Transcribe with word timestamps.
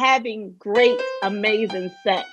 having 0.00 0.54
great, 0.58 0.98
amazing 1.22 1.90
sex 2.02 2.26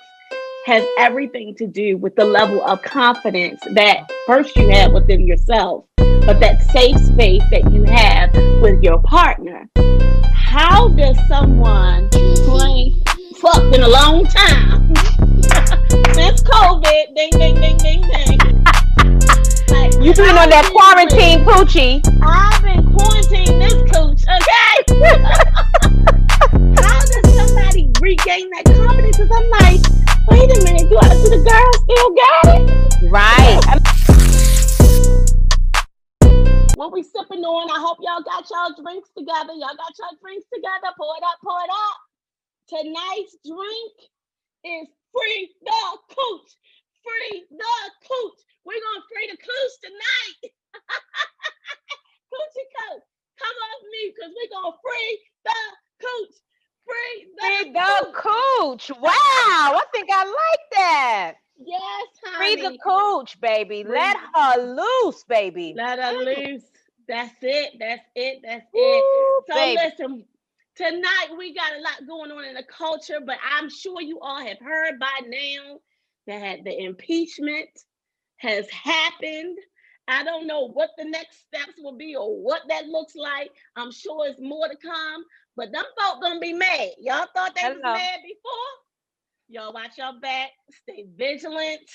has 0.65 0.87
everything 0.97 1.53
to 1.53 1.67
do 1.67 1.97
with 1.97 2.15
the 2.15 2.23
level 2.23 2.63
of 2.65 2.81
confidence 2.81 3.59
that 3.73 4.09
first 4.25 4.55
you 4.55 4.69
have 4.69 4.93
within 4.93 5.27
yourself, 5.27 5.83
but 5.97 6.39
that 6.39 6.61
safe 6.71 6.97
space 6.97 7.43
that 7.51 7.69
you 7.73 7.83
have 7.83 8.33
with 8.61 8.81
your 8.81 9.01
partner. 9.01 9.69
How 10.33 10.87
does 10.87 11.17
someone 11.27 12.07
who 12.13 12.61
ain't 12.63 13.09
fucked 13.35 13.75
in 13.75 13.83
a 13.83 13.89
long 13.89 14.25
time 14.25 14.95
since 16.15 16.41
COVID, 16.43 17.15
ding, 17.15 17.31
ding, 17.31 17.55
ding, 17.55 17.77
ding, 17.79 18.01
ding. 18.01 18.63
Like, 19.67 19.93
you 19.95 20.13
been 20.13 20.37
on 20.37 20.49
that 20.51 20.69
quarantine 20.71 21.43
poochie. 21.43 22.01
I've 22.23 22.61
been 22.63 22.95
quarantined 22.95 23.61
this 23.61 23.91
cooch, 23.91 24.23
okay? 24.23 25.77
How 27.97 28.03
does 28.03 28.13
somebody 28.13 28.15
regain 28.15 28.49
that 28.51 28.65
confidence? 28.65 29.17
Because 29.17 29.33
I'm 29.33 29.49
like, 29.57 29.81
wait 30.29 30.45
a 30.53 30.57
minute, 30.61 30.85
do, 30.89 30.97
I, 31.01 31.09
do 31.17 31.33
the 31.33 31.41
girl 31.41 31.71
still 31.81 32.09
got 32.13 32.45
it? 32.53 32.61
Right. 33.09 33.57
what 36.77 36.93
we 36.93 37.01
sipping 37.01 37.41
on? 37.41 37.71
I 37.73 37.79
hope 37.81 37.97
y'all 38.01 38.21
got 38.21 38.45
y'all 38.49 38.75
drinks 38.77 39.09
together. 39.17 39.53
Y'all 39.57 39.73
got 39.77 39.97
y'all 39.97 40.17
drinks 40.21 40.45
together. 40.53 40.93
Pour 40.97 41.13
it 41.17 41.25
up, 41.25 41.41
pour 41.41 41.57
it 41.57 41.73
up. 41.73 41.97
Tonight's 42.69 43.33
drink 43.41 43.95
is 44.61 44.87
free 45.09 45.49
the 45.65 45.81
cooch. 46.13 46.49
Free 47.01 47.49
the 47.49 47.75
cooch. 48.05 48.39
We're 48.65 48.77
gonna 48.77 49.05
free 49.09 49.27
the 49.31 49.39
cooch 49.41 49.73
tonight. 49.81 50.53
Coochie 52.29 52.69
coach, 52.77 53.05
come 53.41 53.57
off 53.57 53.81
me 53.89 54.13
because 54.13 54.31
we're 54.35 54.53
gonna 54.53 54.75
free 54.83 55.13
the 55.47 55.61
cooch. 56.03 56.37
Free 56.87 57.27
the, 57.35 57.41
free 57.41 57.71
the 57.73 58.11
cooch. 58.13 58.91
Wow, 58.99 59.11
I 59.11 59.83
think 59.93 60.09
I 60.11 60.23
like 60.25 60.71
that. 60.73 61.33
Yes, 61.59 62.07
honey. 62.23 62.55
Free 62.55 62.69
the 62.69 62.77
cooch, 62.83 63.39
baby. 63.41 63.83
Free. 63.83 63.93
Let 63.93 64.17
her 64.33 64.61
loose, 64.61 65.23
baby. 65.23 65.73
Let 65.75 65.99
her 65.99 66.13
loose. 66.13 66.63
That's 67.07 67.35
it. 67.41 67.73
That's 67.79 68.03
it. 68.15 68.39
That's 68.43 68.67
it. 68.73 69.43
So 69.49 69.55
baby. 69.55 69.81
listen, 69.81 70.25
tonight 70.75 71.27
we 71.37 71.55
got 71.55 71.73
a 71.73 71.81
lot 71.81 72.07
going 72.07 72.31
on 72.31 72.45
in 72.45 72.55
the 72.55 72.63
culture, 72.63 73.19
but 73.25 73.37
I'm 73.49 73.69
sure 73.69 74.01
you 74.01 74.19
all 74.19 74.39
have 74.39 74.59
heard 74.59 74.99
by 74.99 75.19
now 75.25 75.79
that 76.27 76.63
the 76.63 76.83
impeachment 76.83 77.69
has 78.37 78.69
happened. 78.69 79.57
I 80.07 80.23
don't 80.23 80.47
know 80.47 80.69
what 80.69 80.91
the 80.97 81.05
next 81.05 81.45
steps 81.47 81.73
will 81.79 81.97
be 81.97 82.15
or 82.15 82.37
what 82.41 82.61
that 82.69 82.85
looks 82.85 83.15
like. 83.15 83.51
I'm 83.75 83.91
sure 83.91 84.27
it's 84.27 84.39
more 84.39 84.67
to 84.67 84.77
come, 84.77 85.23
but 85.57 85.71
them 85.73 85.83
folk 85.99 86.21
gonna 86.21 86.39
be 86.39 86.53
mad. 86.53 86.91
Y'all 86.99 87.25
thought 87.35 87.55
they 87.55 87.67
was 87.67 87.79
mad 87.83 88.19
before? 88.23 88.51
Y'all 89.49 89.73
watch 89.73 89.97
your 89.97 90.19
back, 90.21 90.51
stay 90.83 91.05
vigilant, 91.17 91.89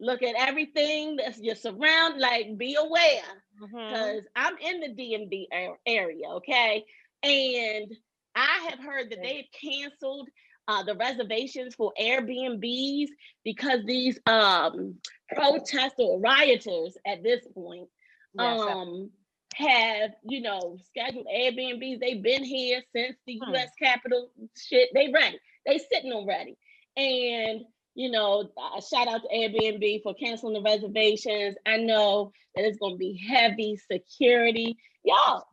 look 0.00 0.22
at 0.22 0.34
everything 0.36 1.16
that's 1.16 1.38
your 1.38 1.54
surround, 1.54 2.18
like 2.18 2.56
be 2.56 2.76
aware. 2.76 3.22
Because 3.60 4.22
mm-hmm. 4.22 4.26
I'm 4.34 4.56
in 4.58 4.80
the 4.80 4.88
DMV 4.88 5.76
area, 5.86 6.28
okay? 6.30 6.84
And 7.22 7.92
I 8.34 8.68
have 8.70 8.78
heard 8.80 9.10
that 9.10 9.22
they've 9.22 9.44
canceled 9.60 10.28
uh, 10.66 10.82
the 10.82 10.96
reservations 10.96 11.74
for 11.74 11.92
Airbnbs 12.00 13.08
because 13.44 13.80
these 13.84 14.18
um, 14.26 14.96
protesters 15.34 15.92
or 15.98 16.20
rioters 16.20 16.96
at 17.06 17.22
this 17.22 17.46
point 17.54 17.88
yes, 18.34 18.60
um, 18.60 19.10
have, 19.54 20.10
you 20.28 20.40
know, 20.40 20.78
scheduled 20.86 21.26
Airbnbs. 21.26 22.00
They've 22.00 22.22
been 22.22 22.44
here 22.44 22.82
since 22.94 23.16
the 23.26 23.40
hmm. 23.42 23.52
U.S. 23.52 23.70
Capitol 23.80 24.30
shit. 24.56 24.90
They 24.94 25.10
ready. 25.12 25.38
They 25.66 25.78
sitting 25.78 26.12
on 26.12 26.26
ready. 26.26 26.56
And 26.96 27.62
you 27.94 28.10
know, 28.10 28.50
uh, 28.56 28.80
shout 28.80 29.06
out 29.06 29.22
to 29.22 29.28
Airbnb 29.28 30.02
for 30.02 30.14
canceling 30.14 30.54
the 30.54 30.62
reservations. 30.62 31.56
I 31.64 31.76
know 31.76 32.32
that 32.54 32.64
it's 32.64 32.78
going 32.78 32.94
to 32.94 32.98
be 32.98 33.24
heavy 33.28 33.78
security. 33.90 34.76
Y'all, 35.04 35.44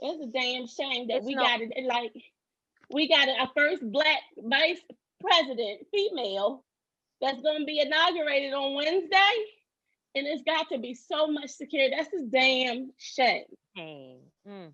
it's 0.00 0.24
a 0.24 0.32
damn 0.32 0.66
shame 0.66 1.08
that 1.08 1.18
it's 1.18 1.26
we 1.26 1.34
not- 1.34 1.46
got 1.46 1.60
it 1.60 1.86
like 1.86 2.12
we 2.90 3.08
got 3.08 3.28
our 3.28 3.50
first 3.54 3.82
black 3.92 4.20
vice 4.38 4.80
president, 5.20 5.86
female, 5.92 6.64
that's 7.20 7.40
going 7.42 7.60
to 7.60 7.64
be 7.64 7.80
inaugurated 7.80 8.52
on 8.52 8.74
Wednesday. 8.74 9.34
And 10.14 10.26
it's 10.26 10.42
got 10.42 10.68
to 10.70 10.78
be 10.78 10.94
so 10.94 11.28
much 11.28 11.50
security. 11.50 11.94
That's 11.96 12.12
a 12.12 12.26
damn 12.26 12.90
shame. 12.96 13.44
Mm. 13.76 14.72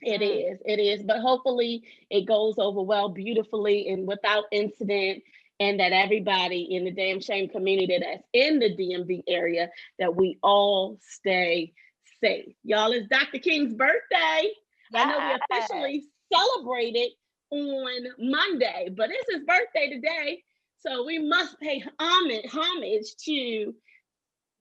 It 0.00 0.20
mm. 0.20 0.52
is. 0.52 0.58
It 0.64 0.80
is. 0.80 1.02
But 1.02 1.20
hopefully 1.20 1.84
it 2.10 2.26
goes 2.26 2.54
over 2.58 2.82
well, 2.82 3.08
beautifully, 3.08 3.88
and 3.88 4.06
without 4.06 4.44
incident. 4.52 5.22
And 5.58 5.80
that 5.80 5.92
everybody 5.92 6.68
in 6.76 6.84
the 6.84 6.90
damn 6.90 7.18
shame 7.18 7.48
community 7.48 7.98
that's 7.98 8.22
in 8.34 8.58
the 8.58 8.76
DMV 8.76 9.22
area, 9.26 9.70
that 9.98 10.14
we 10.14 10.38
all 10.42 10.98
stay 11.00 11.72
safe. 12.22 12.54
Y'all, 12.62 12.92
it's 12.92 13.08
Dr. 13.08 13.38
King's 13.38 13.72
birthday. 13.72 14.50
I 14.94 15.04
know 15.04 15.18
we 15.18 15.56
officially 15.56 16.04
celebrated 16.32 17.12
on 17.50 18.06
Monday, 18.18 18.90
but 18.94 19.10
it's 19.10 19.32
his 19.32 19.44
birthday 19.44 19.90
today. 19.90 20.42
So 20.80 21.04
we 21.04 21.18
must 21.18 21.58
pay 21.60 21.82
homage, 21.98 22.46
homage 22.50 23.16
to 23.24 23.74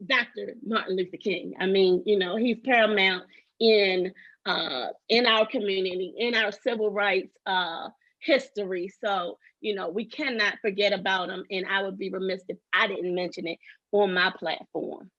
Dr. 0.05 0.55
Martin 0.65 0.97
Luther 0.97 1.17
King. 1.17 1.53
I 1.59 1.65
mean, 1.67 2.03
you 2.05 2.17
know, 2.17 2.35
he's 2.35 2.57
paramount 2.63 3.25
in 3.59 4.13
uh, 4.45 4.87
in 5.09 5.25
our 5.25 5.45
community, 5.47 6.13
in 6.17 6.35
our 6.35 6.51
civil 6.51 6.91
rights 6.91 7.35
uh, 7.45 7.89
history. 8.19 8.91
So, 9.03 9.37
you 9.61 9.73
know, 9.73 9.89
we 9.89 10.05
cannot 10.05 10.55
forget 10.61 10.93
about 10.93 11.29
him. 11.29 11.45
And 11.49 11.65
I 11.67 11.81
would 11.81 11.97
be 11.97 12.09
remiss 12.09 12.43
if 12.47 12.57
I 12.73 12.87
didn't 12.87 13.15
mention 13.15 13.47
it 13.47 13.57
on 13.91 14.13
my 14.13 14.31
platform. 14.37 15.09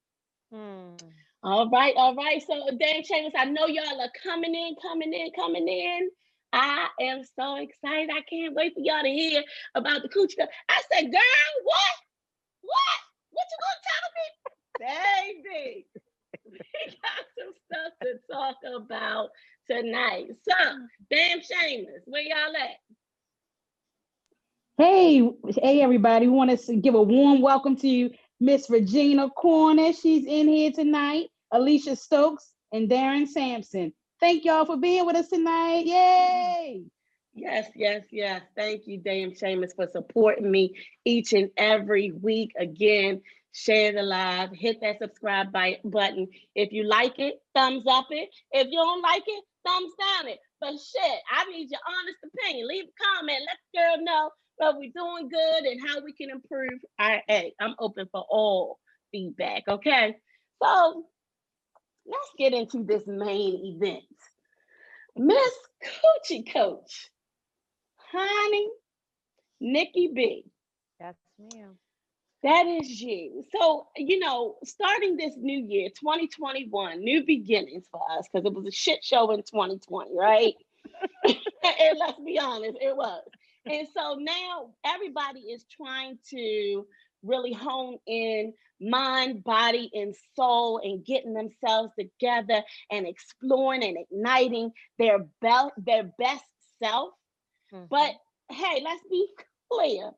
Hmm. 0.53 0.95
All 1.43 1.69
right, 1.71 1.95
all 1.97 2.15
right. 2.15 2.43
So, 2.47 2.69
damn 2.79 3.03
shamers, 3.03 3.33
I 3.37 3.47
know 3.47 3.67
y'all 3.67 4.01
are 4.01 4.11
coming 4.23 4.55
in, 4.55 4.77
coming 4.83 5.13
in, 5.13 5.31
coming 5.37 5.69
in. 5.69 6.11
I 6.53 6.89
am 7.01 7.23
so 7.39 7.57
excited. 7.57 8.11
I 8.11 8.23
can't 8.23 8.55
wait 8.55 8.75
for 8.75 8.81
y'all 8.81 9.03
to 9.03 9.09
hear 9.09 9.43
about 9.75 10.03
the 10.03 10.09
coochie. 10.09 10.47
I 10.69 10.83
said, 10.93 11.11
girl, 11.11 11.21
what? 11.65 11.97
What? 12.63 12.99
What 13.31 13.47
you 13.51 13.59
gonna 13.61 13.83
tell 13.85 14.11
me? 14.15 14.56
Baby, 14.79 15.87
we 16.45 16.59
got 16.59 17.25
some 17.39 17.53
stuff 17.65 17.93
to 18.03 18.19
talk 18.31 18.57
about 18.77 19.31
tonight. 19.71 20.27
So, 20.47 20.55
damn 21.11 21.41
shameless. 21.41 22.03
Where 22.05 22.23
y'all 22.23 22.55
at? 22.57 22.77
Hey, 24.77 25.31
hey, 25.63 25.81
everybody. 25.81 26.27
We 26.27 26.35
want 26.35 26.59
to 26.59 26.77
give 26.77 26.95
a 26.95 27.03
warm 27.03 27.41
welcome 27.41 27.77
to 27.77 27.89
you, 27.89 28.11
Miss 28.39 28.69
Regina 28.69 29.31
Cornish. 29.31 30.03
She's 30.03 30.27
in 30.27 30.49
here 30.49 30.73
tonight. 30.73 31.29
Alicia 31.53 31.97
Stokes 31.97 32.53
and 32.73 32.91
Darren 32.91 33.27
Sampson. 33.27 33.95
Thank 34.21 34.45
y'all 34.45 34.67
for 34.67 34.77
being 34.77 35.07
with 35.07 35.17
us 35.17 35.29
tonight. 35.29 35.87
Yay! 35.87 36.85
Yes, 37.33 37.71
yes, 37.75 38.03
yes. 38.11 38.43
Thank 38.55 38.87
you, 38.87 38.99
damn 38.99 39.31
shamers, 39.31 39.75
for 39.75 39.87
supporting 39.87 40.51
me 40.51 40.75
each 41.07 41.33
and 41.33 41.51
every 41.57 42.11
week. 42.11 42.53
Again, 42.59 43.23
share 43.57 43.93
the 43.93 44.03
live, 44.03 44.51
hit 44.53 44.81
that 44.83 44.99
subscribe 45.01 45.51
button. 45.51 46.29
If 46.55 46.73
you 46.73 46.85
like 46.85 47.19
it, 47.19 47.41
thumbs 47.55 47.85
up 47.89 48.07
it. 48.11 48.29
If 48.53 48.67
you 48.67 48.79
don't 48.79 49.01
like 49.01 49.23
it, 49.27 49.45
thumbs 49.67 49.93
down 49.99 50.29
it. 50.29 50.39
But 50.61 50.73
shit, 50.73 51.21
I 51.31 51.45
need 51.51 51.71
your 51.71 51.81
honest 51.89 52.19
opinion. 52.25 52.69
Leave 52.69 52.85
a 52.85 53.17
comment. 53.17 53.41
Let 53.47 53.57
the 53.73 53.79
girl 53.79 54.05
know 54.05 54.31
that 54.59 54.77
we're 54.77 54.93
doing 54.95 55.31
good 55.31 55.65
and 55.65 55.89
how 55.89 56.05
we 56.05 56.13
can 56.13 56.31
improve. 56.31 56.81
I, 56.99 57.23
hey, 57.27 57.55
I'm 57.59 57.75
open 57.79 58.09
for 58.13 58.25
all 58.29 58.79
feedback. 59.11 59.63
Okay. 59.69 60.17
So 60.63 61.05
let's 62.07 62.31
get 62.39 62.53
into 62.53 62.85
this 62.85 63.05
main 63.07 63.77
event. 63.81 64.05
Miss 65.17 65.53
Coochie 65.83 66.53
Coach, 66.53 67.11
honey, 68.13 68.69
Nikki 69.61 70.11
B. 70.15 70.45
That's 71.01 71.17
ma'am. 71.39 71.79
That 72.43 72.67
is 72.67 73.01
you. 73.01 73.45
So, 73.59 73.89
you 73.97 74.19
know, 74.19 74.57
starting 74.65 75.17
this 75.17 75.35
new 75.37 75.59
year, 75.67 75.89
2021, 75.89 77.01
new 77.01 77.25
beginnings 77.25 77.87
for 77.91 78.01
us, 78.17 78.27
because 78.31 78.47
it 78.47 78.55
was 78.55 78.67
a 78.67 78.71
shit 78.71 79.03
show 79.03 79.31
in 79.33 79.39
2020, 79.39 80.11
right? 80.15 80.55
and 81.25 81.99
let's 81.99 82.21
be 82.25 82.39
honest, 82.39 82.79
it 82.81 82.97
was. 82.97 83.23
And 83.67 83.89
so 83.97 84.17
now 84.21 84.71
everybody 84.85 85.41
is 85.41 85.65
trying 85.77 86.19
to 86.31 86.87
really 87.23 87.53
hone 87.53 87.99
in 88.07 88.53
mind, 88.81 89.43
body, 89.43 89.91
and 89.93 90.15
soul 90.35 90.81
and 90.83 91.05
getting 91.05 91.35
themselves 91.35 91.91
together 91.99 92.63
and 92.91 93.07
exploring 93.07 93.83
and 93.83 93.97
igniting 93.99 94.71
their 94.99 95.27
best 95.41 95.73
their 95.79 96.05
best 96.19 96.45
self. 96.83 97.11
Mm-hmm. 97.75 97.87
But 97.91 98.13
hey, 98.51 98.83
let's 98.85 99.03
be 99.11 99.27
clear. 99.73 100.11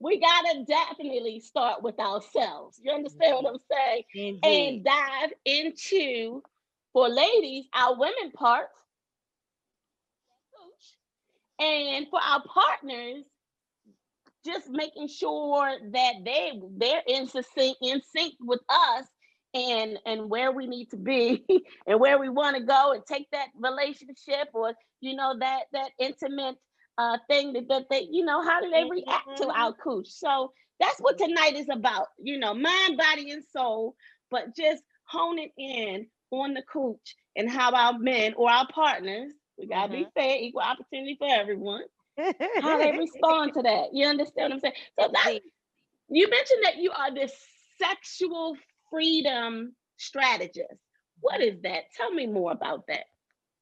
We 0.00 0.20
gotta 0.20 0.64
definitely 0.64 1.40
start 1.40 1.82
with 1.82 1.98
ourselves. 1.98 2.80
You 2.82 2.92
understand 2.92 3.34
mm-hmm. 3.34 3.44
what 3.44 3.54
I'm 3.54 3.60
saying? 3.70 4.02
Indeed. 4.14 4.76
And 4.76 4.84
dive 4.84 5.32
into 5.44 6.42
for 6.92 7.08
ladies, 7.08 7.66
our 7.74 7.98
women 7.98 8.30
parts 8.34 8.72
And 11.58 12.06
for 12.08 12.20
our 12.20 12.42
partners, 12.42 13.24
just 14.44 14.68
making 14.70 15.08
sure 15.08 15.76
that 15.92 16.14
they 16.24 16.60
they're 16.76 17.02
in 17.06 17.26
sync 17.26 17.76
in 17.82 18.00
sync 18.14 18.34
with 18.40 18.60
us 18.68 19.06
and 19.54 19.98
and 20.06 20.30
where 20.30 20.52
we 20.52 20.66
need 20.66 20.90
to 20.90 20.96
be 20.96 21.44
and 21.86 21.98
where 21.98 22.18
we 22.18 22.28
want 22.28 22.56
to 22.56 22.62
go 22.62 22.92
and 22.92 23.04
take 23.04 23.28
that 23.32 23.48
relationship 23.58 24.48
or 24.54 24.72
you 25.00 25.16
know 25.16 25.36
that 25.38 25.64
that 25.72 25.90
intimate 25.98 26.56
uh 26.98 27.18
thing 27.28 27.52
that, 27.54 27.68
that 27.68 27.84
they 27.90 28.08
you 28.10 28.24
know 28.24 28.42
how 28.42 28.60
do 28.60 28.70
they 28.70 28.84
react 28.84 29.28
to 29.38 29.48
Mm-hmm. 29.48 29.56
our 29.56 29.72
cooch 29.74 30.08
so 30.08 30.52
that's 30.80 31.00
what 31.00 31.18
tonight 31.18 31.54
is 31.56 31.68
about 31.70 32.08
you 32.22 32.38
know 32.38 32.54
mind 32.54 32.98
body 32.98 33.30
and 33.30 33.44
soul 33.44 33.96
but 34.30 34.56
just 34.56 34.82
honing 35.08 35.50
in 35.58 36.06
on 36.32 36.54
the 36.54 36.62
cooch 36.72 37.16
and 37.36 37.50
how 37.50 37.72
our 37.72 37.98
men 37.98 38.34
or 38.36 38.50
our 38.50 38.66
partners 38.74 39.32
we 39.58 39.66
gotta 39.66 39.90
be 39.90 40.06
Mm-hmm. 40.06 40.16
fair 40.16 40.36
equal 40.38 40.62
opportunity 40.62 41.16
for 41.18 41.28
everyone 41.30 41.82
how 42.58 42.78
they 42.78 42.92
respond 42.92 43.52
to 43.54 43.62
that 43.62 43.88
you 43.92 44.06
understand 44.06 44.50
what 44.50 44.54
i'm 44.54 44.60
saying 44.60 44.74
so 44.98 45.08
that 45.12 45.32
you 46.08 46.28
mentioned 46.28 46.64
that 46.64 46.76
you 46.78 46.90
are 46.92 47.14
this 47.14 47.32
sexual 47.78 48.56
freedom 48.90 49.74
strategist. 49.96 50.80
What 51.20 51.40
is 51.40 51.60
that? 51.62 51.84
Tell 51.96 52.10
me 52.10 52.26
more 52.26 52.52
about 52.52 52.86
that. 52.88 53.04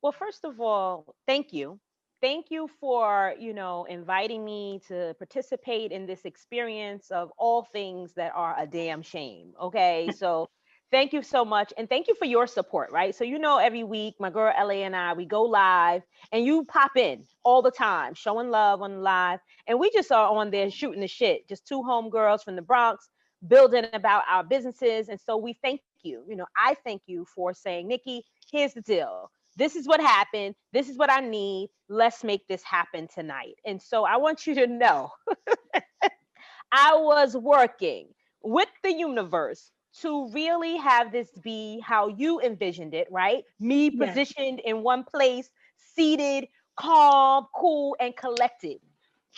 Well, 0.03 0.13
first 0.13 0.45
of 0.45 0.61
all, 0.61 1.15
thank 1.27 1.53
you. 1.53 1.81
Thank 2.23 2.51
you 2.51 2.69
for, 2.81 3.35
you 3.39 3.53
know, 3.53 3.85
inviting 3.85 4.45
me 4.45 4.81
to 4.89 5.15
participate 5.19 5.93
in 5.93 6.07
this 6.07 6.25
experience 6.25 7.11
of 7.11 7.31
all 7.37 7.63
things 7.63 8.15
that 8.15 8.33
are 8.35 8.57
a 8.59 8.67
damn 8.67 9.03
shame. 9.03 9.53
Okay. 9.61 10.11
So 10.19 10.49
thank 10.91 11.13
you 11.13 11.23
so 11.23 11.45
much. 11.45 11.73
And 11.77 11.89
thank 11.89 12.09
you 12.09 12.15
for 12.15 12.25
your 12.25 12.47
support, 12.47 12.91
right? 12.91 13.15
So, 13.15 13.25
you 13.25 13.39
know, 13.39 13.59
every 13.59 13.85
week, 13.85 14.15
my 14.19 14.31
girl 14.31 14.53
LA 14.59 14.85
and 14.85 14.97
I, 14.97 15.13
we 15.13 15.27
go 15.27 15.43
live 15.43 16.03
and 16.33 16.45
you 16.45 16.65
pop 16.65 16.97
in 16.97 17.25
all 17.45 17.61
the 17.63 17.71
time, 17.71 18.15
showing 18.15 18.51
love 18.51 18.83
on 18.83 19.03
live. 19.03 19.41
And 19.67 19.79
we 19.79 19.91
just 19.91 20.11
are 20.11 20.29
on 20.31 20.51
there 20.51 20.71
shooting 20.71 21.01
the 21.03 21.09
shit, 21.09 21.49
just 21.49 21.67
two 21.67 21.83
homegirls 21.83 22.43
from 22.43 22.57
the 22.57 22.63
Bronx 22.63 23.09
building 23.47 23.85
about 23.93 24.25
our 24.29 24.43
businesses. 24.43 25.09
And 25.09 25.21
so 25.21 25.37
we 25.37 25.53
thank 25.63 25.83
you. 26.03 26.25
You 26.29 26.37
know, 26.37 26.47
I 26.57 26.77
thank 26.83 27.03
you 27.07 27.27
for 27.27 27.53
saying, 27.53 27.89
Nikki, 27.89 28.25
here's 28.51 28.73
the 28.73 28.81
deal 28.81 29.31
this 29.57 29.75
is 29.77 29.87
what 29.87 30.01
happened. 30.01 30.55
This 30.73 30.89
is 30.89 30.97
what 30.99 31.11
I 31.11 31.21
need. 31.21 31.71
Let's 31.89 32.23
make 32.25 32.47
this 32.49 32.63
happen 32.63 33.09
tonight. 33.13 33.55
And 33.65 33.81
so 33.81 34.05
I 34.05 34.17
want 34.17 34.47
you 34.47 34.55
to 34.57 34.67
know 34.67 35.11
I 36.73 36.95
was 36.97 37.37
working 37.37 38.09
with 38.43 38.69
the 38.83 38.93
universe 38.93 39.71
to 40.01 40.29
really 40.33 40.77
have 40.77 41.11
this 41.11 41.31
be 41.43 41.81
how 41.81 42.09
you 42.09 42.41
envisioned 42.41 42.93
it, 42.95 43.09
right? 43.11 43.45
Me 43.61 43.91
Yes. 43.93 44.09
positioned 44.11 44.61
in 44.61 44.83
one 44.83 45.05
place, 45.05 45.49
seated, 45.95 46.49
calm, 46.77 47.47
cool, 47.55 47.97
and 48.01 48.15
collected. 48.17 48.79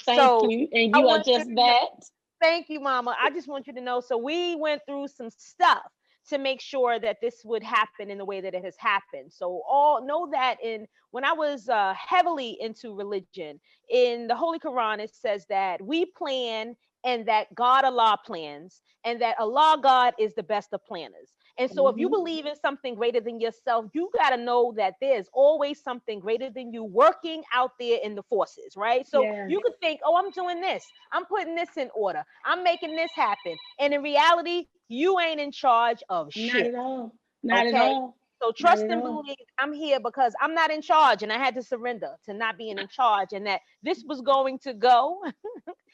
Thank 0.05 0.19
So, 0.19 0.49
you. 0.51 0.69
And 0.73 0.95
I 0.97 0.99
you 0.99 1.05
are 1.05 1.09
want 1.09 1.27
you 1.27 1.37
just 1.39 1.49
know- 1.51 1.63
that. 1.67 2.09
Thank 2.41 2.69
you, 2.69 2.79
Mama. 2.81 3.17
I 3.21 3.31
just 3.31 3.49
want 3.49 3.67
you 3.67 3.73
to 3.75 3.81
know. 3.81 4.01
So 4.01 4.17
we 4.17 4.55
went 4.57 4.83
through 4.87 5.09
some 5.09 5.29
stuff 5.31 5.83
to 6.29 6.39
make 6.39 6.61
sure 6.61 6.99
that 6.99 7.19
this 7.21 7.43
would 7.45 7.63
happen 7.63 8.11
in 8.11 8.19
the 8.19 8.25
way 8.25 8.41
that 8.41 8.55
it 8.55 8.65
has 8.65 8.77
happened. 8.79 9.33
So 9.33 9.63
all 9.69 10.05
know 10.07 10.29
that 10.33 10.57
in 10.63 10.87
when 11.11 11.25
I 11.25 11.33
was 11.33 11.69
uh, 11.69 11.95
heavily 11.95 12.59
into 12.61 12.95
religion, 12.95 13.59
in 13.91 14.27
the 14.27 14.37
Holy 14.37 14.59
Quran 14.59 14.99
it 14.99 15.15
says 15.15 15.47
that 15.49 15.81
we 15.81 16.05
plan 16.05 16.77
and 17.05 17.27
that 17.27 17.55
God 17.55 17.85
Allah 17.85 18.19
plans, 18.27 18.83
and 19.05 19.21
that 19.23 19.39
Allah 19.39 19.79
God 19.83 20.15
is 20.19 20.35
the 20.35 20.43
best 20.43 20.71
of 20.73 20.85
planners. 20.85 21.31
And 21.59 21.71
so, 21.71 21.89
if 21.89 21.97
you 21.99 22.09
Mhm. 22.09 22.11
believe 22.11 22.47
in 22.47 22.57
something 22.57 22.95
greater 22.97 23.21
than 23.21 23.41
yourself, 23.41 23.87
you 23.95 24.11
got 24.17 24.31
to 24.31 24.39
know 24.39 24.75
that 24.77 24.95
there's 25.01 25.29
always 25.33 25.83
something 25.83 26.21
greater 26.21 26.51
than 26.51 26.73
you 26.73 26.85
working 26.85 27.43
out 27.55 27.73
there 27.81 27.99
in 28.03 28.15
the 28.17 28.23
forces, 28.25 28.75
right? 28.77 29.07
So, 29.09 29.29
Yes. 29.29 29.47
you 29.47 29.61
could 29.63 29.75
think, 29.83 30.01
oh, 30.05 30.17
I'm 30.17 30.31
doing 30.33 30.61
this, 30.61 30.85
I'm 31.13 31.27
putting 31.27 31.55
this 31.57 31.77
in 31.77 31.91
order, 31.95 32.25
I'm 32.45 32.65
making 32.65 32.97
this 32.97 33.11
happen. 33.15 33.57
And 33.81 33.95
in 33.95 34.03
reality, 34.03 34.67
you 34.89 35.21
ain't 35.21 35.41
in 35.41 35.53
charge 35.53 36.03
of 36.11 36.33
Not 36.37 36.63
shit. 36.63 36.67
at 36.67 36.75
all. 36.77 37.15
Not 37.43 37.67
at 37.67 37.77
all. 37.77 38.17
So, 38.43 38.53
trust 38.53 38.87
and 38.91 39.03
believe 39.03 39.37
I'm 39.59 39.73
here 39.73 40.01
because 40.01 40.35
I'm 40.41 40.55
not 40.55 40.71
in 40.71 40.83
charge 40.83 41.23
and 41.25 41.33
I 41.33 41.39
had 41.39 41.55
to 41.57 41.63
surrender 41.63 42.13
to 42.27 42.35
not 42.35 42.59
being 42.59 42.79
in 42.79 42.89
charge 42.89 43.31
and 43.33 43.47
that 43.47 43.63
this 43.83 44.05
was 44.07 44.21
going 44.23 44.59
to 44.61 44.75
go 44.75 45.21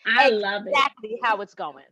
I 0.06 0.30
love 0.30 0.66
it. 0.66 0.86
exactly 0.92 1.18
how 1.22 1.40
it's 1.42 1.54
going. 1.54 1.84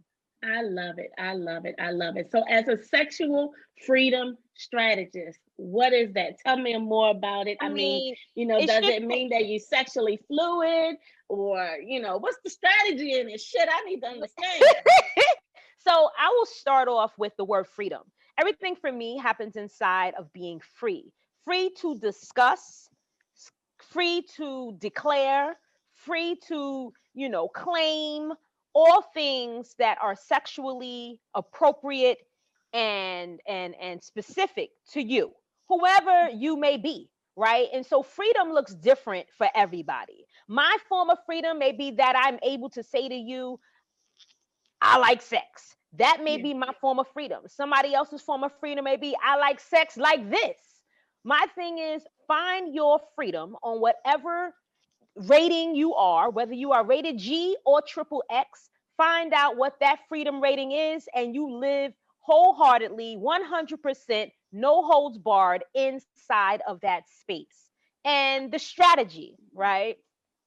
I 0.44 0.62
love 0.62 0.98
it. 0.98 1.10
I 1.18 1.34
love 1.34 1.66
it. 1.66 1.76
I 1.80 1.90
love 1.90 2.16
it. 2.16 2.30
So, 2.32 2.42
as 2.48 2.66
a 2.68 2.76
sexual 2.76 3.52
freedom 3.86 4.36
strategist, 4.54 5.38
what 5.56 5.92
is 5.92 6.12
that? 6.14 6.38
Tell 6.44 6.56
me 6.56 6.76
more 6.78 7.10
about 7.10 7.46
it. 7.46 7.58
I 7.60 7.68
mean, 7.68 8.14
you 8.34 8.46
know, 8.46 8.58
it 8.58 8.66
does 8.66 8.84
it 8.84 9.04
mean 9.04 9.28
that 9.30 9.46
you 9.46 9.60
sexually 9.60 10.18
fluid 10.26 10.96
or, 11.28 11.76
you 11.84 12.00
know, 12.00 12.18
what's 12.18 12.38
the 12.44 12.50
strategy 12.50 13.18
in 13.18 13.28
it? 13.28 13.40
Shit, 13.40 13.68
I 13.72 13.84
need 13.84 14.00
to 14.00 14.08
understand. 14.08 14.62
so 15.78 16.10
I 16.18 16.28
will 16.36 16.46
start 16.46 16.88
off 16.88 17.12
with 17.18 17.32
the 17.36 17.44
word 17.44 17.66
freedom. 17.68 18.02
Everything 18.38 18.74
for 18.74 18.90
me 18.90 19.18
happens 19.18 19.56
inside 19.56 20.14
of 20.18 20.32
being 20.32 20.60
free, 20.74 21.12
free 21.44 21.70
to 21.80 21.96
discuss, 21.98 22.88
free 23.78 24.24
to 24.36 24.76
declare, 24.80 25.56
free 25.94 26.36
to, 26.48 26.92
you 27.14 27.28
know, 27.28 27.46
claim 27.46 28.32
all 28.74 29.02
things 29.14 29.74
that 29.78 29.98
are 30.02 30.16
sexually 30.16 31.20
appropriate 31.34 32.18
and 32.74 33.40
and 33.48 33.74
and 33.80 34.02
specific 34.02 34.70
to 34.92 35.02
you, 35.02 35.32
whoever 35.68 36.30
you 36.30 36.56
may 36.56 36.76
be, 36.78 37.10
right? 37.36 37.68
And 37.74 37.84
so 37.86 38.02
freedom 38.02 38.52
looks 38.52 38.74
different 38.74 39.28
for 39.38 39.48
everybody. 39.54 40.24
My 40.48 40.76
form 40.88 41.10
of 41.10 41.18
freedom 41.26 41.58
may 41.58 41.72
be 41.72 41.92
that 41.92 42.14
I'm 42.16 42.38
able 42.44 42.70
to 42.70 42.82
say 42.82 43.08
to 43.08 43.16
you, 43.16 43.58
I 44.80 44.98
like 44.98 45.22
sex. 45.22 45.76
That 45.94 46.22
may 46.22 46.36
Yeah. 46.36 46.38
be 46.38 46.54
my 46.54 46.72
form 46.80 46.98
of 46.98 47.08
freedom. 47.12 47.42
Somebody 47.48 47.94
else's 47.94 48.22
form 48.22 48.44
of 48.44 48.52
freedom 48.60 48.84
may 48.84 48.96
be 48.96 49.16
I 49.22 49.36
like 49.38 49.60
sex 49.60 49.96
like 49.96 50.28
this. 50.30 50.58
My 51.24 51.46
thing 51.54 51.78
is 51.78 52.04
find 52.28 52.74
your 52.74 53.00
freedom 53.16 53.56
on 53.62 53.80
whatever 53.80 54.54
rating 55.16 55.74
you 55.74 55.94
are, 55.94 56.30
whether 56.30 56.54
you 56.54 56.72
are 56.72 56.84
rated 56.84 57.18
G 57.18 57.56
or 57.64 57.82
triple 57.82 58.22
X, 58.30 58.70
find 58.96 59.32
out 59.32 59.56
what 59.56 59.78
that 59.80 60.00
freedom 60.08 60.40
rating 60.40 60.72
is, 60.72 61.08
and 61.14 61.34
you 61.34 61.50
live 61.58 61.92
wholeheartedly, 62.20 63.16
100%, 63.16 64.30
no 64.52 64.82
holds 64.82 65.18
barred 65.18 65.64
inside 65.74 66.62
of 66.68 66.80
that 66.80 67.04
space. 67.20 67.70
And 68.04 68.50
the 68.50 68.58
strategy, 68.58 69.36
right? 69.54 69.96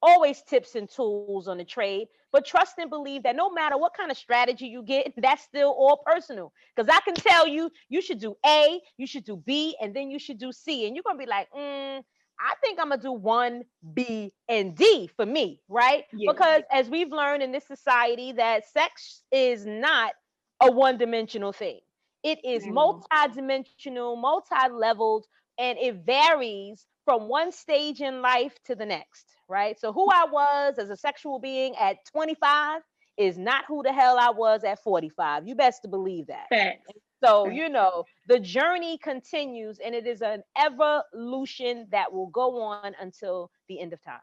Always 0.02 0.42
tips 0.44 0.76
and 0.76 0.90
tools 0.90 1.48
on 1.48 1.58
the 1.58 1.66
trade, 1.66 2.08
but 2.32 2.46
trust 2.46 2.76
and 2.78 2.90
believe 2.90 3.24
that 3.24 3.36
no 3.36 3.50
matter 3.50 3.78
what 3.78 3.96
kind 3.96 4.12
of 4.12 4.18
strategy 4.18 4.68
you 4.68 4.84
get, 4.84 5.14
that's 5.18 5.44
still 5.44 5.70
all 5.70 6.02
personal. 6.06 6.52
Because 6.76 6.90
I 6.90 7.00
can 7.02 7.16
tell 7.16 7.48
you, 7.48 7.72
you 7.90 8.02
should 8.02 8.20
do 8.20 8.36
A, 8.46 8.80
you 8.98 9.08
should 9.08 9.26
do 9.26 9.38
B, 9.38 9.76
and 9.82 9.96
then 9.96 10.10
you 10.10 10.20
should 10.20 10.38
do 10.38 10.52
C. 10.52 10.86
And 10.86 10.96
you're 10.96 11.04
going 11.04 11.18
to 11.18 11.26
be 11.26 11.30
like, 11.30 11.48
mm, 11.52 12.04
I 12.40 12.56
think 12.64 12.80
I'm 12.80 12.90
gonna 12.90 13.02
do 13.02 13.12
one, 13.12 13.64
B, 13.94 14.34
and 14.50 14.76
D 14.76 15.08
for 15.16 15.26
me, 15.26 15.62
right? 15.70 16.06
Yeah. 16.14 16.32
Because 16.32 16.64
as 16.72 16.90
we've 16.90 17.12
learned 17.12 17.44
in 17.44 17.52
this 17.52 17.66
society, 17.66 18.32
that 18.34 18.68
sex 18.68 19.24
is 19.32 19.66
not 19.66 20.14
a 20.62 20.72
one-dimensional 20.72 21.54
thing. 21.54 21.80
It 22.24 22.44
is 22.44 22.66
Mhm. 22.66 22.74
multi-dimensional, 22.74 24.16
multi-leveled, 24.16 25.28
and 25.58 25.78
it 25.78 25.96
varies 26.06 26.86
from 27.06 27.28
one 27.28 27.52
stage 27.52 28.02
in 28.02 28.22
life 28.22 28.58
to 28.64 28.76
the 28.76 28.86
next, 28.86 29.36
right? 29.48 29.80
So 29.80 29.94
who 29.94 30.10
I 30.10 30.26
was 30.26 30.80
as 30.80 30.90
a 30.90 30.98
sexual 30.98 31.40
being 31.40 31.76
at 31.78 32.04
25 32.06 32.82
is 33.18 33.38
not 33.38 33.66
who 33.66 33.84
the 33.84 33.94
hell 33.94 34.18
I 34.20 34.32
was 34.32 34.64
at 34.64 34.82
45. 34.84 35.48
You 35.48 35.56
best 35.56 35.84
to 35.84 35.88
believe 35.88 36.28
that. 36.28 36.48
Facts. 36.50 36.92
So, 37.26 37.50
you 37.50 37.70
know, 37.70 38.06
the 38.28 38.40
journey 38.40 38.98
continues 38.98 39.80
and 39.80 39.96
it 39.96 40.08
is 40.08 40.22
an 40.22 40.44
evolution 40.58 41.88
that 41.92 42.14
will 42.14 42.28
go 42.28 42.62
on 42.62 42.88
until 42.90 43.52
the 43.68 43.80
end 43.80 43.94
of 43.94 44.02
time. 44.04 44.22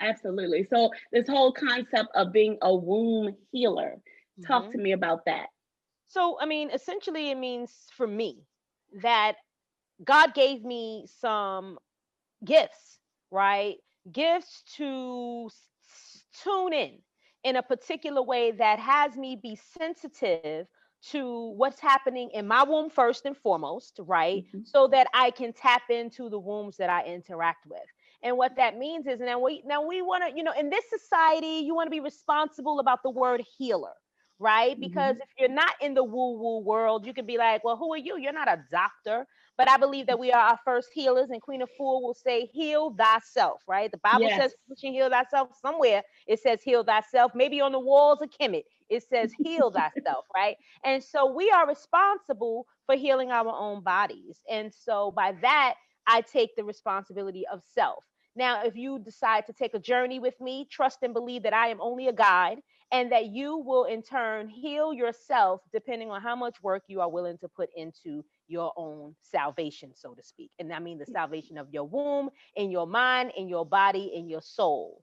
Absolutely. 0.00 0.64
So, 0.64 0.90
this 1.12 1.28
whole 1.28 1.52
concept 1.52 2.08
of 2.14 2.32
being 2.32 2.58
a 2.62 2.74
womb 2.74 3.36
healer, 3.52 4.02
talk 4.46 4.70
Mhm. 4.70 4.72
to 4.72 4.78
me 4.78 4.92
about 4.92 5.24
that. 5.26 5.48
So, 6.06 6.38
I 6.40 6.46
mean, 6.46 6.70
essentially, 6.70 7.30
it 7.30 7.36
means 7.36 7.88
for 7.92 8.06
me 8.06 8.46
that 9.02 9.36
God 10.04 10.34
gave 10.34 10.64
me 10.64 11.06
some 11.06 11.78
gifts, 12.44 13.00
right? 13.30 13.76
Gifts 14.10 14.62
to 14.76 15.48
s- 15.50 16.24
tune 16.32 16.72
in 16.72 17.02
in 17.44 17.56
a 17.56 17.62
particular 17.62 18.22
way 18.22 18.52
that 18.52 18.78
has 18.80 19.16
me 19.16 19.36
be 19.36 19.56
sensitive 19.56 20.60
to 21.12 21.50
what's 21.56 21.80
happening 21.80 22.30
in 22.32 22.46
my 22.46 22.62
womb 22.62 22.90
first 22.90 23.24
and 23.26 23.36
foremost, 23.36 23.98
right? 24.02 24.42
Mhm. 24.42 24.64
So 24.64 24.88
that 24.88 25.06
I 25.14 25.30
can 25.30 25.52
tap 25.52 25.82
into 25.90 26.28
the 26.28 26.38
wombs 26.38 26.76
that 26.78 26.90
I 26.90 27.04
interact 27.04 27.66
with. 27.66 27.82
And 28.22 28.36
what 28.36 28.56
that 28.56 28.76
means 28.78 29.06
is 29.06 29.20
now 29.20 29.38
we 29.38 29.62
now 29.64 29.82
we 29.86 30.02
want 30.02 30.24
to, 30.28 30.36
you 30.36 30.42
know, 30.42 30.52
in 30.52 30.70
this 30.70 30.84
society, 30.88 31.64
you 31.64 31.74
want 31.74 31.86
to 31.86 31.90
be 31.90 32.00
responsible 32.00 32.80
about 32.80 33.02
the 33.02 33.10
word 33.10 33.42
healer, 33.58 33.94
right? 34.38 34.78
Because 34.80 35.16
if 35.16 35.28
you're 35.38 35.48
not 35.48 35.74
in 35.80 35.94
the 35.94 36.04
woo 36.04 36.38
woo 36.38 36.58
world, 36.60 37.06
you 37.06 37.12
can 37.14 37.26
be 37.26 37.38
like, 37.38 37.64
well, 37.64 37.76
who 37.76 37.92
are 37.92 37.98
you? 37.98 38.18
You're 38.18 38.32
not 38.32 38.48
a 38.48 38.62
doctor. 38.70 39.26
But 39.56 39.68
I 39.70 39.76
believe 39.76 40.06
that 40.06 40.18
we 40.18 40.32
are 40.32 40.40
our 40.40 40.58
first 40.64 40.90
healers, 40.92 41.30
and 41.30 41.40
Queen 41.40 41.60
Afua 41.62 42.00
will 42.02 42.14
say, 42.14 42.46
heal 42.46 42.94
thyself, 42.94 43.62
right? 43.68 43.90
The 43.90 43.98
Bible 43.98 44.30
Yes. 44.30 44.46
says, 44.46 44.54
"You 44.68 44.76
should 44.78 44.92
heal 44.92 45.10
thyself. 45.10 45.54
Somewhere 45.60 46.02
it 46.26 46.40
says, 46.40 46.62
heal 46.62 46.84
thyself. 46.84 47.32
Maybe 47.34 47.60
on 47.60 47.72
the 47.72 47.78
walls 47.80 48.20
of 48.22 48.30
Kemet, 48.30 48.64
it 48.88 49.04
says, 49.08 49.32
heal 49.38 49.70
thyself, 49.70 50.26
right? 50.34 50.56
And 50.84 51.02
so 51.02 51.32
we 51.32 51.50
are 51.50 51.66
responsible 51.66 52.66
for 52.86 52.94
healing 52.96 53.30
our 53.30 53.48
own 53.48 53.82
bodies. 53.82 54.40
And 54.50 54.72
so 54.72 55.10
by 55.10 55.34
that, 55.42 55.74
I 56.06 56.20
take 56.20 56.54
the 56.56 56.64
responsibility 56.64 57.44
of 57.52 57.62
self. 57.74 58.04
Now, 58.36 58.62
if 58.64 58.76
you 58.76 58.98
decide 58.98 59.46
to 59.46 59.52
take 59.52 59.74
a 59.74 59.78
journey 59.78 60.20
with 60.20 60.38
me, 60.40 60.68
trust 60.70 60.98
and 61.02 61.14
believe 61.14 61.42
that 61.44 61.54
I 61.54 61.68
am 61.68 61.80
only 61.80 62.08
a 62.08 62.12
guide 62.12 62.58
and 62.92 63.10
that 63.10 63.26
you 63.26 63.56
will 63.56 63.84
in 63.84 64.02
turn 64.02 64.48
heal 64.48 64.92
yourself 64.92 65.62
depending 65.72 66.10
on 66.10 66.20
how 66.20 66.36
much 66.36 66.62
work 66.62 66.84
you 66.86 67.00
are 67.00 67.10
willing 67.10 67.38
to 67.38 67.48
put 67.48 67.68
into 67.74 68.24
your 68.46 68.72
own 68.76 69.16
salvation, 69.22 69.92
so 69.94 70.14
to 70.14 70.22
speak. 70.22 70.50
And 70.58 70.72
I 70.72 70.78
mean 70.78 70.98
the 70.98 71.06
salvation 71.06 71.58
of 71.58 71.68
your 71.72 71.84
womb, 71.84 72.30
in 72.54 72.70
your 72.70 72.86
mind, 72.86 73.32
in 73.36 73.48
your 73.48 73.66
body, 73.66 74.12
in 74.14 74.28
your 74.28 74.42
soul. 74.42 75.02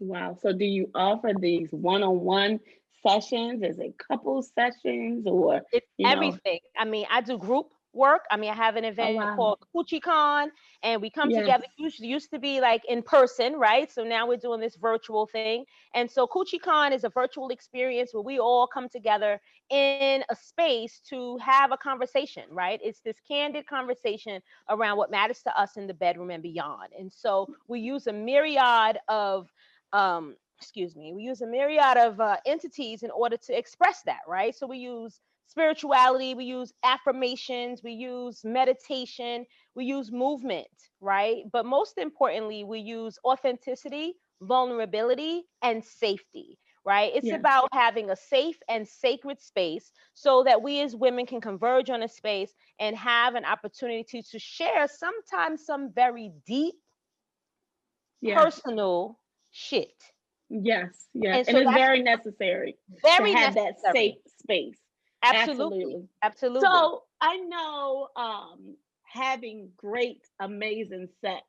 Wow. 0.00 0.36
So 0.40 0.52
do 0.52 0.64
you 0.64 0.90
offer 0.94 1.32
these 1.38 1.68
one-on-one 1.70 2.58
sessions? 3.06 3.62
Is 3.62 3.78
it 3.78 3.96
couple 3.98 4.42
sessions 4.42 5.26
or 5.26 5.62
It's 5.72 5.86
You 5.98 6.08
know. 6.08 6.38
everything. 6.38 6.60
I 6.76 6.84
mean, 6.84 7.06
I 7.10 7.20
do 7.20 7.38
group 7.38 7.72
work. 7.92 8.24
I 8.30 8.36
mean, 8.36 8.50
I 8.50 8.54
have 8.54 8.76
an 8.76 8.84
event 8.84 9.12
wow. 9.12 9.34
called 9.34 9.58
Coochie 9.74 10.00
Con, 10.02 10.50
and 10.82 11.00
we 11.02 11.10
come 11.10 11.30
Yes. 11.30 11.32
together. 11.32 11.64
Usually 11.76 12.08
used 12.08 12.30
to 12.32 12.38
be 12.38 12.60
like 12.60 12.82
in 12.88 13.02
person, 13.02 13.54
right? 13.54 13.90
So 13.90 14.04
now 14.04 14.26
we're 14.28 14.36
doing 14.38 14.60
this 14.60 14.76
virtual 14.76 15.26
thing. 15.26 15.64
And 15.94 16.10
so 16.10 16.26
Coochie 16.26 16.60
Con 16.60 16.92
is 16.92 17.04
a 17.04 17.08
virtual 17.10 17.48
experience 17.50 18.12
where 18.12 18.22
we 18.22 18.38
all 18.38 18.66
come 18.66 18.88
together 18.88 19.40
in 19.70 20.10
a 20.18 20.22
space 20.22 21.00
to 21.10 21.24
have 21.24 21.58
a 21.60 21.62
conversation, 21.62 22.44
right? 22.50 22.70
It's 22.82 23.00
this 23.00 23.20
candid 23.20 23.66
conversation 23.66 24.40
around 24.68 24.96
what 24.96 25.10
matters 25.10 25.42
to 25.42 25.58
us 25.60 25.76
in 25.76 25.86
the 25.86 25.94
bedroom 25.94 26.30
and 26.30 26.42
beyond. 26.42 26.90
And 26.98 27.12
so 27.12 27.48
we 27.68 27.80
use 27.80 28.06
a 28.06 28.12
myriad 28.12 28.98
of 29.08 29.52
um 29.92 30.36
excuse 30.62 30.94
me 30.94 31.12
we 31.12 31.22
use 31.22 31.40
a 31.42 31.46
myriad 31.46 31.96
of 31.96 32.20
uh, 32.20 32.36
entities 32.46 33.02
in 33.02 33.10
order 33.10 33.36
to 33.36 33.56
express 33.58 34.02
that 34.06 34.20
right? 34.28 34.54
So 34.54 34.66
we 34.68 34.78
use 34.78 35.20
spirituality 35.48 36.34
we 36.34 36.44
use 36.44 36.72
affirmations 36.84 37.82
we 37.82 37.92
use 37.92 38.42
meditation 38.44 39.44
we 39.74 39.84
use 39.84 40.12
movement 40.12 40.68
right? 41.00 41.42
But 41.52 41.66
most 41.66 41.98
importantly 41.98 42.62
we 42.64 42.78
use 42.78 43.18
authenticity 43.24 44.14
vulnerability 44.40 45.42
and 45.62 45.84
safety 45.84 46.58
right? 46.84 47.12
It's 47.14 47.28
Yeah. 47.28 47.36
about 47.36 47.68
having 47.72 48.10
a 48.10 48.16
safe 48.16 48.58
and 48.68 48.86
sacred 48.86 49.40
space 49.40 49.92
so 50.14 50.44
that 50.44 50.62
we 50.62 50.80
as 50.80 50.96
women 50.96 51.26
can 51.26 51.40
converge 51.40 51.90
on 51.90 52.02
a 52.02 52.08
space 52.08 52.52
and 52.78 52.96
have 52.96 53.34
an 53.34 53.44
opportunity 53.44 54.22
to 54.30 54.38
share 54.38 54.88
sometimes 54.88 55.64
some 55.64 55.92
very 55.92 56.32
deep 56.46 56.74
yes, 58.20 58.36
personal 58.36 59.18
shit 59.52 59.92
yes, 60.52 61.08
yes. 61.14 61.48
And 61.48 61.56
And, 61.56 61.64
so 61.64 61.70
it's 61.70 61.78
very 61.78 62.02
necessary 62.02 62.76
very 63.02 63.32
to 63.32 63.38
have 63.38 63.54
that 63.54 63.80
safe 63.92 64.16
space. 64.40 64.76
absolutely 65.22 66.08
absolutely 66.22 66.68
So 66.68 67.02
I 67.20 67.36
know 67.38 68.08
um, 68.16 68.76
having 69.04 69.70
great, 69.76 70.22
amazing 70.40 71.08
sex 71.20 71.42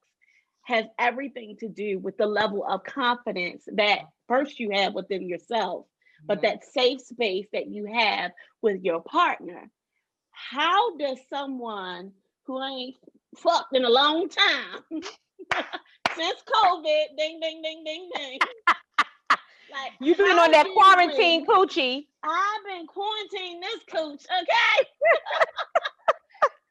has 0.61 0.85
everything 0.97 1.57
to 1.59 1.67
do 1.67 1.99
with 1.99 2.17
the 2.17 2.25
level 2.25 2.63
of 2.65 2.83
confidence 2.83 3.63
that 3.73 3.99
first 4.27 4.59
you 4.59 4.69
have 4.71 4.93
within 4.93 5.27
yourself, 5.27 5.85
but 6.27 6.37
Mhm. 6.37 6.41
that 6.43 6.63
safe 6.63 7.01
space 7.01 7.47
that 7.51 7.67
you 7.67 7.85
have 7.85 8.31
with 8.61 8.81
your 8.83 9.01
partner. 9.01 9.69
How 10.31 10.95
does 10.97 11.19
someone 11.29 12.13
who 12.45 12.61
ain't 12.63 12.95
fucked 13.37 13.75
in 13.75 13.83
a 13.83 13.89
long 13.89 14.29
time 14.29 14.83
since 16.15 16.43
COVID, 16.43 17.17
ding, 17.17 17.39
ding, 17.39 17.61
ding, 17.61 17.83
ding, 17.83 18.09
ding. 18.15 18.39
Like, 19.73 19.91
you've 19.99 20.17
been 20.17 20.37
how 20.37 20.43
on 20.45 20.51
that 20.51 20.65
do 20.67 20.73
quarantine 20.73 21.41
we- 21.41 21.47
coochie 21.47 22.07
I've 22.23 22.63
been 22.65 22.85
quarantining 22.87 23.59
this 23.61 23.81
cooch, 23.91 24.23
okay? 24.31 24.87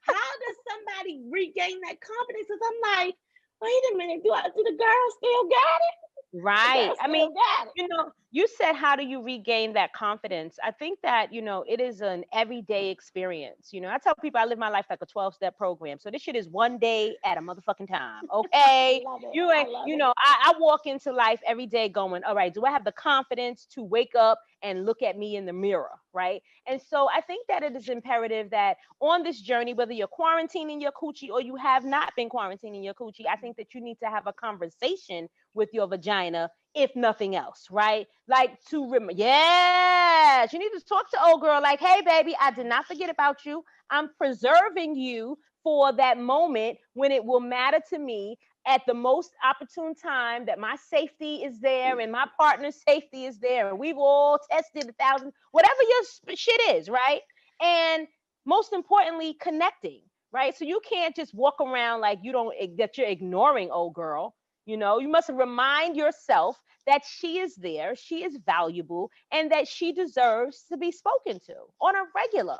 How 0.02 0.14
does 0.14 0.56
somebody 0.68 1.21
regain 1.30 1.78
that 1.87 2.00
confidence? 2.00 2.47
Because 2.49 2.62
I'm 2.64 3.06
like, 3.06 3.14
wait 3.61 3.82
a 3.92 3.97
minute, 3.97 4.23
do 4.25 4.32
I 4.32 4.42
do 4.44 4.62
the 4.64 4.76
girl 4.78 5.06
still 5.18 5.44
got 5.49 5.80
it? 5.90 5.94
Right 6.42 6.92
i 7.02 7.09
mean 7.09 7.28
still 7.28 7.35
got 7.35 7.66
it. 7.66 7.73
you 7.76 7.88
know 7.88 8.11
you 8.33 8.49
said 8.59 8.73
how 8.73 8.97
do 8.97 9.05
you 9.05 9.23
regain 9.23 9.75
that 9.75 9.93
confidence? 9.93 10.59
I 10.65 10.73
think 10.73 10.99
that 11.03 11.33
you 11.33 11.43
know 11.43 11.65
it 11.69 11.81
is 11.81 12.01
an 12.01 12.25
everyday 12.33 12.91
experience 12.91 13.69
you 13.73 13.81
know 13.81 13.89
i 13.89 13.99
tell 13.99 14.15
people 14.21 14.41
i 14.41 14.45
live 14.45 14.59
my 14.59 14.69
life 14.69 14.87
like 14.91 15.01
a 15.03 15.07
12 15.07 15.35
step 15.35 15.57
program 15.57 15.99
so 15.99 16.11
this 16.11 16.23
shit 16.23 16.37
is 16.37 16.49
one 16.49 16.79
day 16.79 17.17
at 17.25 17.39
a 17.39 17.41
motherfucking 17.41 17.89
time 17.89 18.23
okay? 18.33 18.51
I 18.55 19.03
love 19.05 19.21
it. 19.23 19.31
you 19.35 19.51
ain't 19.51 19.69
you 19.87 19.97
know 19.97 20.12
I, 20.19 20.53
I 20.55 20.59
walk 20.59 20.87
into 20.87 21.12
life 21.12 21.41
every 21.47 21.67
day 21.67 21.89
going 21.89 22.25
all 22.25 22.35
right 22.35 22.53
do 22.53 22.65
i 22.65 22.71
have 22.71 22.85
the 22.85 22.93
confidence 22.93 23.67
to 23.75 23.83
wake 23.83 24.15
up 24.19 24.39
and 24.62 24.87
look 24.87 25.03
at 25.03 25.19
me 25.19 25.35
in 25.37 25.45
the 25.45 25.53
mirror? 25.53 25.91
Right? 26.12 26.43
And 26.67 26.81
so 26.81 27.09
i 27.15 27.21
think 27.21 27.47
that 27.49 27.62
it 27.62 27.75
is 27.75 27.89
imperative 27.89 28.51
that 28.51 28.77
on 29.01 29.23
this 29.23 29.41
journey 29.41 29.75
whether 29.75 29.93
you're 29.93 30.09
quarantining 30.09 30.81
your 30.81 30.93
coochie 30.93 31.31
or 31.31 31.41
you 31.41 31.57
have 31.57 31.85
not 31.85 32.12
been 32.17 32.29
quarantining 32.29 32.85
your 32.85 32.95
coochie 32.95 33.27
i 33.31 33.37
think 33.37 33.57
that 33.57 33.75
you 33.75 33.81
need 33.81 33.99
to 34.01 34.07
have 34.07 34.27
a 34.27 34.33
conversation 34.33 35.29
with 35.55 35.69
your 35.73 35.87
vagina 35.87 36.49
if 36.75 36.95
nothing 36.97 37.37
else 37.37 37.67
right? 37.71 38.07
Like 38.29 38.62
to 38.71 38.91
rem- 38.91 39.11
yes 39.14 40.52
you 40.52 40.59
need 40.59 40.71
to 40.79 40.85
talk 40.85 41.11
to 41.11 41.25
old 41.25 41.41
girl 41.41 41.61
like 41.62 41.81
hey 41.81 42.00
baby 42.05 42.35
i 42.41 42.50
did 42.50 42.67
not 42.67 42.87
forget 42.87 43.11
about 43.11 43.45
you. 43.45 43.64
I'm 43.91 44.11
preserving 44.17 44.97
you 44.97 45.38
for 45.62 45.93
that 45.93 46.19
moment 46.19 46.79
when 46.95 47.12
it 47.12 47.25
will 47.25 47.41
matter 47.41 47.81
to 47.91 47.99
me 47.99 48.37
at 48.67 48.83
the 48.87 48.95
most 48.95 49.33
opportune 49.45 49.95
time 49.95 50.47
that 50.47 50.59
my 50.59 50.76
safety 50.76 51.37
is 51.37 51.61
there 51.61 51.99
and 52.00 52.12
my 52.12 52.26
partner's 52.38 52.76
safety 52.88 53.26
is 53.26 53.38
there. 53.38 53.69
And 53.69 53.79
we've 53.79 53.99
all 53.99 54.38
tested 54.50 54.88
a 54.88 54.93
thousand 54.93 55.33
whatever 55.52 55.81
your 55.88 56.37
shit 56.37 56.61
is 56.76 56.88
right? 56.88 57.21
And 57.62 58.07
most 58.47 58.73
importantly 58.73 59.35
connecting 59.41 60.02
right? 60.33 60.57
So 60.57 60.64
you 60.64 60.81
can't 60.88 61.14
just 61.14 61.35
walk 61.35 61.61
around 61.61 62.00
like 62.00 62.19
you 62.23 62.33
don't 62.33 62.55
eh, 62.59 62.69
that 62.79 62.97
you're 62.97 63.07
ignoring 63.07 63.71
old 63.71 63.95
girl 63.95 64.35
you 64.66 64.76
know 64.76 64.99
you 64.99 65.09
must 65.09 65.28
remind 65.31 65.97
yourself 65.97 66.61
that 66.87 67.02
she 67.07 67.38
is 67.38 67.54
there 67.57 67.95
she 67.97 68.25
is 68.25 68.37
valuable 68.45 69.11
and 69.33 69.50
that 69.50 69.66
she 69.69 69.92
deserves 69.92 70.64
to 70.71 70.76
be 70.76 70.90
spoken 70.92 71.38
to 71.40 71.54
on 71.81 71.95
a 71.97 72.02
regular 72.14 72.59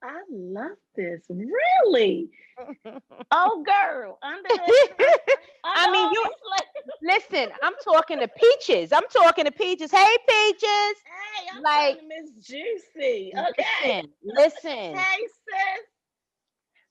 I 0.00 0.20
love 0.30 0.76
this. 0.94 1.22
Really? 1.28 2.30
Oh, 3.32 3.64
girl. 3.64 4.16
Under 4.22 4.48
the, 4.48 5.18
I 5.64 5.90
mean, 5.90 6.12
you- 6.12 6.24
listen 7.02 7.48
i'm 7.62 7.74
talking 7.84 8.18
to 8.18 8.26
peaches 8.28 8.92
i'm 8.92 9.06
talking 9.12 9.44
to 9.44 9.52
peaches 9.52 9.90
hey 9.90 10.16
peaches 10.28 10.62
Hey, 10.64 11.48
I'm 11.54 11.62
like- 11.62 11.96
like 11.96 12.00
Miss 12.08 12.30
Juicy. 12.44 13.32
Okay. 13.50 14.02
listen 14.02 14.10
listen 14.24 14.96
Hey, 14.96 15.20
sis. 15.20 15.84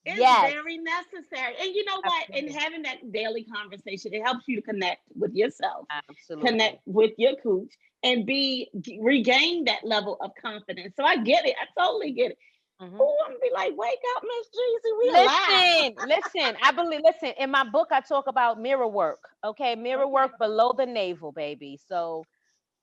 It's 0.07 0.31
Yes. 0.31 0.55
very 0.55 0.77
necessary. 0.77 1.55
And 1.61 1.75
you 1.75 1.85
know 1.85 2.01
what? 2.03 2.25
And 2.33 2.49
Absolutely. 2.49 2.55
having 2.55 2.83
that 2.83 3.11
daily 3.11 3.43
conversation, 3.43 4.13
it 4.13 4.23
helps 4.23 4.47
you 4.47 4.55
to 4.57 4.61
connect 4.61 5.01
with 5.15 5.33
yourself, 5.35 5.87
absolutely 6.09 6.41
connect 6.41 6.79
with 6.85 7.13
your 7.17 7.35
cooch, 7.37 7.73
and 8.03 8.25
be 8.25 8.69
regain 9.01 9.65
that 9.65 9.83
level 9.83 10.17
of 10.21 10.31
confidence. 10.41 10.95
So 10.95 11.03
I 11.03 11.17
get 11.17 11.45
it. 11.45 11.55
I 11.61 11.65
totally 11.79 12.11
get 12.11 12.31
it. 12.31 12.37
Mhm. 12.79 12.99
Oh, 12.99 13.17
I'm 13.25 13.31
gonna 13.33 13.39
be 13.41 13.51
like, 13.53 13.73
wake 13.77 13.99
up, 14.15 14.23
Miss 14.23 14.47
Jeezy. 14.49 14.97
We 14.97 15.13
listen 15.13 15.97
listen 16.01 16.57
i 16.63 16.71
believe 16.71 17.01
listen 17.03 17.33
in 17.39 17.49
my 17.51 17.63
book 17.63 17.89
i 17.91 18.01
talk 18.01 18.27
about 18.27 18.59
mirror 18.59 18.87
work 18.87 19.19
okay 19.43 19.75
mirror 19.75 20.07
Okay. 20.07 20.07
work 20.07 20.37
below 20.39 20.73
the 20.77 20.85
navel 20.85 21.31
baby 21.31 21.77
so 21.87 22.27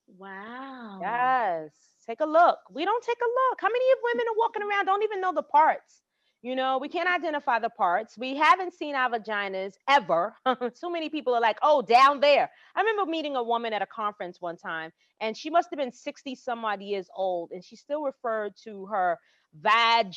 Wow. 0.08 1.00
Yes. 1.00 1.72
Take 2.06 2.20
a 2.20 2.26
look. 2.26 2.60
We 2.70 2.84
don't 2.84 3.04
take 3.04 3.18
a 3.20 3.24
look. 3.24 3.60
How 3.60 3.68
many 3.68 3.92
of 3.92 3.98
women 4.02 4.26
are 4.28 4.38
walking 4.38 4.62
around 4.62 4.86
don't 4.86 5.02
even 5.04 5.20
know 5.20 5.32
the 5.34 5.42
parts? 5.42 6.03
You 6.44 6.54
know, 6.54 6.76
we 6.76 6.90
can't 6.90 7.08
identify 7.08 7.58
the 7.58 7.70
parts. 7.70 8.18
We 8.18 8.36
haven't 8.36 8.74
seen 8.74 8.94
our 8.94 9.08
vaginas 9.08 9.76
ever. 9.88 10.36
Too 10.78 10.92
many 10.92 11.08
people 11.08 11.34
are 11.34 11.40
like, 11.40 11.56
oh, 11.62 11.80
down 11.80 12.20
there. 12.20 12.50
I 12.76 12.80
remember 12.80 13.10
meeting 13.10 13.34
a 13.34 13.42
woman 13.42 13.72
at 13.72 13.80
a 13.80 13.86
conference 13.86 14.42
one 14.42 14.58
time, 14.58 14.92
and 15.22 15.34
she 15.34 15.48
must 15.48 15.70
have 15.70 15.78
been 15.78 15.90
60 15.90 16.34
some 16.34 16.62
odd 16.62 16.82
years 16.82 17.08
old, 17.16 17.52
and 17.52 17.64
she 17.64 17.76
still 17.76 18.02
referred 18.02 18.52
to 18.64 18.84
her 18.84 19.16
vag 19.58 20.12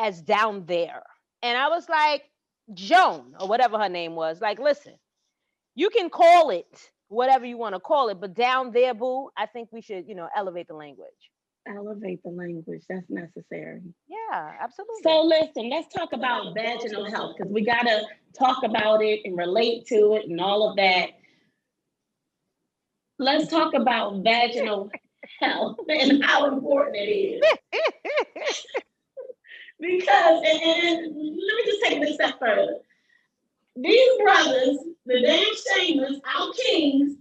as 0.00 0.20
down 0.20 0.66
there. 0.66 1.04
And 1.40 1.56
I 1.56 1.68
was 1.68 1.88
like, 1.88 2.24
Joan, 2.74 3.36
or 3.38 3.46
whatever 3.46 3.78
her 3.78 3.88
name 3.88 4.16
was, 4.16 4.40
like, 4.40 4.58
listen, 4.58 4.94
you 5.76 5.88
can 5.90 6.10
call 6.10 6.50
it 6.50 6.90
whatever 7.06 7.46
you 7.46 7.56
want 7.56 7.76
to 7.76 7.80
call 7.80 8.08
it, 8.08 8.20
but 8.20 8.34
down 8.34 8.72
there, 8.72 8.92
boo, 8.92 9.30
I 9.36 9.46
think 9.46 9.68
we 9.70 9.82
should, 9.82 10.08
you 10.08 10.16
know, 10.16 10.28
elevate 10.36 10.66
the 10.66 10.74
language. 10.74 11.30
Elevate 11.76 12.22
the 12.22 12.30
language. 12.30 12.82
That's 12.88 13.08
necessary. 13.08 13.80
Yeah, 14.08 14.52
absolutely. 14.60 15.02
So 15.02 15.22
listen, 15.22 15.70
let's 15.70 15.92
talk 15.94 16.12
about 16.12 16.54
vaginal 16.54 17.08
health 17.10 17.36
because 17.36 17.52
we 17.52 17.64
gotta 17.64 18.02
talk 18.36 18.62
about 18.64 19.02
it 19.02 19.20
and 19.24 19.36
relate 19.36 19.86
to 19.88 20.14
it 20.14 20.28
and 20.28 20.40
all 20.40 20.68
of 20.68 20.76
that. 20.76 21.10
Let's 23.18 23.48
talk 23.48 23.74
about 23.74 24.22
vaginal 24.24 24.90
health 25.40 25.76
and 25.88 26.24
how 26.24 26.46
important 26.46 26.96
it 26.96 27.10
is. 27.10 27.42
because, 29.80 30.42
and, 30.44 30.62
and, 30.62 31.16
let 31.16 31.56
me 31.56 31.62
just 31.66 31.82
take 31.84 32.00
this 32.00 32.14
step 32.14 32.38
further. 32.40 32.78
These 33.76 34.18
brothers, 34.22 34.78
the 35.06 35.20
damn 35.20 35.44
shamers, 35.44 36.20
our 36.36 36.52
kings, 36.52 37.16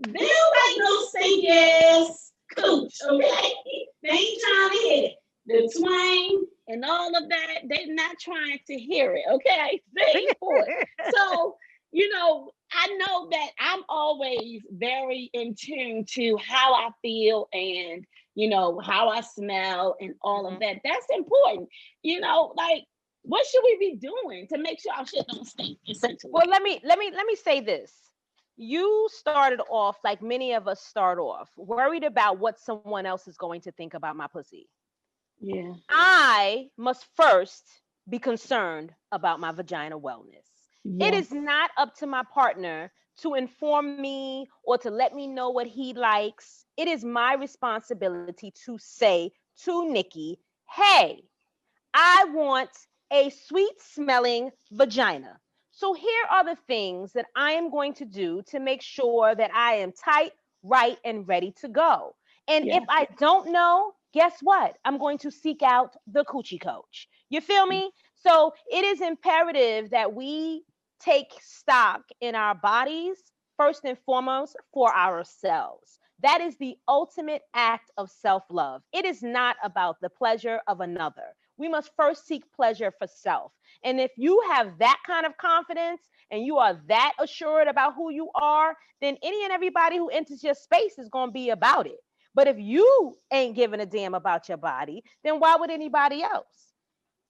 they 0.00 0.12
don't 0.12 0.56
like 0.56 0.78
no 0.78 1.06
stank 1.06 1.48
ass 1.48 2.23
cooch, 2.56 2.94
okay? 3.08 3.52
They 4.02 4.10
ain't 4.10 4.42
trying 4.42 4.70
to 4.70 4.76
hear 4.76 5.04
it. 5.04 5.12
The 5.46 5.78
twang 5.78 6.46
and 6.68 6.84
all 6.84 7.14
of 7.14 7.28
that, 7.28 7.58
they're 7.68 7.94
not 7.94 8.18
trying 8.18 8.58
to 8.66 8.74
hear 8.78 9.14
it, 9.14 9.24
okay? 9.30 9.80
They 9.94 10.20
ain't 10.20 10.38
for 10.38 10.56
it. 10.56 10.88
So, 11.14 11.56
you 11.92 12.08
know, 12.10 12.50
I 12.72 12.86
know 12.98 13.28
that 13.30 13.50
I'm 13.58 13.82
always 13.88 14.62
very 14.70 15.30
in 15.32 15.54
tune 15.54 16.04
to 16.14 16.36
how 16.38 16.74
I 16.74 16.90
feel 17.02 17.48
and 17.52 18.04
you 18.34 18.48
know 18.48 18.80
how 18.80 19.08
I 19.08 19.20
smell 19.20 19.96
and 20.00 20.14
all 20.22 20.46
of 20.46 20.54
mm-hmm. 20.54 20.62
that. 20.62 20.80
That's 20.84 21.06
important. 21.14 21.68
You 22.02 22.20
know, 22.20 22.52
like 22.56 22.84
what 23.22 23.46
should 23.46 23.62
we 23.64 23.76
be 23.78 23.96
doing 23.96 24.46
to 24.48 24.58
make 24.58 24.80
sure 24.80 24.92
our 24.92 25.06
shit 25.06 25.26
don't 25.28 25.46
stink? 25.46 25.78
Essentially. 25.88 26.32
Well, 26.32 26.48
let 26.48 26.62
me 26.62 26.80
let 26.84 26.98
me 26.98 27.10
let 27.14 27.26
me 27.26 27.36
say 27.36 27.60
this. 27.60 27.92
You 28.56 29.08
started 29.10 29.60
off 29.68 29.98
like 30.04 30.22
many 30.22 30.52
of 30.52 30.68
us 30.68 30.80
start 30.80 31.18
off, 31.18 31.50
worried 31.56 32.04
about 32.04 32.38
what 32.38 32.60
someone 32.60 33.06
else 33.06 33.26
is 33.26 33.36
going 33.36 33.60
to 33.62 33.72
think 33.72 33.94
about 33.94 34.16
my 34.16 34.26
pussy. 34.28 34.68
Yeah. 35.40 35.72
I 35.88 36.68
must 36.76 37.06
first 37.16 37.64
be 38.08 38.18
concerned 38.18 38.92
about 39.10 39.40
my 39.40 39.52
vagina 39.52 39.98
wellness. 39.98 40.46
It 41.00 41.14
is 41.14 41.32
not 41.32 41.70
up 41.78 41.96
to 41.96 42.06
my 42.06 42.22
partner 42.32 42.92
to 43.22 43.34
inform 43.34 44.00
me 44.00 44.46
or 44.64 44.76
to 44.78 44.90
let 44.90 45.14
me 45.14 45.26
know 45.26 45.50
what 45.50 45.66
he 45.66 45.94
likes. 45.94 46.66
It 46.76 46.88
is 46.88 47.04
my 47.04 47.34
responsibility 47.34 48.52
to 48.66 48.76
say 48.78 49.32
to 49.64 49.90
Nikki, 49.90 50.38
hey, 50.70 51.22
I 51.94 52.26
want 52.34 52.70
a 53.10 53.30
sweet 53.30 53.80
smelling 53.80 54.50
vagina. 54.72 55.40
So 55.74 55.94
here 55.94 56.26
are 56.30 56.44
the 56.44 56.56
things 56.68 57.12
that 57.14 57.26
I 57.36 57.52
am 57.52 57.70
going 57.70 57.94
to 57.94 58.04
do 58.06 58.42
to 58.48 58.60
make 58.60 58.82
sure 58.82 59.34
that 59.34 59.52
I 59.54 59.74
am 59.74 59.92
tight, 59.92 60.32
right, 60.62 60.98
and 61.04 61.28
ready 61.28 61.52
to 61.60 61.68
go. 61.68 62.16
And 62.48 62.66
Yeah. 62.66 62.72
if 62.72 62.84
I 62.88 63.08
don't 63.18 63.52
know, 63.52 63.92
guess 64.12 64.38
what? 64.42 64.78
I'm 64.84 64.98
going 64.98 65.18
to 65.18 65.30
seek 65.30 65.62
out 65.62 65.96
the 66.06 66.24
coochie 66.24 66.60
coach. 66.60 67.08
You 67.30 67.40
feel 67.40 67.66
me? 67.66 67.90
So 68.14 68.54
it 68.70 68.84
is 68.84 69.00
imperative 69.00 69.90
that 69.90 70.14
we 70.14 70.64
take 71.00 71.32
stock 71.40 72.02
in 72.20 72.34
our 72.34 72.54
bodies 72.54 73.32
first 73.56 73.84
and 73.84 73.98
foremost 74.06 74.56
for 74.72 74.94
ourselves. 74.94 75.98
That 76.22 76.40
is 76.40 76.56
the 76.58 76.76
ultimate 76.88 77.42
act 77.54 77.90
of 77.98 78.10
self 78.10 78.44
love. 78.50 78.82
It 78.92 79.04
is 79.04 79.22
not 79.22 79.56
about 79.62 80.00
the 80.00 80.10
pleasure 80.10 80.60
of 80.68 80.80
another. 80.80 81.34
We 81.56 81.68
must 81.68 81.90
first 81.96 82.26
seek 82.26 82.44
pleasure 82.52 82.92
for 82.98 83.06
self. 83.08 83.52
And 83.84 84.00
if 84.00 84.10
you 84.16 84.42
have 84.50 84.78
that 84.78 84.98
kind 85.06 85.26
of 85.26 85.36
confidence 85.36 86.00
and 86.30 86.44
you 86.44 86.56
are 86.56 86.80
that 86.88 87.12
assured 87.20 87.68
about 87.68 87.94
who 87.94 88.10
you 88.10 88.30
are, 88.34 88.74
then 89.00 89.16
any 89.22 89.44
and 89.44 89.52
everybody 89.52 89.98
who 89.98 90.08
enters 90.08 90.42
your 90.42 90.54
space 90.54 90.98
is 90.98 91.08
going 91.10 91.28
to 91.28 91.32
be 91.32 91.50
about 91.50 91.86
it. 91.86 91.98
But 92.34 92.48
if 92.48 92.56
you 92.58 93.16
ain't 93.32 93.54
giving 93.54 93.80
a 93.80 93.86
damn 93.86 94.14
about 94.14 94.48
your 94.48 94.58
body, 94.58 95.04
then 95.22 95.38
why 95.38 95.56
would 95.56 95.70
anybody 95.70 96.22
else? 96.22 96.46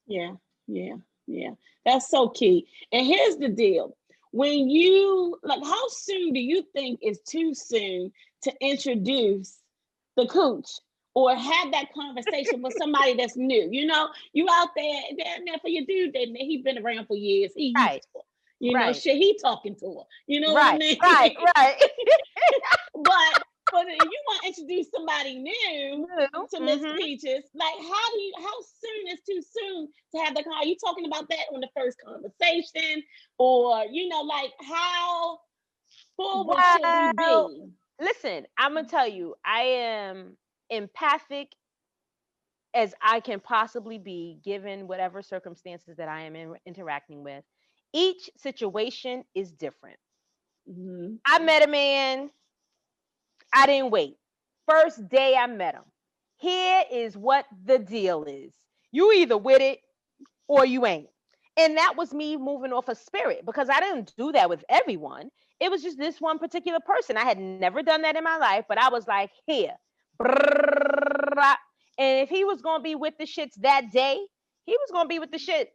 Yeah, 0.07 0.33
yeah, 0.67 0.95
yeah. 1.27 1.51
That's 1.85 2.09
so 2.09 2.29
key. 2.29 2.67
And 2.93 3.07
here's 3.07 3.37
the 3.37 3.49
deal. 3.49 3.97
When 4.31 4.71
you 4.71 5.39
like 5.43 5.63
how 5.63 5.89
soon 5.89 6.33
do 6.33 6.41
you 6.41 6.65
think 6.73 7.01
is 7.03 7.21
too 7.21 7.55
soon 7.55 8.13
to 8.43 8.53
introduce 8.61 9.59
the 10.17 10.27
cooch 10.27 10.71
or 11.15 11.35
have 11.35 11.73
that 11.73 11.93
conversation 11.95 12.63
with 12.63 12.75
somebody 12.75 13.15
that's 13.15 13.37
new? 13.37 13.69
You 13.71 13.87
know, 13.87 14.09
you 14.33 14.47
out 14.51 14.71
there, 14.77 15.01
damn 15.17 15.45
there 15.45 15.59
for 15.61 15.69
your 15.69 15.85
dude 15.87 16.13
that 16.15 16.29
he 16.35 16.63
been 16.63 16.79
around 16.79 17.07
for 17.07 17.17
years. 17.17 17.53
He 17.55 17.69
used 17.69 17.77
Right. 17.77 18.03
to. 18.15 18.21
You 18.61 18.79
know, 18.79 18.93
shit, 18.93 19.17
he 19.17 19.39
talking 19.41 19.77
to 19.77 19.87
her. 19.99 20.05
You 20.27 20.41
know 20.41 20.53
what 20.53 20.75
I 20.75 20.79
mean? 20.79 20.99
right, 21.03 21.37
right. 21.57 21.77
but 22.95 23.45
but 23.73 23.87
if 23.89 24.03
you 24.03 24.23
want 24.27 24.43
to 24.43 24.49
introduce 24.49 24.91
somebody 24.91 25.39
new, 25.39 26.07
to 26.55 26.61
Miss 26.61 26.81
Mhm. 26.81 26.97
Peaches. 26.97 27.45
Like, 27.55 27.75
how 27.79 28.11
do 28.11 28.21
you? 28.21 28.33
How 28.39 28.61
soon 28.81 29.09
is 29.09 29.21
too 29.23 29.43
soon 29.43 29.89
to 30.15 30.19
have 30.23 30.35
the? 30.35 30.45
Are 30.49 30.65
you 30.65 30.77
talking 30.77 31.07
about 31.07 31.29
that 31.29 31.47
on 31.53 31.61
the 31.61 31.69
first 31.77 31.99
conversation, 32.05 33.03
or 33.39 33.85
you 33.91 34.09
know, 34.09 34.23
like 34.23 34.53
how 34.63 35.41
forward 36.17 36.57
should 36.65 36.83
we 36.83 37.13
Well, 37.19 37.49
be? 37.49 37.73
Listen, 38.01 38.47
I'm 38.57 38.75
gonna 38.75 38.89
tell 38.89 39.09
you, 39.09 39.35
I 39.45 39.61
am 39.63 40.37
empathic 40.75 41.53
as 42.75 42.95
I 43.03 43.21
can 43.21 43.41
possibly 43.41 43.99
be, 43.99 44.39
given 44.45 44.89
whatever 44.89 45.23
circumstances 45.23 45.97
that 45.97 46.09
I 46.09 46.23
am 46.23 46.37
in, 46.37 46.55
interacting 46.67 47.23
with. 47.23 47.45
Each 47.93 48.31
situation 48.37 49.25
is 49.35 49.53
different. 49.53 49.99
Mhm. 50.69 51.21
I 51.25 51.39
met 51.41 51.65
a 51.67 51.71
man. 51.71 52.31
I 53.53 53.67
didn't 53.67 53.91
wait. 53.91 54.17
First 54.69 55.09
day 55.09 55.37
I 55.37 55.47
met 55.47 55.75
him. 55.75 55.85
Here 56.39 56.85
is 56.91 57.17
what 57.17 57.47
the 57.65 57.79
deal 57.79 58.25
is. 58.25 58.55
You 58.93 59.13
either 59.13 59.39
with 59.39 59.63
it 59.63 59.81
or 60.49 60.67
you 60.67 60.87
ain't. 60.87 61.09
And 61.57 61.77
that 61.79 61.95
was 61.97 62.13
me 62.13 62.37
moving 62.37 62.73
off 62.73 62.89
a 62.89 62.95
spirit 62.97 63.47
because 63.47 63.69
I 63.71 63.81
didn't 63.81 64.15
do 64.17 64.33
that 64.33 64.49
with 64.51 64.65
everyone. 64.69 65.31
It 65.61 65.71
was 65.71 65.83
just 65.83 65.99
this 65.99 66.21
one 66.21 66.39
particular 66.39 66.81
person. 66.81 67.17
I 67.17 67.25
had 67.25 67.39
never 67.39 67.83
done 67.83 68.03
that 68.03 68.17
in 68.17 68.25
my 68.25 68.39
life, 68.39 68.65
but 68.69 68.79
I 68.79 68.89
was 68.91 69.07
like, 69.07 69.31
here. 69.47 69.75
And 71.99 72.21
if 72.21 72.29
he 72.29 72.45
was 72.45 72.61
to 72.63 72.83
be 72.83 72.95
with 72.95 73.15
the 73.19 73.25
shits 73.25 73.55
that 73.61 73.91
day, 73.93 74.21
he 74.65 74.73
was 74.73 74.91
to 75.05 75.09
be 75.09 75.19
with 75.19 75.31
the 75.31 75.39
shits. 75.39 75.67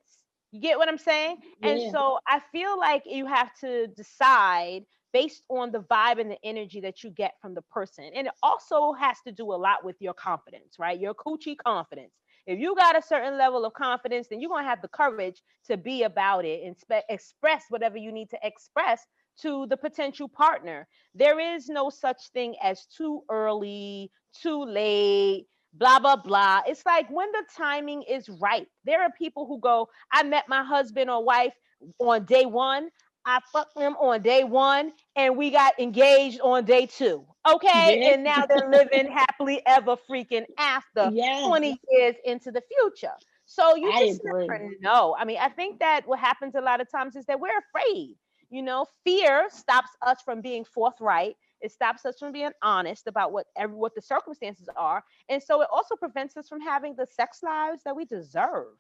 You 0.52 0.62
get 0.62 0.78
what 0.78 0.90
I'm 0.90 0.98
saying? 0.98 1.38
And 1.62 1.92
so 1.92 2.20
I 2.28 2.42
feel 2.52 2.78
like 2.80 3.04
you 3.06 3.26
have 3.28 3.52
to 3.62 3.88
decide 3.88 4.86
based 5.14 5.44
on 5.50 5.72
the 5.72 5.80
vibe 5.80 6.20
and 6.20 6.32
the 6.32 6.38
energy 6.44 6.82
that 6.82 7.04
you 7.04 7.10
get 7.12 7.34
from 7.42 7.54
the 7.54 7.62
person. 7.64 8.10
And 8.16 8.28
it 8.28 8.34
also 8.44 8.94
has 8.94 9.18
to 9.26 9.32
do 9.32 9.52
a 9.52 9.56
lot 9.56 9.84
with 9.84 9.96
your 10.00 10.14
confidence, 10.14 10.76
right? 10.80 11.00
Your 11.00 11.14
coochie 11.14 11.58
confidence. 11.58 12.14
If 12.48 12.60
you 12.60 12.76
got 12.76 12.98
a 12.98 13.02
certain 13.02 13.38
level 13.38 13.66
of 13.66 13.74
confidence, 13.74 14.28
then 14.28 14.42
you're 14.42 14.50
to 14.50 14.64
have 14.64 14.82
the 14.82 14.88
courage 14.88 15.42
to 15.68 15.78
be 15.78 16.04
about 16.04 16.46
it 16.46 16.64
and 16.64 16.76
spe- 16.76 17.06
express 17.10 17.66
whatever 17.70 17.98
you 17.98 18.12
need 18.12 18.30
to 18.32 18.40
express 18.44 19.06
to 19.42 19.68
the 19.68 19.78
potential 19.78 20.28
partner. 20.28 20.88
There 21.16 21.40
is 21.40 21.70
no 21.70 21.90
such 21.90 22.30
thing 22.34 22.56
as 22.62 22.86
too 22.86 23.24
early, 23.30 24.12
too 24.34 24.64
late, 24.64 25.48
blah, 25.74 26.00
blah, 26.00 26.16
blah. 26.18 26.62
It's 26.68 26.86
like 26.86 27.10
when 27.10 27.32
the 27.32 27.44
timing 27.56 28.04
is 28.04 28.30
right. 28.30 28.68
There 28.86 29.02
are 29.02 29.12
people 29.18 29.46
who 29.48 29.60
go, 29.60 29.90
I 30.12 30.24
met 30.24 30.46
my 30.48 30.64
husband 30.64 31.10
or 31.10 31.24
wife 31.24 31.54
on 32.00 32.26
day 32.26 32.46
one. 32.46 32.90
I 33.26 33.40
fucked 33.52 33.76
them 33.76 33.96
on 33.98 34.22
day 34.22 34.44
one 34.44 34.94
and 35.16 35.38
we 35.38 35.52
got 35.52 35.80
engaged 35.80 36.40
on 36.42 36.66
day 36.66 36.86
two. 36.88 37.26
Okay. 37.48 38.00
Yeah. 38.02 38.14
And 38.14 38.24
now 38.24 38.46
they're 38.46 38.70
living 38.70 39.12
happily 39.12 39.62
ever 39.66 39.98
freaking 40.10 40.46
after 40.58 41.12
Yeah. 41.14 41.42
20 41.46 41.80
years 41.92 42.16
into 42.26 42.52
the 42.52 42.62
future. 42.62 43.14
So 43.46 43.76
you 43.76 43.92
I 43.92 44.08
just 44.08 44.22
never 44.24 44.70
know. 44.80 45.16
I 45.18 45.26
mean, 45.26 45.38
I 45.40 45.50
think 45.50 45.80
that 45.80 46.08
what 46.08 46.20
happens 46.20 46.56
a 46.56 46.62
lot 46.62 46.82
of 46.82 46.90
times 46.90 47.16
is 47.16 47.26
that 47.26 47.40
we're 47.40 47.50
afraid. 47.58 48.16
You 48.50 48.64
know, 48.64 48.86
fear 49.04 49.48
stops 49.52 49.92
us 50.02 50.22
from 50.24 50.42
being 50.42 50.66
forthright. 50.66 51.36
It 51.62 51.72
stops 51.72 52.06
us 52.06 52.18
from 52.18 52.32
being 52.32 52.52
honest 52.64 53.08
about 53.08 53.32
what 53.32 53.48
every 53.58 53.76
what 53.76 53.94
the 53.94 54.02
circumstances 54.02 54.70
are, 54.76 55.04
and 55.28 55.42
so 55.42 55.62
it 55.62 55.68
also 55.72 55.96
prevents 55.96 56.38
us 56.38 56.48
from 56.48 56.62
having 56.62 56.96
the 56.96 57.06
sex 57.06 57.40
lives 57.44 57.82
that 57.84 57.96
we 57.96 58.06
deserve. 58.06 58.74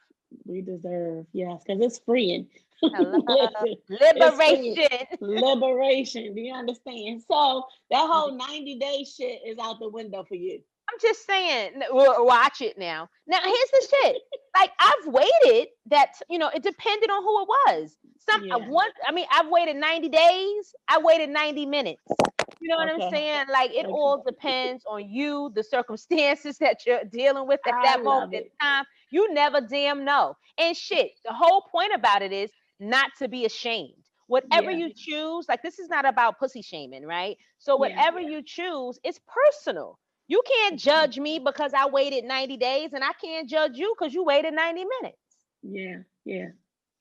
We 0.45 0.61
deserve, 0.61 1.25
yes, 1.33 1.63
because 1.65 1.81
it's 1.81 1.99
freeing. 1.99 2.47
Listen, 2.81 3.75
Liberation. 3.89 4.87
liberation. 5.19 6.35
Do 6.35 6.41
you 6.41 6.53
understand? 6.53 7.23
So 7.29 7.65
that 7.91 8.07
whole 8.11 8.31
90 8.31 8.75
day 8.79 9.03
shit 9.03 9.41
is 9.45 9.57
out 9.59 9.79
the 9.79 9.89
window 9.89 10.23
for 10.23 10.35
you. 10.35 10.61
I'm 10.91 10.99
just 11.01 11.25
saying, 11.27 11.81
watch 11.91 12.61
it 12.61 12.77
now. 12.77 13.09
Now, 13.27 13.39
here's 13.43 13.71
the 13.71 13.87
shit. 13.91 14.17
Like 14.57 14.71
I've 14.79 15.07
waited 15.07 15.69
that, 15.87 16.13
you 16.29 16.39
know, 16.39 16.49
it 16.49 16.63
depended 16.63 17.11
on 17.11 17.23
who 17.23 17.43
it 17.43 17.49
was. 17.49 17.97
Some 18.19 18.41
uh, 18.55 18.59
Yeah. 18.59 18.65
one, 18.65 18.89
I 19.07 19.13
mean, 19.13 19.27
I've 19.31 19.49
waited 19.49 19.77
90 19.77 20.09
days, 20.09 20.75
I 20.89 20.99
waited 21.01 21.29
90 21.31 21.67
minutes. 21.67 22.25
You 22.59 22.69
know 22.69 22.77
what 22.77 22.89
I'm 22.89 23.01
saying? 23.01 23.47
Like 23.51 23.71
it 23.73 23.85
Okay. 23.85 23.91
all 23.91 24.23
depends 24.25 24.83
on 24.89 25.09
you, 25.09 25.51
the 25.55 25.63
circumstances 25.63 26.57
that 26.61 26.85
you're 26.87 27.05
dealing 27.05 27.47
with 27.47 27.61
at 27.67 27.75
I 27.75 27.83
that 27.83 28.03
moment 28.03 28.45
in 28.45 28.51
time. 28.61 28.85
You 29.11 29.33
never 29.33 29.61
damn 29.61 30.05
know. 30.05 30.35
And 30.59 30.77
shit, 30.77 31.11
the 31.25 31.33
whole 31.33 31.63
point 31.71 31.93
about 31.95 32.23
it 32.23 32.33
is 32.33 32.51
not 32.79 33.11
to 33.19 33.29
be 33.29 33.45
ashamed. 33.45 34.05
Whatever 34.27 34.71
Yeah. 34.71 34.71
you 34.71 34.91
choose, 34.95 35.47
like 35.49 35.63
this 35.63 35.79
is 35.79 35.89
not 35.89 36.05
about 36.07 36.39
pussy 36.39 36.61
shaming, 36.63 37.05
right? 37.05 37.37
So 37.59 37.77
Yeah. 37.77 38.01
whatever 38.01 38.19
you 38.19 38.43
choose, 38.45 38.99
it's 39.03 39.19
personal. 39.27 39.99
You 40.29 40.43
can't 40.47 40.79
judge 40.79 41.17
me 41.17 41.39
because 41.39 41.73
I 41.73 41.87
waited 41.87 42.23
90 42.23 42.55
days, 42.57 42.93
and 42.93 43.03
I 43.03 43.11
can't 43.19 43.49
judge 43.49 43.77
you 43.77 43.95
because 43.97 44.13
you 44.13 44.23
waited 44.23 44.53
90 44.53 44.85
minutes. 45.01 45.17
Yeah, 45.63 45.97
yeah. 46.23 46.49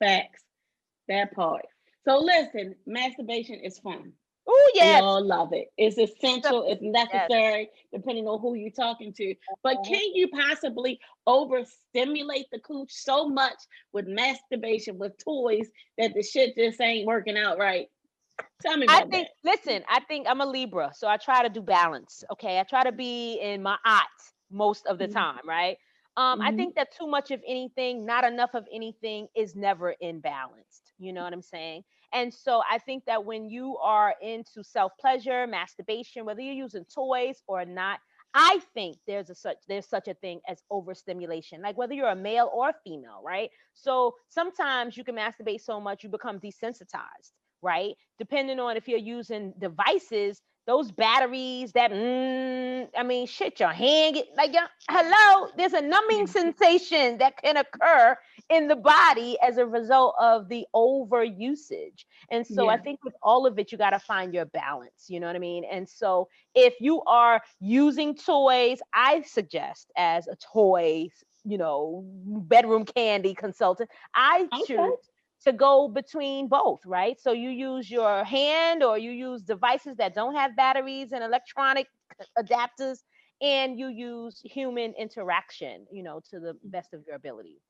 Facts. 0.01 0.43
That 1.09 1.33
part. 1.35 1.67
So 2.07 2.19
listen, 2.19 2.75
masturbation 2.87 3.61
is 3.61 3.79
fun. 3.79 4.15
Oh 4.47 4.71
We 4.75 4.81
all 4.95 5.23
love 5.23 5.53
it. 5.53 5.69
It's 5.77 5.99
essential, 5.99 6.65
it's 6.67 6.81
necessary, 6.81 7.69
depending 7.93 8.27
on 8.27 8.41
who 8.41 8.55
you're 8.55 8.71
talking 8.71 9.13
to. 9.13 9.35
But 9.63 9.77
Mhm. 9.79 9.85
can 9.85 10.15
you 10.15 10.29
possibly 10.29 10.99
overstimulate 11.27 12.47
the 12.51 12.61
cooch 12.61 12.91
so 12.91 13.29
much 13.29 13.59
with 13.93 14.07
masturbation, 14.07 14.99
with 14.99 15.19
toys, 15.19 15.69
that 15.99 16.15
the 16.15 16.23
shit 16.23 16.57
just 16.57 16.81
ain't 16.81 17.07
working 17.07 17.37
out 17.37 17.59
right? 17.59 17.91
Tell 18.61 18.77
me 18.77 18.87
I 18.87 19.03
think, 19.11 19.29
that. 19.29 19.31
listen, 19.45 19.85
I 19.89 20.01
think 20.01 20.27
I'm 20.29 20.41
a 20.41 20.47
Libra, 20.47 20.93
so 20.95 21.09
I 21.09 21.17
try 21.17 21.43
to 21.43 21.49
do 21.49 21.61
balance. 21.61 22.25
Okay. 22.33 22.59
I 22.59 22.65
try 22.65 22.85
to 22.85 22.93
be 22.93 23.39
in 23.41 23.63
my 23.63 23.77
art 23.85 24.09
most 24.51 24.87
of 24.87 24.99
the 24.99 25.07
Mhm. 25.07 25.09
time, 25.09 25.47
right? 25.47 25.77
Um, 26.17 26.41
I 26.43 26.51
Mhm. 26.51 26.53
think 26.53 26.75
that 26.75 26.91
too 26.93 27.07
much 27.07 27.31
of 27.31 27.41
anything, 27.47 28.05
not 28.05 28.25
enough 28.25 28.55
of 28.55 28.67
anything 28.73 29.29
is 29.37 29.55
never 29.55 29.91
in 29.93 30.21
balanced. 30.21 30.93
You 30.99 31.13
know 31.13 31.23
what 31.23 31.33
I'm 31.33 31.43
saying? 31.43 31.85
And 32.13 32.35
so 32.35 32.63
I 32.69 32.79
think 32.79 33.05
that 33.05 33.25
when 33.25 33.49
you 33.49 33.77
are 33.79 34.15
into 34.21 34.65
self 34.65 34.93
pleasure, 34.99 35.47
masturbation, 35.47 36.25
whether 36.25 36.41
you're 36.41 36.55
using 36.55 36.85
toys 36.87 37.43
or 37.47 37.65
not, 37.65 38.01
I 38.35 38.61
think 38.75 38.99
there's 39.07 39.31
a 39.31 39.35
such 39.35 39.59
there's 39.69 39.87
such 39.89 40.09
a 40.09 40.15
thing 40.15 40.41
as 40.49 40.63
overstimulation, 40.71 41.63
like 41.63 41.77
whether 41.79 41.95
you're 41.95 42.09
a 42.09 42.17
male 42.17 42.51
or 42.53 42.71
a 42.71 42.75
female, 42.85 43.23
right? 43.25 43.51
So 43.75 44.17
sometimes 44.29 44.97
you 44.97 45.05
can 45.05 45.15
masturbate 45.15 45.61
so 45.61 45.81
much 45.81 46.03
you 46.03 46.09
become 46.11 46.41
desensitized, 46.41 47.33
right? 47.63 47.95
Depending 48.19 48.59
on 48.61 48.77
if 48.77 48.89
you're 48.89 48.99
using 48.99 49.53
devices, 49.59 50.41
those 50.67 50.91
batteries, 50.91 51.73
that 51.73 51.91
mm, 51.91 52.89
I 52.97 53.03
mean, 53.03 53.27
shit, 53.27 53.59
your 53.61 53.71
hand, 53.71 54.15
get, 54.15 54.27
like, 54.37 54.53
your, 54.53 54.65
hello, 54.89 55.49
there's 55.57 55.73
a 55.73 55.81
numbing 55.81 56.27
sensation 56.29 57.19
that 57.19 57.37
can 57.43 57.57
occur 57.57 58.17
in 58.51 58.69
the 58.69 58.77
body 58.77 59.37
as 59.43 59.57
a 59.59 59.67
result 59.67 60.15
of 60.21 60.49
the 60.49 60.67
over 60.75 61.25
usage. 61.25 62.07
And 62.31 62.47
so 62.47 62.69
I 62.69 62.77
think 62.77 63.01
with 63.05 63.15
all 63.23 63.47
of 63.47 63.59
it, 63.59 63.73
you 63.73 63.79
got 63.79 63.91
to 63.91 63.99
find 63.99 64.33
your 64.35 64.47
balance. 64.47 65.07
You 65.09 65.21
know 65.21 65.27
what 65.27 65.37
I 65.37 65.41
mean? 65.41 65.65
And 65.71 65.89
so 65.89 66.29
if 66.55 66.75
you 66.81 67.03
are 67.07 67.41
using 67.61 68.15
toys, 68.15 68.81
I 68.95 69.23
suggest 69.23 69.91
as 69.97 70.27
a 70.29 70.37
toy, 70.37 71.09
you 71.45 71.59
know, 71.59 72.03
bedroom 72.05 72.85
candy 72.85 73.35
consultant, 73.35 73.91
I 74.15 74.49
Okay. 74.53 74.67
choose 74.67 75.11
to 75.45 75.53
go 75.53 75.89
between 75.89 76.49
both, 76.49 76.81
right? 76.85 77.19
So 77.21 77.33
you 77.33 77.51
use 77.51 77.91
your 77.91 78.25
hand 78.25 78.83
or 78.83 78.99
you 78.99 79.11
use 79.11 79.43
devices 79.43 79.97
that 79.99 80.15
don't 80.15 80.35
have 80.35 80.57
batteries 80.57 81.13
and 81.13 81.23
electronic 81.23 81.87
adapters, 82.39 82.99
and 83.41 83.79
you 83.79 83.89
use 83.89 84.41
human 84.45 84.95
interaction, 84.99 85.87
you 85.93 86.03
know, 86.03 86.21
to 86.31 86.41
the 86.41 86.57
best 86.65 86.93
of 86.93 87.03
your 87.07 87.17
ability. 87.17 87.61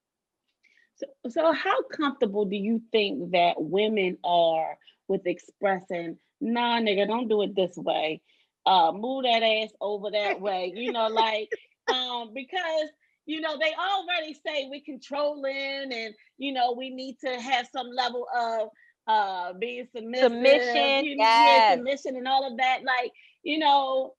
So, 0.96 1.07
so 1.28 1.52
how 1.52 1.83
comfortable 1.94 2.44
do 2.44 2.57
you 2.57 2.83
think 2.92 3.33
that 3.33 3.54
women 3.59 4.18
are 4.24 4.78
with 5.09 5.26
expressing, 5.26 6.18
nah, 6.40 6.81
nigga, 6.81 7.07
don't 7.07 7.28
do 7.28 7.42
it 7.42 7.54
this 7.54 7.76
way. 7.76 8.22
Uh, 8.66 8.92
move 8.92 9.24
that 9.24 9.42
ass 9.42 9.70
over 9.81 10.11
that 10.11 10.40
way. 10.40 10.72
You 10.74 10.90
know, 10.90 11.09
like, 11.09 11.50
um, 11.88 12.33
because 12.35 12.90
you 13.29 13.41
know 13.41 13.57
they 13.59 13.73
already 13.75 14.35
say 14.35 14.69
we 14.71 14.81
controlling, 14.81 15.93
and 15.93 16.14
you 16.38 16.53
know 16.53 16.73
we 16.73 16.91
need 16.91 17.19
to 17.25 17.41
have 17.41 17.69
some 17.73 17.88
level 17.95 18.27
of 18.37 18.69
uh 19.07 19.53
being 19.55 19.87
submissive, 19.95 20.33
Submission, 20.33 21.05
you 21.05 21.17
know, 21.17 21.25
yes. 21.25 21.77
submission, 21.77 22.17
and 22.17 22.27
all 22.27 22.51
of 22.51 22.57
that. 22.57 22.81
Like, 22.85 23.12
you 23.43 23.59
know, 23.59 24.14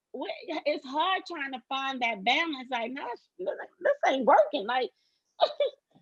it's 0.64 0.86
hard 0.86 1.22
trying 1.26 1.52
to 1.52 1.62
find 1.68 2.00
that 2.02 2.24
balance. 2.24 2.68
Like, 2.70 2.92
nah, 2.92 3.02
sh- 3.02 3.44
this 3.80 3.92
ain't 4.06 4.24
working. 4.24 4.66
Like, 4.66 4.90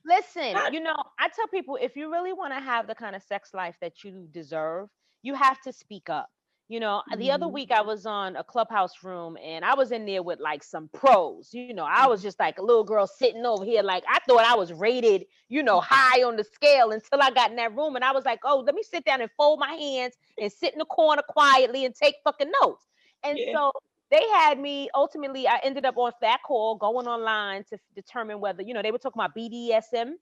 Listen, 0.05 0.57
you 0.73 0.81
know, 0.81 0.97
I 1.19 1.29
tell 1.29 1.47
people 1.49 1.79
if 1.81 1.97
you 1.97 2.11
really 2.11 2.33
want 2.33 2.55
to 2.55 2.61
have 2.61 2.87
the 2.87 2.95
kind 2.95 3.17
of 3.17 3.23
sex 3.23 3.53
life 3.53 3.77
that 3.81 4.05
you 4.05 4.29
deserve, 4.31 4.89
you 5.23 5.35
have 5.35 5.61
to 5.63 5.73
speak 5.73 6.09
up. 6.09 6.29
You 6.71 6.81
know, 6.81 7.03
the 7.17 7.31
other 7.31 7.49
Mhm. 7.49 7.49
week 7.49 7.71
I 7.71 7.81
was 7.81 8.05
on 8.05 8.37
a 8.37 8.45
clubhouse 8.45 9.03
room 9.03 9.39
and 9.43 9.65
I 9.65 9.75
was 9.75 9.91
in 9.91 10.05
there 10.05 10.23
with 10.23 10.39
like 10.39 10.63
some 10.63 10.91
pros. 10.91 11.55
You 11.55 11.73
know, 11.73 11.85
I 11.85 12.07
was 12.07 12.21
just 12.21 12.39
like 12.39 12.59
a 12.59 12.63
little 12.63 12.85
girl 12.85 13.07
sitting 13.07 13.47
over 13.47 13.65
here, 13.65 13.83
like 13.83 14.05
I 14.07 14.19
thought 14.29 14.45
I 14.45 14.55
was 14.55 14.71
rated, 14.75 15.25
you 15.49 15.63
know, 15.63 15.81
high 15.81 16.23
on 16.23 16.37
the 16.37 16.45
scale 16.45 16.91
until 16.93 17.23
I 17.23 17.31
got 17.31 17.49
in 17.51 17.57
that 17.57 17.75
room 17.75 17.97
and 17.97 18.05
I 18.05 18.13
was 18.13 18.27
like, 18.27 18.41
oh, 18.45 18.61
let 18.67 18.75
me 18.75 18.83
sit 18.83 19.07
down 19.07 19.23
and 19.23 19.31
fold 19.39 19.61
my 19.61 19.73
hands 19.73 20.19
and 20.39 20.53
sit 20.53 20.75
in 20.75 20.79
the 20.79 20.85
corner 20.85 21.23
quietly 21.27 21.87
and 21.87 21.95
take 21.95 22.17
fucking 22.23 22.53
notes. 22.63 22.87
And 23.25 23.41
Yeah. 23.41 23.55
so 23.55 23.73
they 24.11 24.27
had 24.29 24.59
me 24.59 24.91
ultimately, 24.95 25.49
I 25.49 25.59
ended 25.59 25.87
up 25.87 25.97
on 25.97 26.13
that 26.21 26.41
call 26.47 26.77
going 26.77 27.07
online 27.07 27.65
to 27.65 27.79
determine 27.95 28.41
whether, 28.41 28.63
you 28.63 28.75
know, 28.75 28.83
they 28.83 28.93
were 28.93 28.99
talking 28.99 29.21
about 29.21 29.35
BDSM. 29.35 30.17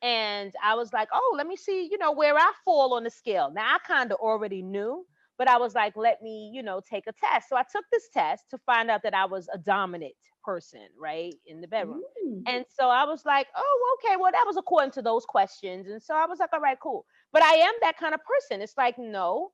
And 0.00 0.52
I 0.62 0.74
was 0.74 0.92
like, 0.92 1.08
oh, 1.12 1.34
let 1.36 1.46
me 1.46 1.54
see, 1.56 1.88
you 1.88 1.98
know, 1.98 2.10
where 2.12 2.36
I 2.36 2.52
fall 2.64 2.94
on 2.94 3.04
the 3.04 3.10
scale. 3.10 3.52
Now 3.52 3.76
I 3.76 3.78
kind 3.86 4.10
of 4.12 4.18
already 4.18 4.62
knew, 4.62 5.06
but 5.38 5.48
I 5.48 5.58
was 5.58 5.74
like, 5.74 5.96
let 5.96 6.22
me, 6.22 6.50
you 6.54 6.62
know, 6.62 6.80
take 6.80 7.06
a 7.06 7.12
test. 7.12 7.48
So 7.48 7.56
I 7.56 7.62
took 7.70 7.84
this 7.92 8.08
test 8.12 8.44
to 8.50 8.58
find 8.66 8.90
out 8.90 9.02
that 9.04 9.14
I 9.14 9.24
was 9.26 9.48
a 9.52 9.58
dominant 9.58 10.14
person, 10.44 10.86
right, 10.98 11.34
in 11.46 11.60
the 11.60 11.68
bedroom. 11.68 12.00
mm, 12.22 12.46
And 12.46 12.64
so 12.68 12.88
I 12.88 13.04
was 13.04 13.24
like, 13.24 13.46
oh, 13.56 13.98
okay, 14.04 14.16
well, 14.16 14.32
that 14.32 14.44
was 14.46 14.56
according 14.56 14.92
to 14.92 15.02
those 15.02 15.24
questions. 15.24 15.88
And 15.88 16.02
so 16.02 16.14
I 16.14 16.26
was 16.26 16.38
like, 16.40 16.52
all 16.52 16.60
right, 16.60 16.78
cool. 16.80 17.06
But 17.32 17.42
I 17.42 17.54
am 17.54 17.74
that 17.82 17.98
kind 17.98 18.14
of 18.14 18.20
person. 18.24 18.60
It's 18.62 18.76
like, 18.76 18.98
no, 18.98 19.52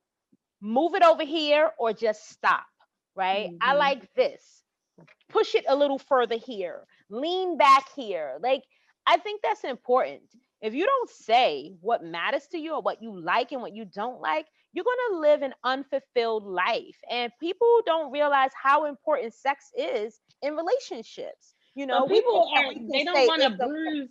move 0.61 0.95
it 0.95 1.03
over 1.03 1.23
here 1.23 1.71
or 1.79 1.93
just 1.93 2.29
stop, 2.29 2.65
right? 3.15 3.49
I 3.61 3.73
Mhm. 3.73 3.75
like 3.75 4.13
this. 4.15 4.63
Push 5.29 5.55
it 5.55 5.65
a 5.67 5.75
little 5.75 5.97
further 5.99 6.37
here, 6.37 6.85
lean 7.09 7.57
back 7.57 7.85
here. 7.95 8.37
Like, 8.41 8.63
I 9.05 9.17
think 9.17 9.41
that's 9.41 9.63
important. 9.63 10.21
If 10.61 10.73
you 10.73 10.85
don't 10.85 11.09
say 11.09 11.75
what 11.81 12.03
matters 12.03 12.47
to 12.47 12.57
you 12.57 12.75
or 12.75 12.81
what 12.81 13.01
you 13.01 13.19
like 13.19 13.51
and 13.51 13.61
what 13.61 13.75
you 13.75 13.85
don't 13.85 14.21
like, 14.21 14.47
you're 14.73 14.85
going 14.85 14.97
to 15.11 15.19
live 15.19 15.41
an 15.41 15.53
unfulfilled 15.63 16.45
life. 16.45 16.97
And 17.11 17.31
people 17.39 17.81
don't 17.85 18.11
realize 18.11 18.51
how 18.61 18.85
important 18.85 19.33
sex 19.33 19.71
is 19.77 20.19
in 20.41 20.55
relationships. 20.55 21.53
You 21.75 21.85
know, 21.85 22.07
but 22.07 22.09
people 22.09 22.49
are 22.55 22.73
they 22.91 23.03
don't 23.03 23.27
want 23.27 23.41
to 23.41 23.51
bruise 23.51 24.09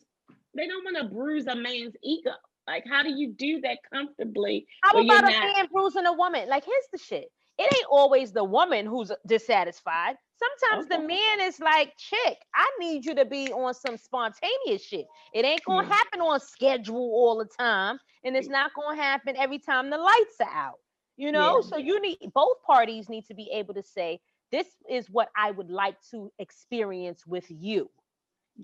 they 0.55 0.67
don't 0.67 0.85
want 0.85 0.97
to 0.97 1.15
bruise 1.15 1.47
a 1.49 1.55
man's 1.55 1.95
ego 2.03 2.31
like 2.69 2.85
how 2.89 3.03
do 3.03 3.11
you 3.11 3.33
do 3.33 3.61
that 3.63 3.79
comfortably 3.93 4.67
How 4.83 4.91
about 4.91 5.03
a 5.03 5.05
not 5.07 5.25
man 5.25 5.67
bruising 5.73 6.07
a 6.07 6.13
woman? 6.13 6.49
Like, 6.49 6.65
here's 6.65 6.85
the 6.93 6.99
shit. 6.99 7.29
It 7.59 7.75
ain't 7.75 7.87
always 7.91 8.33
the 8.33 8.45
woman 8.45 8.87
who's 8.87 9.11
dissatisfied. 9.27 10.17
Sometimes 10.39 10.89
the 10.89 10.99
man 10.99 11.41
is 11.43 11.59
like, 11.61 11.97
chick, 11.99 12.39
I 12.55 12.67
need 12.81 13.05
you 13.05 13.15
to 13.17 13.25
be 13.25 13.53
on 13.53 13.75
some 13.75 13.97
spontaneous 13.97 14.85
shit. 14.85 15.07
It 15.35 15.45
ain't 15.45 15.65
gonna 15.65 15.87
happen 15.87 16.21
on 16.21 16.41
schedule 16.41 16.97
all 16.97 17.39
the 17.39 17.47
time, 17.47 17.99
and 18.25 18.37
it's 18.37 18.49
not 18.49 18.73
gonna 18.75 19.01
happen 19.01 19.37
every 19.37 19.59
time 19.59 19.91
the 19.91 19.99
lights 19.99 20.37
are 20.41 20.51
out. 20.51 20.79
You 21.17 21.33
know, 21.33 21.53
Yeah. 21.53 21.63
so 21.63 21.77
you 21.77 22.01
need 22.01 22.19
both 22.35 22.63
parties 22.67 23.09
need 23.09 23.27
to 23.27 23.35
be 23.35 23.51
able 23.53 23.75
to 23.75 23.83
say, 23.83 24.21
This 24.53 24.69
is 24.89 25.11
what 25.11 25.31
I 25.37 25.51
would 25.51 25.71
like 25.71 25.97
to 26.13 26.33
experience 26.39 27.27
with 27.27 27.47
you. 27.51 27.91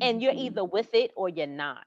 And 0.00 0.22
you're 0.22 0.34
Mhm. 0.34 0.36
either 0.36 0.64
with 0.64 0.94
it 0.94 1.12
or 1.16 1.28
you're 1.28 1.46
not. 1.46 1.86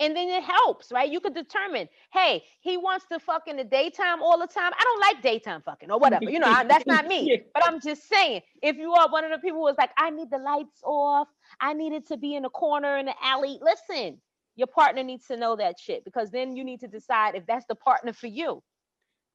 And 0.00 0.14
then 0.16 0.28
it 0.28 0.44
helps, 0.44 0.92
right? 0.92 1.10
You 1.10 1.20
could 1.20 1.34
determine, 1.34 1.88
hey, 2.12 2.44
he 2.60 2.76
wants 2.76 3.06
to 3.10 3.18
fuck 3.18 3.48
in 3.48 3.56
the 3.56 3.64
daytime 3.64 4.22
all 4.22 4.38
the 4.38 4.46
time. 4.46 4.72
I 4.78 4.84
don't 4.84 5.00
like 5.00 5.22
daytime 5.22 5.62
fucking 5.62 5.90
or 5.90 5.98
whatever. 5.98 6.30
You 6.30 6.38
know, 6.38 6.46
I- 6.48 6.64
that's 6.64 6.86
not 6.86 7.06
me. 7.06 7.30
Yeah. 7.30 7.36
But 7.54 7.64
I'm 7.66 7.80
just 7.80 8.08
saying, 8.08 8.42
if 8.62 8.76
you 8.76 8.92
are 8.92 9.08
one 9.10 9.24
of 9.24 9.32
the 9.32 9.38
people 9.38 9.58
who 9.60 9.68
is 9.68 9.76
like, 9.78 9.90
I 9.98 10.10
need 10.10 10.30
the 10.30 10.38
lights 10.38 10.80
off, 10.84 11.28
I 11.60 11.74
need 11.74 11.92
it 11.92 12.06
to 12.08 12.16
be 12.16 12.36
in 12.36 12.44
a 12.44 12.50
corner 12.50 12.96
in 12.98 13.06
the 13.06 13.14
alley. 13.22 13.58
Listen, 13.60 14.20
your 14.54 14.68
partner 14.68 15.02
needs 15.02 15.26
to 15.26 15.36
know 15.36 15.56
that 15.56 15.78
shit 15.80 16.04
because 16.04 16.30
then 16.30 16.56
you 16.56 16.62
need 16.64 16.80
to 16.80 16.88
decide 16.88 17.34
if 17.34 17.46
that's 17.46 17.64
the 17.68 17.74
partner 17.74 18.12
for 18.12 18.28
you. 18.28 18.62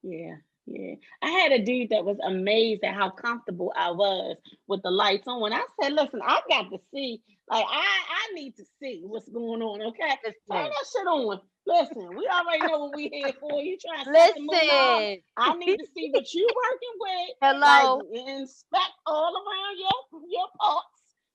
yeah 0.03 0.35
yeah 0.65 0.95
i 1.21 1.29
had 1.29 1.51
a 1.51 1.63
dude 1.63 1.89
that 1.89 2.05
was 2.05 2.17
amazed 2.25 2.83
at 2.83 2.95
how 2.95 3.09
comfortable 3.09 3.73
i 3.75 3.91
was 3.91 4.37
with 4.67 4.81
the 4.83 4.91
lights 4.91 5.27
on 5.27 5.41
when 5.41 5.53
i 5.53 5.61
said 5.81 5.93
listen 5.93 6.21
i 6.23 6.39
got 6.49 6.69
to 6.69 6.77
see 6.93 7.21
like 7.49 7.65
i 7.67 7.79
i 7.81 8.33
need 8.33 8.55
to 8.55 8.63
see 8.81 9.01
what's 9.03 9.29
going 9.29 9.61
on 9.61 9.81
okay 9.81 10.15
turn 10.23 10.37
that 10.49 10.85
shit 10.91 11.07
on 11.07 11.39
listen 11.65 12.15
we 12.15 12.27
already 12.27 12.65
know 12.65 12.79
what 12.79 12.95
we 12.95 13.09
here 13.09 13.33
for 13.39 13.61
you 13.61 13.77
trying 13.77 14.05
to 14.05 14.13
set 14.13 14.33
the 14.35 14.41
mood 14.41 14.49
listen. 14.51 15.23
I 15.37 15.55
need 15.55 15.77
to 15.77 15.87
see 15.95 16.09
what 16.11 16.33
you 16.33 16.47
working 16.55 16.95
with. 16.99 17.35
Hello. 17.41 17.97
Like, 17.97 18.27
inspect 18.27 18.91
all 19.05 19.33
around 19.35 19.77
your 19.77 20.21
your 20.29 20.47
parts. 20.59 20.87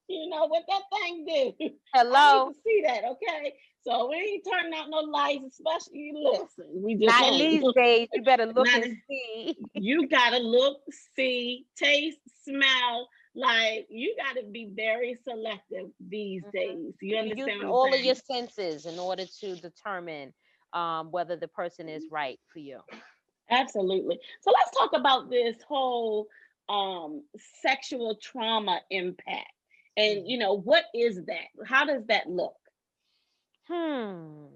You 0.09 0.29
know 0.31 0.47
what 0.47 0.64
that 0.69 0.83
thing 0.99 1.25
do. 1.27 1.53
I 1.95 1.99
Hello. 1.99 2.47
need 2.47 2.55
to 2.55 2.61
see 2.64 2.83
that, 2.87 3.05
okay? 3.05 3.55
So 3.88 4.11
we 4.11 4.16
ain't 4.16 4.46
turning 4.51 4.74
out 4.74 4.90
no 4.90 4.98
lights, 4.98 5.59
especially 5.59 6.12
listen. 6.14 6.66
We 6.74 6.96
just 6.96 7.18
Not 7.18 7.38
these 7.38 7.64
days. 7.74 8.09
You 8.12 8.22
better 8.22 8.44
look 8.46 8.66
Not 8.66 8.83
and 8.83 8.98
see. 9.09 9.57
you 9.74 10.07
gotta 10.09 10.38
look, 10.38 10.83
see, 11.16 11.66
taste, 11.74 12.18
smell. 12.44 13.09
Like 13.35 13.87
you 13.88 14.14
gotta 14.18 14.46
be 14.46 14.70
very 14.74 15.16
selective 15.27 15.87
these 16.01 16.42
Mhm. 16.42 16.53
days. 16.53 16.94
You 17.01 17.16
understand 17.16 17.62
I'm 17.62 17.70
all 17.70 17.94
of 17.94 18.01
your 18.05 18.14
senses 18.14 18.85
in 18.85 18.98
order 18.98 19.24
to 19.40 19.57
determine 19.57 20.35
um, 20.74 21.11
whether 21.11 21.37
the 21.37 21.48
person 21.48 21.88
is 21.88 22.05
right 22.11 22.38
for 22.53 22.59
you. 22.59 22.81
Absolutely. 23.51 24.20
So 24.42 24.51
let's 24.51 24.77
talk 24.77 24.92
about 24.94 25.31
this 25.31 25.57
whole 25.66 26.29
um 26.68 27.24
sexual 27.62 28.16
trauma 28.16 28.83
impact. 28.90 29.53
And 29.96 30.18
Mhm. 30.18 30.29
you 30.29 30.37
know, 30.37 30.53
what 30.59 30.85
is 30.94 31.24
that? 31.24 31.48
How 31.66 31.87
does 31.87 32.05
that 32.09 32.29
look? 32.29 32.57
Hmm. 33.68 34.46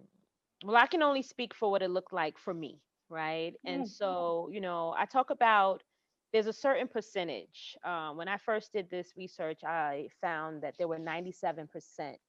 Well, 0.65 0.77
I 0.77 0.87
can 0.87 1.03
only 1.03 1.23
speak 1.23 1.55
for 1.55 1.71
what 1.71 1.83
it 1.83 1.91
looked 1.91 2.13
like 2.13 2.39
for 2.39 2.55
me, 2.55 2.83
right? 3.09 3.55
And 3.67 3.87
Mm. 3.87 3.87
so, 3.87 4.49
you 4.53 4.61
know, 4.61 4.95
I 4.97 5.07
talk 5.07 5.31
about 5.31 5.83
there's 6.33 6.47
a 6.47 6.53
certain 6.53 6.89
percentage. 6.89 7.77
Um, 7.85 8.17
when 8.17 8.29
I 8.29 8.39
first 8.39 8.73
did 8.73 8.91
this 8.91 9.17
research, 9.17 9.65
I 9.65 10.09
found 10.21 10.63
that 10.63 10.77
there 10.79 10.89
were 10.89 10.99
97% 10.99 12.21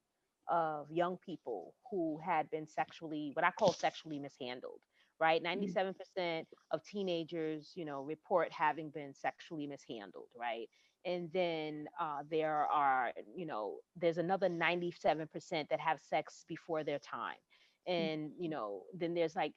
of 0.50 0.92
young 0.92 1.18
people 1.18 1.76
who 1.92 2.20
had 2.26 2.50
been 2.52 2.68
sexually, 2.68 3.32
what 3.34 3.46
I 3.46 3.52
call 3.52 3.74
sexually 3.74 4.20
mishandled, 4.20 4.82
right? 5.20 5.42
97% 5.42 6.48
of 6.72 6.84
teenagers, 6.84 7.72
you 7.76 7.86
know, 7.86 8.02
report 8.04 8.52
having 8.52 8.90
been 8.92 9.14
sexually 9.14 9.68
mishandled, 9.68 10.30
right? 10.36 10.70
And 11.06 11.32
then 11.34 11.88
uh, 12.00 12.24
there 12.30 12.66
are, 12.68 13.12
you 13.36 13.46
know, 13.46 13.78
there's 13.96 14.18
another 14.18 14.50
97% 14.50 15.70
that 15.70 15.80
have 15.80 16.00
sex 16.02 16.46
before 16.48 16.84
their 16.84 17.00
time. 17.00 17.38
And, 17.88 18.32
you 18.38 18.50
know, 18.50 18.84
then 18.94 19.14
there's 19.14 19.36
like 19.36 19.54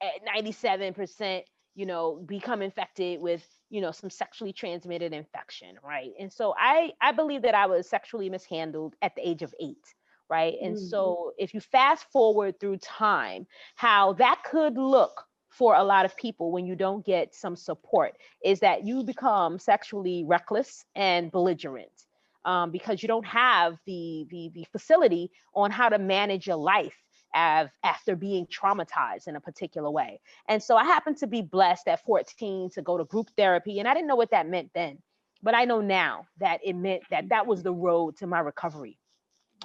eh, 0.00 0.18
97% 0.24 1.44
you 1.74 1.86
know 1.86 2.22
become 2.26 2.62
infected 2.62 3.20
with 3.20 3.46
you 3.70 3.80
know 3.80 3.90
some 3.90 4.10
sexually 4.10 4.52
transmitted 4.52 5.12
infection 5.12 5.76
right 5.82 6.10
and 6.18 6.32
so 6.32 6.54
i 6.58 6.90
i 7.00 7.12
believe 7.12 7.42
that 7.42 7.54
i 7.54 7.66
was 7.66 7.88
sexually 7.88 8.28
mishandled 8.30 8.94
at 9.02 9.14
the 9.16 9.28
age 9.28 9.42
of 9.42 9.54
eight 9.60 9.94
right 10.30 10.54
and 10.62 10.78
Mhm. 10.78 10.78
so 10.78 11.32
if 11.38 11.54
you 11.54 11.60
fast 11.60 12.04
forward 12.12 12.58
through 12.60 12.76
time 12.78 13.46
how 13.76 14.12
that 14.14 14.42
could 14.44 14.76
look 14.78 15.24
for 15.56 15.76
a 15.76 15.84
lot 15.84 16.04
of 16.04 16.16
people 16.16 16.50
when 16.50 16.66
you 16.66 16.74
don't 16.74 17.06
get 17.06 17.34
some 17.34 17.56
support 17.56 18.16
is 18.44 18.60
that 18.60 18.84
you 18.84 19.04
become 19.04 19.58
sexually 19.58 20.24
reckless 20.26 20.84
and 20.96 21.30
belligerent 21.30 21.90
um, 22.44 22.70
because 22.70 23.02
you 23.02 23.06
don't 23.08 23.26
have 23.26 23.78
the, 23.86 24.26
the 24.30 24.50
the 24.54 24.66
facility 24.72 25.30
on 25.54 25.70
how 25.70 25.88
to 25.88 25.98
manage 25.98 26.46
your 26.46 26.56
life 26.56 26.94
av- 27.34 27.70
after 27.82 28.16
being 28.16 28.46
traumatized 28.46 29.28
in 29.28 29.36
a 29.36 29.40
particular 29.40 29.90
way. 29.90 30.20
And 30.48 30.62
so 30.62 30.76
I 30.76 30.84
happened 30.84 31.18
to 31.18 31.26
be 31.26 31.42
blessed 31.42 31.88
at 31.88 32.04
14 32.04 32.70
to 32.74 32.82
go 32.82 32.98
to 32.98 33.04
group 33.04 33.28
therapy, 33.36 33.78
and 33.78 33.88
I 33.88 33.94
didn't 33.94 34.08
know 34.08 34.16
what 34.16 34.30
that 34.32 34.48
meant 34.48 34.70
then, 34.74 34.98
but 35.42 35.54
I 35.54 35.64
know 35.64 35.80
now 35.80 36.26
that 36.40 36.60
it 36.64 36.74
meant 36.74 37.02
that 37.10 37.28
that 37.30 37.46
was 37.46 37.62
the 37.62 37.72
road 37.72 38.16
to 38.18 38.26
my 38.26 38.40
recovery. 38.40 38.98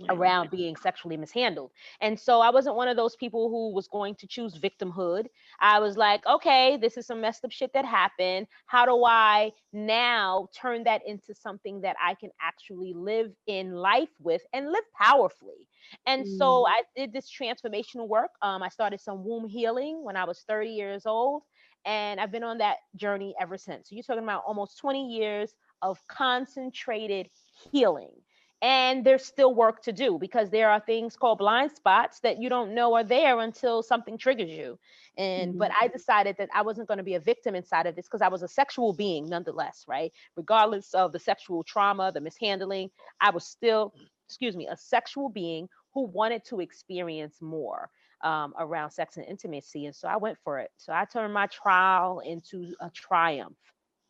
Around 0.08 0.50
being 0.50 0.76
sexually 0.76 1.18
mishandled. 1.18 1.72
And 2.02 2.20
so 2.20 2.40
I 2.40 2.50
wasn't 2.50 2.76
one 2.76 2.88
of 2.88 2.96
those 2.96 3.16
people 3.16 3.50
who 3.50 3.74
was 3.74 3.88
going 3.88 4.16
to 4.16 4.28
choose 4.28 4.58
victimhood. 4.58 5.26
I 5.60 5.80
was 5.80 5.98
like, 5.98 6.26
okay, 6.26 6.78
this 6.78 6.98
is 6.98 7.06
some 7.06 7.22
messed 7.22 7.44
up 7.44 7.52
shit 7.52 7.74
that 7.74 7.86
happened. 7.86 8.48
How 8.68 8.86
do 8.86 9.04
I 9.06 9.52
now 9.74 10.50
turn 10.56 10.84
that 10.86 11.02
into 11.06 11.34
something 11.34 11.82
that 11.82 11.96
I 12.02 12.14
can 12.16 12.30
actually 12.42 12.94
live 12.94 13.32
in 13.48 13.74
life 13.74 14.10
with 14.20 14.42
and 14.54 14.72
live 14.72 14.86
powerfully? 14.98 15.68
And 16.06 16.28
so 16.28 16.68
I 16.68 16.84
did 16.96 17.12
this 17.12 17.30
transformational 17.30 18.08
work. 18.08 18.32
Um, 18.42 18.64
I 18.64 18.70
started 18.70 19.02
some 19.02 19.24
womb 19.26 19.48
healing 19.48 20.04
when 20.04 20.16
I 20.16 20.24
was 20.24 20.44
30 20.48 20.70
years 20.70 21.06
old. 21.06 21.44
And 21.86 22.20
I've 22.20 22.32
been 22.32 22.44
on 22.44 22.58
that 22.58 22.78
journey 22.98 23.34
ever 23.40 23.58
since. 23.58 23.90
So 23.90 23.96
you're 23.96 24.04
talking 24.04 24.24
about 24.24 24.44
almost 24.46 24.78
20 24.80 25.10
years 25.10 25.56
of 25.82 25.98
concentrated 26.08 27.30
healing 27.72 28.12
and 28.62 29.06
there's 29.06 29.26
still 29.26 29.54
work 29.56 29.82
to 29.84 29.94
do 29.94 30.18
because 30.20 30.50
there 30.50 30.70
are 30.70 30.80
things 30.82 31.16
called 31.16 31.38
blind 31.38 31.72
spots 31.72 32.20
that 32.22 32.42
you 32.42 32.50
don't 32.50 32.74
know 32.76 32.94
are 32.96 33.04
there 33.04 33.40
until 33.40 33.82
something 33.82 34.18
triggers 34.18 34.50
you. 34.50 34.78
And 35.18 35.58
but 35.58 35.72
i 35.80 35.88
decided 35.88 36.36
that 36.38 36.50
i 36.54 36.62
wasn't 36.62 36.88
going 36.88 36.98
to 36.98 37.04
be 37.04 37.16
a 37.16 37.20
victim 37.20 37.56
inside 37.56 37.86
of 37.88 37.96
this 37.96 38.06
because 38.08 38.22
i 38.22 38.28
was 38.28 38.44
a 38.44 38.48
sexual 38.48 38.94
being 38.94 39.28
nonetheless 39.28 39.86
right? 39.88 40.12
Regardless 40.36 40.94
of 40.94 41.12
the 41.12 41.20
sexual 41.20 41.64
trauma 41.64 42.12
the 42.14 42.22
mishandling 42.22 42.90
i 43.22 43.30
was 43.30 43.46
still 43.46 43.94
excuse 44.28 44.56
me 44.56 44.68
a 44.68 44.78
sexual 44.78 45.30
being 45.30 45.68
who 45.94 46.06
wanted 46.08 46.44
to 46.46 46.60
experience 46.60 47.42
more 47.42 47.90
um, 48.24 48.54
around 48.60 48.92
sex 48.92 49.18
and 49.18 49.26
intimacy. 49.26 49.86
And 49.86 49.96
so 49.96 50.08
i 50.08 50.18
went 50.18 50.38
for 50.44 50.60
it. 50.60 50.72
So 50.78 50.94
i 50.94 51.06
turned 51.06 51.34
my 51.34 51.48
trial 51.48 52.20
into 52.26 52.74
a 52.82 52.90
triumph. 52.92 53.58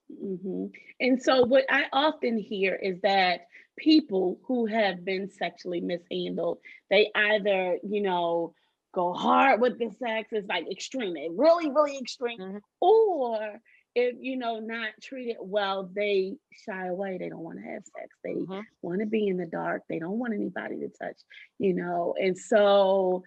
Hmm 0.09 0.65
And 0.99 1.21
so, 1.21 1.43
what 1.45 1.65
I 1.69 1.85
often 1.93 2.37
hear 2.37 2.75
is 2.75 2.99
that 3.01 3.41
people 3.79 4.39
who 4.47 4.65
have 4.67 5.05
been 5.05 5.29
sexually 5.29 5.81
mishandled, 5.81 6.59
they 6.91 7.11
either, 7.15 7.79
you 7.83 8.01
know, 8.01 8.53
go 8.93 9.13
hard 9.13 9.61
with 9.61 9.79
the 9.79 9.89
sex, 9.91 10.29
it's 10.31 10.47
like 10.47 10.69
extreme, 10.71 11.15
really, 11.37 11.69
really 11.71 11.97
extreme, 11.97 12.39
Mhm. 12.39 12.61
or 12.81 13.59
if 13.95 14.15
you 14.19 14.37
know 14.37 14.59
not 14.59 14.91
treated 15.01 15.37
well, 15.41 15.89
they 15.93 16.37
shy 16.51 16.87
away. 16.87 17.17
They 17.17 17.29
don't 17.29 17.43
want 17.43 17.59
to 17.59 17.65
have 17.65 17.83
sex. 17.85 18.09
They 18.23 18.35
Mhm. 18.35 18.65
want 18.81 19.01
to 19.01 19.07
be 19.07 19.27
in 19.27 19.37
the 19.37 19.45
dark. 19.47 19.83
They 19.89 19.99
don't 19.99 20.19
want 20.19 20.33
anybody 20.33 20.77
to 20.79 20.89
touch, 20.89 21.19
you 21.59 21.73
know. 21.73 22.15
And 22.19 22.37
so, 22.37 23.23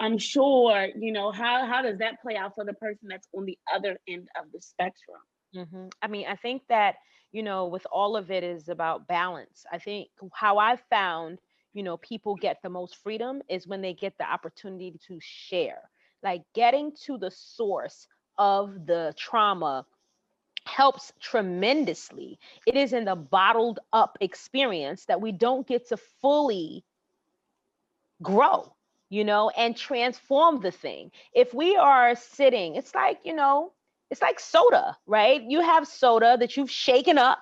I'm 0.00 0.18
sure, 0.18 0.88
you 0.96 1.12
know, 1.12 1.30
how 1.32 1.66
how 1.66 1.82
does 1.82 1.98
that 1.98 2.20
play 2.22 2.36
out 2.36 2.54
for 2.54 2.64
the 2.64 2.74
person 2.74 3.08
that's 3.08 3.28
on 3.34 3.44
the 3.46 3.58
other 3.74 3.98
end 4.08 4.28
of 4.40 4.52
the 4.52 4.60
spectrum? 4.60 5.20
hmm 5.54 5.88
I 6.02 6.08
mean, 6.08 6.26
I 6.28 6.36
think 6.36 6.62
that, 6.68 6.96
you 7.32 7.42
know, 7.42 7.66
with 7.66 7.86
all 7.90 8.16
of 8.16 8.30
it 8.30 8.44
is 8.44 8.68
about 8.68 9.08
balance. 9.08 9.64
I 9.72 9.78
think 9.78 10.08
how 10.32 10.58
I 10.58 10.76
found, 10.90 11.38
you 11.74 11.82
know, 11.82 11.96
people 11.98 12.36
get 12.36 12.58
the 12.62 12.70
most 12.70 12.96
freedom 13.02 13.42
is 13.48 13.66
when 13.66 13.80
they 13.82 13.94
get 13.94 14.16
the 14.18 14.30
opportunity 14.30 14.98
to 15.08 15.18
share. 15.20 15.90
Like 16.22 16.42
getting 16.54 16.92
to 17.06 17.18
the 17.18 17.30
source 17.30 18.06
of 18.38 18.86
the 18.86 19.14
trauma 19.16 19.86
helps 20.66 21.12
tremendously. 21.20 22.38
It 22.66 22.76
is 22.76 22.92
in 22.92 23.04
the 23.04 23.16
bottled 23.16 23.80
up 23.92 24.18
experience 24.20 25.06
that 25.06 25.20
we 25.20 25.32
don't 25.32 25.66
get 25.66 25.88
to 25.88 25.96
fully 25.96 26.84
grow, 28.22 28.72
you 29.10 29.24
know, 29.24 29.50
and 29.50 29.76
transform 29.76 30.60
the 30.60 30.70
thing. 30.70 31.10
If 31.34 31.54
we 31.54 31.76
are 31.76 32.14
sitting, 32.14 32.76
it's 32.76 32.94
like, 32.94 33.20
you 33.24 33.34
know, 33.34 33.72
it's 34.12 34.20
like 34.20 34.38
soda, 34.38 34.94
right? 35.06 35.42
You 35.42 35.62
have 35.62 35.88
soda 35.88 36.36
that 36.38 36.54
you've 36.54 36.70
shaken 36.70 37.16
up 37.16 37.38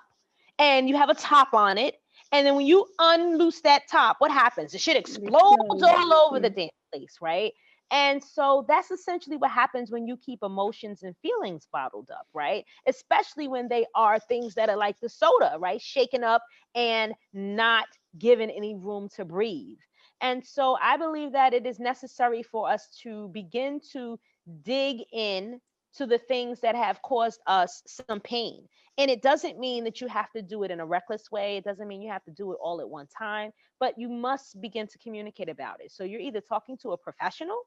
and 0.56 0.88
you 0.88 0.96
have 0.96 1.08
a 1.08 1.14
top 1.14 1.52
on 1.52 1.76
it. 1.76 1.96
And 2.30 2.46
then 2.46 2.54
when 2.54 2.64
you 2.64 2.86
unloose 3.00 3.60
that 3.62 3.82
top, 3.90 4.16
what 4.20 4.30
happens? 4.30 4.70
The 4.70 4.78
shit 4.78 4.96
explodes 4.96 5.82
all 5.82 6.14
over 6.14 6.38
the 6.38 6.48
damn 6.48 6.68
place, 6.92 7.16
right? 7.20 7.52
And 7.90 8.22
so 8.22 8.64
that's 8.68 8.92
essentially 8.92 9.36
what 9.36 9.50
happens 9.50 9.90
when 9.90 10.06
you 10.06 10.16
keep 10.16 10.44
emotions 10.44 11.02
and 11.02 11.16
feelings 11.20 11.66
bottled 11.72 12.08
up, 12.12 12.28
right? 12.32 12.64
Especially 12.86 13.48
when 13.48 13.66
they 13.66 13.84
are 13.96 14.20
things 14.20 14.54
that 14.54 14.68
are 14.68 14.76
like 14.76 14.94
the 15.00 15.08
soda, 15.08 15.56
right? 15.58 15.82
Shaken 15.82 16.22
up 16.22 16.44
and 16.76 17.14
not 17.32 17.86
given 18.16 18.48
any 18.48 18.76
room 18.76 19.08
to 19.16 19.24
breathe. 19.24 19.78
And 20.20 20.46
so 20.46 20.78
I 20.80 20.96
believe 20.96 21.32
that 21.32 21.52
it 21.52 21.66
is 21.66 21.80
necessary 21.80 22.44
for 22.44 22.70
us 22.70 22.86
to 23.02 23.26
begin 23.32 23.80
to 23.92 24.20
dig 24.62 24.98
in 25.12 25.60
to 25.94 26.06
the 26.06 26.18
things 26.18 26.60
that 26.60 26.74
have 26.74 27.02
caused 27.02 27.40
us 27.46 27.82
some 27.86 28.20
pain. 28.20 28.68
And 28.98 29.10
it 29.10 29.22
doesn't 29.22 29.58
mean 29.58 29.84
that 29.84 30.00
you 30.00 30.08
have 30.08 30.30
to 30.32 30.42
do 30.42 30.62
it 30.62 30.70
in 30.70 30.80
a 30.80 30.86
reckless 30.86 31.30
way. 31.30 31.56
It 31.56 31.64
doesn't 31.64 31.88
mean 31.88 32.02
you 32.02 32.10
have 32.10 32.24
to 32.24 32.30
do 32.30 32.52
it 32.52 32.58
all 32.62 32.80
at 32.80 32.88
one 32.88 33.06
time, 33.06 33.50
but 33.78 33.98
you 33.98 34.08
must 34.08 34.60
begin 34.60 34.86
to 34.88 34.98
communicate 34.98 35.48
about 35.48 35.80
it. 35.80 35.90
So 35.90 36.04
you're 36.04 36.20
either 36.20 36.40
talking 36.40 36.76
to 36.78 36.90
a 36.90 36.98
professional 36.98 37.62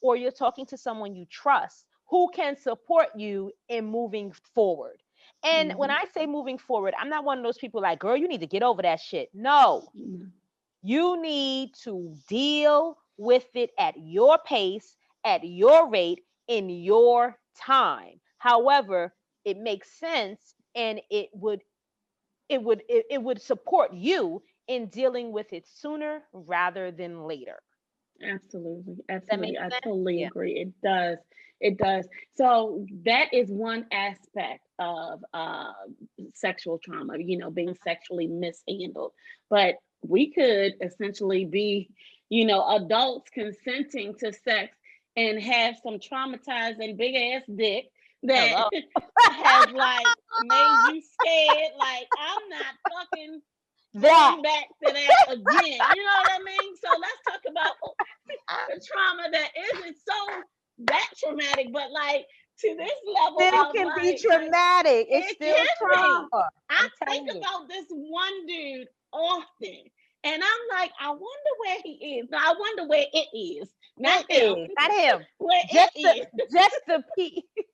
or 0.00 0.16
you're 0.16 0.30
talking 0.30 0.66
to 0.66 0.76
someone 0.76 1.14
you 1.14 1.26
trust 1.26 1.84
who 2.06 2.28
can 2.34 2.56
support 2.56 3.08
you 3.14 3.52
in 3.68 3.84
moving 3.84 4.32
forward. 4.54 5.02
And 5.44 5.72
when 5.76 5.90
I 5.90 6.06
say 6.12 6.26
moving 6.26 6.58
forward, 6.58 6.94
I'm 6.98 7.08
not 7.08 7.24
one 7.24 7.38
of 7.38 7.44
those 7.44 7.58
people 7.58 7.82
like, 7.82 8.00
girl, 8.00 8.16
you 8.16 8.26
need 8.26 8.40
to 8.40 8.46
get 8.46 8.62
over 8.62 8.82
that 8.82 9.00
shit. 9.00 9.28
No, 9.34 9.88
Mhm. 9.94 10.32
you 10.82 11.20
need 11.20 11.74
to 11.84 12.16
deal 12.28 12.98
with 13.16 13.46
it 13.54 13.70
at 13.78 13.96
your 13.98 14.38
pace, 14.38 14.96
at 15.24 15.44
your 15.44 15.88
rate, 15.88 16.24
in 16.48 16.68
your 16.70 17.38
time. 17.54 18.20
However, 18.38 19.14
it 19.44 19.56
makes 19.56 19.98
sense 19.98 20.54
and 20.74 21.00
it 21.10 21.30
would 21.32 21.62
it 22.48 22.62
would 22.62 22.82
it, 22.88 23.06
it 23.10 23.22
would 23.22 23.40
support 23.40 23.92
you 23.94 24.42
in 24.66 24.88
dealing 24.88 25.32
with 25.32 25.52
it 25.52 25.66
sooner 25.66 26.24
rather 26.32 26.90
than 26.90 27.24
later. 27.24 27.60
Absolutely, 28.22 28.96
absolutely. 29.08 29.58
I 29.58 29.70
totally 29.82 30.22
Yeah. 30.22 30.24
agree. 30.24 30.58
It 30.60 30.72
does. 30.82 31.18
It 31.60 31.78
does. 31.78 32.08
So 32.34 32.86
that 33.04 33.32
is 33.32 33.50
one 33.50 33.86
aspect 33.92 34.66
of 34.78 35.24
uh, 35.32 35.72
sexual 36.34 36.78
trauma, 36.78 37.14
you 37.18 37.38
know, 37.38 37.50
being 37.50 37.74
Mm-hmm. 37.78 37.84
sexually 37.84 38.26
mishandled. 38.28 39.12
But 39.50 39.76
we 40.02 40.32
could 40.32 40.74
essentially 40.82 41.44
be, 41.46 41.90
you 42.30 42.46
know, 42.46 42.66
adults 42.76 43.30
consenting 43.30 44.14
to 44.18 44.32
sex 44.32 44.76
and 45.16 45.40
have 45.40 45.76
some 45.82 45.98
traumatized 45.98 46.78
and 46.78 46.96
big 46.98 47.14
ass 47.14 47.42
dick 47.54 47.86
that 48.22 48.56
has 49.18 49.72
like 49.72 50.10
made 50.38 50.78
you 50.84 51.02
scared. 51.02 51.72
Like 51.78 52.08
I'm 52.18 52.48
not 52.48 52.74
fucking 52.88 53.42
That 53.94 54.34
going 54.34 54.42
back 54.42 54.66
to 54.84 54.92
that 54.92 55.18
again. 55.28 55.84
You 55.88 56.02
know 56.04 56.18
what 56.20 56.30
I 56.32 56.38
mean? 56.44 56.76
So 56.82 56.88
let's 57.00 57.22
talk 57.28 57.40
about 57.48 57.74
the 58.68 58.80
trauma 58.86 59.28
that 59.32 59.50
isn't 59.72 59.96
so 60.08 60.44
that 60.86 61.10
traumatic, 61.18 61.68
but 61.72 61.90
like 61.90 62.26
to 62.60 62.76
this 62.76 62.92
level 63.06 63.40
still 63.40 63.66
of 63.70 63.74
can 63.74 63.86
like, 63.86 63.96
be 63.96 64.16
traumatic. 64.18 65.06
It's 65.10 65.28
It 65.28 65.36
still 65.36 65.56
can 65.56 65.66
be. 65.88 66.28
trauma. 66.30 66.48
I 66.70 66.88
I'm 67.06 67.24
think 67.24 67.30
about 67.30 67.68
this 67.68 67.86
one 67.90 68.46
dude 68.46 68.88
often. 69.12 69.84
And 70.24 70.42
I'm 70.42 70.78
like, 70.80 70.92
I 71.00 71.10
wonder 71.10 71.52
where 71.64 71.78
he 71.84 72.20
is. 72.20 72.28
No, 72.30 72.38
I 72.38 72.54
wonder 72.58 72.86
where 72.88 73.06
it 73.12 73.28
is. 73.36 73.68
Not 73.98 74.24
Not 74.28 74.30
him. 74.30 74.56
him. 74.56 74.68
Not 74.78 74.92
him. 74.92 75.26
Where 75.38 75.62
Just 75.72 75.92
it 75.96 76.00
is. 76.00 76.26
the 76.34 76.46
just 76.52 76.80
the 76.86 77.02
P. 77.16 77.44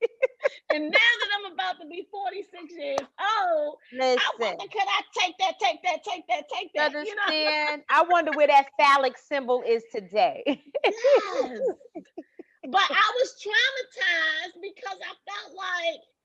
And 0.71 0.91
now 0.91 0.99
that 0.99 1.31
I'm 1.39 1.53
about 1.53 1.81
to 1.81 1.87
be 1.89 2.07
46 2.11 2.75
years 2.77 2.99
old, 3.01 3.79
I 4.19 4.31
Listen. 4.31 4.31
wonder, 4.41 4.65
could 4.73 4.83
I 4.89 5.03
take 5.19 5.39
that, 5.39 5.55
take 5.61 5.83
that, 5.85 6.05
take 6.05 6.27
that, 6.29 6.45
take 6.53 6.71
You 6.75 6.83
that? 6.83 6.93
You 7.03 7.15
know? 7.17 7.23
understand? 7.23 7.83
I 7.91 8.03
wonder 8.05 8.33
where 8.33 8.49
that 8.49 8.69
phallic 8.79 9.19
symbol 9.19 9.63
is 9.67 9.85
today. 9.95 10.65
Yes. 10.85 11.61
but 12.65 12.89
I 12.93 13.13
was 13.17 13.35
traumatized 13.43 14.63
because 14.63 14.99
I 15.03 15.15
felt 15.31 15.57
like 15.57 16.01
I 16.03 16.16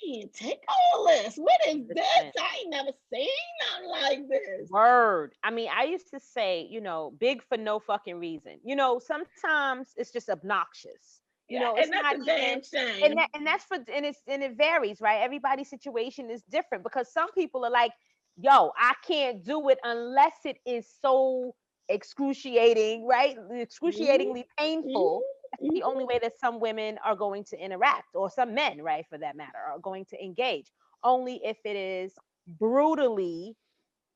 can't 0.00 0.32
take 0.32 0.62
all 0.68 1.06
this. 1.06 1.36
What 1.36 1.60
is 1.68 1.86
this? 1.88 1.98
I 2.38 2.58
ain't 2.60 2.70
never 2.70 2.90
seen 3.12 3.28
nothing 3.60 3.88
like 3.90 4.28
this. 4.28 4.70
Word. 4.70 5.34
I 5.42 5.50
mean, 5.50 5.68
I 5.74 5.84
used 5.84 6.10
to 6.10 6.20
say, 6.20 6.66
you 6.70 6.80
know, 6.80 7.12
big 7.18 7.42
for 7.42 7.56
no 7.56 7.78
fucking 7.78 8.18
reason. 8.18 8.58
You 8.64 8.76
know, 8.76 8.98
sometimes 8.98 9.92
it's 9.96 10.10
just 10.12 10.28
obnoxious. 10.30 11.20
You 11.48 11.58
Yeah, 11.58 11.66
know, 11.66 11.74
it's 11.76 11.90
not 11.90 12.16
damn 12.24 12.62
shame. 12.62 13.04
and 13.04 13.18
that, 13.18 13.28
and 13.34 13.46
that's 13.46 13.64
for 13.64 13.76
and 13.76 14.06
it's 14.06 14.20
and 14.26 14.42
it 14.42 14.56
varies, 14.56 15.00
right? 15.00 15.20
Everybody's 15.22 15.68
situation 15.68 16.30
is 16.30 16.42
different 16.44 16.84
because 16.84 17.12
some 17.12 17.30
people 17.32 17.64
are 17.64 17.70
like, 17.70 17.92
yo, 18.36 18.72
I 18.76 18.94
can't 19.06 19.44
do 19.44 19.68
it 19.68 19.78
unless 19.84 20.34
it 20.44 20.58
is 20.66 20.86
so 21.02 21.54
excruciating, 21.88 23.06
right? 23.06 23.36
Mm-hmm. 23.36 23.56
Excruciatingly 23.58 24.46
painful. 24.58 25.22
Mm-hmm. 25.22 25.41
That's 25.60 25.72
the 25.72 25.82
only 25.82 26.04
way 26.04 26.14
mm-hmm. 26.14 26.24
that 26.24 26.38
some 26.40 26.60
women 26.60 26.98
are 27.04 27.16
going 27.16 27.44
to 27.44 27.58
interact, 27.58 28.14
or 28.14 28.30
some 28.30 28.54
men, 28.54 28.82
right, 28.82 29.04
for 29.08 29.18
that 29.18 29.36
matter, 29.36 29.58
are 29.70 29.78
going 29.78 30.04
to 30.06 30.22
engage. 30.22 30.70
Only 31.04 31.40
if 31.44 31.58
it 31.64 31.76
is 31.76 32.12
brutally 32.58 33.56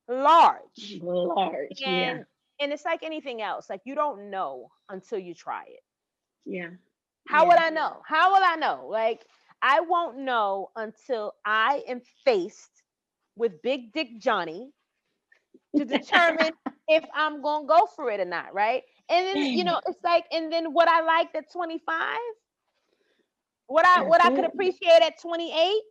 large. 0.09 0.99
large. 1.03 1.69
Yeah. 1.77 1.89
And 1.89 2.25
and 2.61 2.73
it's 2.73 2.85
like 2.85 3.03
anything 3.03 3.43
else. 3.43 3.69
Like 3.69 3.83
you 3.85 3.95
don't 3.95 4.31
know 4.31 4.71
until 4.89 5.19
you 5.19 5.35
try 5.35 5.65
it. 5.69 5.83
Yeah. 6.45 6.71
How 7.29 7.43
yeah. 7.43 7.49
would 7.49 7.59
I 7.59 7.71
know? 7.71 8.01
How 8.07 8.33
will 8.33 8.43
I 8.45 8.57
know? 8.57 8.87
Like 8.89 9.27
I 9.63 9.81
won't 9.81 10.19
know 10.19 10.71
until 10.77 11.35
I 11.45 11.83
am 11.89 12.01
faced 12.25 12.71
with 13.37 13.63
Big 13.63 13.93
Dick 13.93 14.19
Johnny 14.19 14.71
to 15.77 15.85
determine 15.85 16.53
if 16.89 17.05
I'm 17.15 17.43
gonna 17.43 17.67
go 17.67 17.87
for 17.95 18.11
it 18.11 18.21
or 18.21 18.25
not, 18.25 18.55
right? 18.55 18.83
And 19.09 19.27
then 19.27 19.47
you 19.53 19.65
know, 19.65 19.81
it's 19.87 20.03
like, 20.03 20.25
and 20.33 20.53
then 20.53 20.73
what 20.73 20.89
I 20.89 21.03
liked 21.03 21.37
at 21.37 21.51
25, 21.53 22.19
what 23.67 23.87
I 23.87 24.03
what 24.03 24.23
I 24.23 24.31
could 24.31 24.45
appreciate 24.45 25.03
at 25.03 25.21
28, 25.21 25.83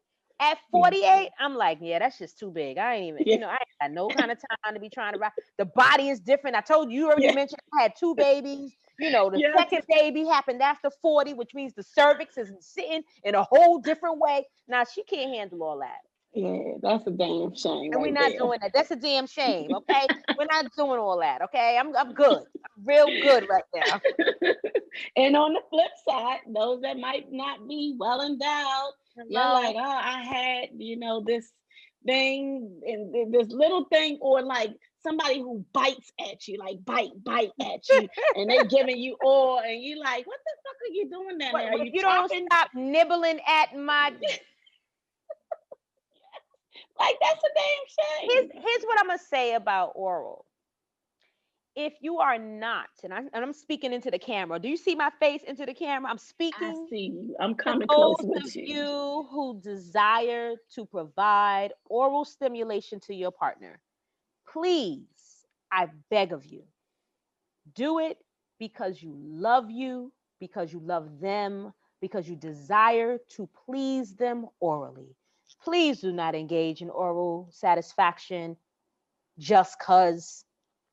at 0.41 0.57
48, 0.71 1.29
I'm 1.39 1.55
like, 1.55 1.79
yeah, 1.81 1.99
that's 1.99 2.17
just 2.17 2.39
too 2.39 2.51
big. 2.51 2.77
I 2.77 2.95
ain't 2.95 3.07
even, 3.09 3.23
Yeah. 3.25 3.33
you 3.33 3.39
know, 3.39 3.47
I 3.47 3.53
ain't 3.53 3.69
got 3.81 3.91
no 3.91 4.11
kind 4.11 4.31
of 4.31 4.37
time 4.39 4.73
to 4.73 4.79
be 4.79 4.89
trying 4.89 5.13
to 5.13 5.19
rock. 5.19 5.33
The 5.57 5.65
body 5.65 6.09
is 6.09 6.19
different. 6.19 6.55
I 6.57 6.61
told 6.61 6.91
you, 6.91 7.01
you 7.01 7.07
already 7.09 7.27
Yeah. 7.27 7.31
mentioned 7.31 7.59
I 7.77 7.83
had 7.83 7.93
two 7.99 8.15
babies. 8.15 8.73
You 8.97 9.11
know, 9.11 9.29
the 9.29 9.39
Yes. 9.39 9.57
second 9.57 9.83
baby 9.89 10.25
happened 10.25 10.61
after 10.61 10.89
40, 11.01 11.33
which 11.33 11.53
means 11.53 11.73
the 11.73 11.83
cervix 11.83 12.37
is 12.37 12.51
sitting 12.61 13.03
in 13.23 13.35
a 13.35 13.43
whole 13.43 13.79
different 13.79 14.19
way. 14.19 14.45
Now 14.67 14.83
she 14.85 15.03
can't 15.03 15.33
handle 15.33 15.63
all 15.63 15.79
that. 15.79 15.99
Yeah, 16.35 16.73
that's 16.81 17.07
a 17.07 17.11
damn 17.11 17.55
shame. 17.55 17.93
And 17.93 18.01
we're 18.01 18.11
not 18.11 18.31
there. 18.31 18.39
doing 18.39 18.59
that. 18.61 18.71
That's 18.73 18.91
a 18.91 18.97
damn 18.97 19.25
shame. 19.25 19.71
Okay. 19.75 20.07
we're 20.37 20.47
not 20.51 20.65
doing 20.75 20.99
all 20.99 21.19
that. 21.19 21.41
Okay. 21.43 21.77
I'm 21.79 21.95
I'm 21.95 22.13
good. 22.13 22.39
I'm 22.39 22.85
real 22.85 23.05
good 23.05 23.47
right 23.49 23.63
now. 23.73 24.01
and 25.15 25.37
on 25.37 25.53
the 25.53 25.61
flip 25.69 25.91
side, 26.07 26.39
those 26.53 26.81
that 26.81 26.97
might 26.97 27.31
not 27.31 27.67
be 27.67 27.95
well 27.97 28.21
endowed, 28.21 28.91
you're 29.29 29.41
like, 29.41 29.75
oh, 29.77 29.81
I 29.81 30.23
had, 30.23 30.69
you 30.77 30.97
know, 30.97 31.23
this 31.25 31.51
thing 32.05 32.81
and 32.85 33.33
this 33.33 33.47
little 33.49 33.85
thing, 33.85 34.17
or 34.21 34.41
like 34.41 34.71
somebody 35.03 35.39
who 35.39 35.65
bites 35.73 36.11
at 36.19 36.47
you, 36.47 36.57
like 36.59 36.83
bite, 36.83 37.11
bite 37.23 37.51
at 37.61 37.87
you, 37.89 38.07
and 38.35 38.49
they're 38.49 38.65
giving 38.77 38.97
you 38.97 39.15
all, 39.23 39.59
and 39.59 39.81
you're 39.81 39.99
like, 39.99 40.27
what 40.27 40.39
the 40.45 40.51
fuck 40.65 40.75
are 40.81 40.93
you 40.93 41.09
doing 41.09 41.37
down 41.37 41.51
there? 41.53 41.71
Are 41.71 41.85
you, 41.85 41.91
you 41.93 42.01
don't 42.01 42.29
stop 42.51 42.71
nibbling 42.73 43.39
at 43.47 43.75
my 43.77 44.13
Like 46.99 47.15
that's 47.21 47.43
a 47.43 47.49
damn 47.55 48.27
here's, 48.27 48.51
shame. 48.51 48.51
here's 48.53 48.65
here's 48.65 48.83
what 48.83 48.99
I'm 48.99 49.07
gonna 49.07 49.19
say 49.19 49.53
about 49.55 49.91
oral. 49.95 50.45
If 51.75 51.95
you 51.99 52.19
are 52.19 52.37
not, 52.37 52.87
and, 53.03 53.13
I, 53.13 53.17
and 53.17 53.43
I'm 53.43 53.51
speaking 53.51 53.91
into 53.91 54.09
the 54.09 54.17
camera. 54.17 54.59
Do 54.59 54.69
you 54.69 54.77
see 54.77 54.95
my 54.95 55.09
face 55.19 55.41
into 55.45 55.65
the 55.65 55.73
camera? 55.73 56.09
I'm 56.09 56.17
speaking. 56.17 56.69
I 56.69 56.73
speaking 56.73 56.87
see 56.89 57.27
you. 57.27 57.35
I'm 57.41 57.53
to 57.55 57.63
coming 57.63 57.87
close 57.89 58.15
those 58.19 58.27
with 58.29 58.45
of 58.45 58.55
you. 58.55 58.63
you 58.63 59.27
who 59.29 59.59
desire 59.61 60.53
to 60.75 60.85
provide 60.85 61.73
oral 61.89 62.23
stimulation 62.23 63.01
to 63.01 63.13
your 63.13 63.31
partner. 63.31 63.81
Please, 64.47 65.45
I 65.69 65.87
beg 66.09 66.31
of 66.31 66.45
you, 66.45 66.63
do 67.73 67.99
it 67.99 68.19
because 68.57 69.03
you 69.03 69.13
love 69.17 69.69
you, 69.69 70.13
because 70.39 70.71
you 70.71 70.79
love 70.79 71.19
them, 71.19 71.73
because 71.99 72.29
you 72.29 72.37
desire 72.37 73.17
to 73.35 73.49
please 73.65 74.13
them 74.15 74.45
orally. 74.61 75.15
Please 75.63 76.01
do 76.01 76.11
not 76.11 76.35
engage 76.35 76.81
in 76.81 76.89
oral 76.89 77.47
satisfaction 77.51 78.57
just 79.37 79.77
cuz 79.79 80.45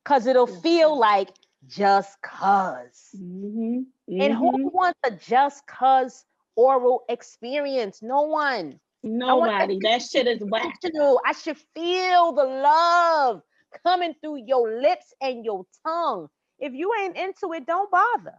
cuz 0.03 0.25
it'll 0.25 0.47
feel 0.47 0.97
like 0.97 1.29
just 1.67 2.21
cuz. 2.21 3.09
Mhm, 3.15 3.85
And 4.19 4.33
who 4.33 4.51
mhm. 4.51 4.71
wants 4.73 4.99
a 5.03 5.11
just 5.11 5.65
cuz 5.67 6.25
oral 6.55 7.03
experience? 7.09 8.01
No 8.01 8.23
one. 8.23 8.71
That 8.71 8.79
Nobody. 9.03 9.79
That 9.81 10.01
shit 10.01 10.27
is 10.27 10.41
whack. 10.41 10.79
I 11.25 11.33
should 11.33 11.57
feel 11.75 12.31
the 12.33 12.43
love 12.45 13.43
coming 13.83 14.13
through 14.21 14.43
your 14.45 14.79
lips 14.81 15.13
and 15.21 15.43
your 15.45 15.65
tongue. 15.85 16.29
If 16.59 16.73
you 16.73 16.93
ain't 17.01 17.17
into 17.17 17.53
it, 17.53 17.65
don't 17.65 17.89
bother. 17.91 18.35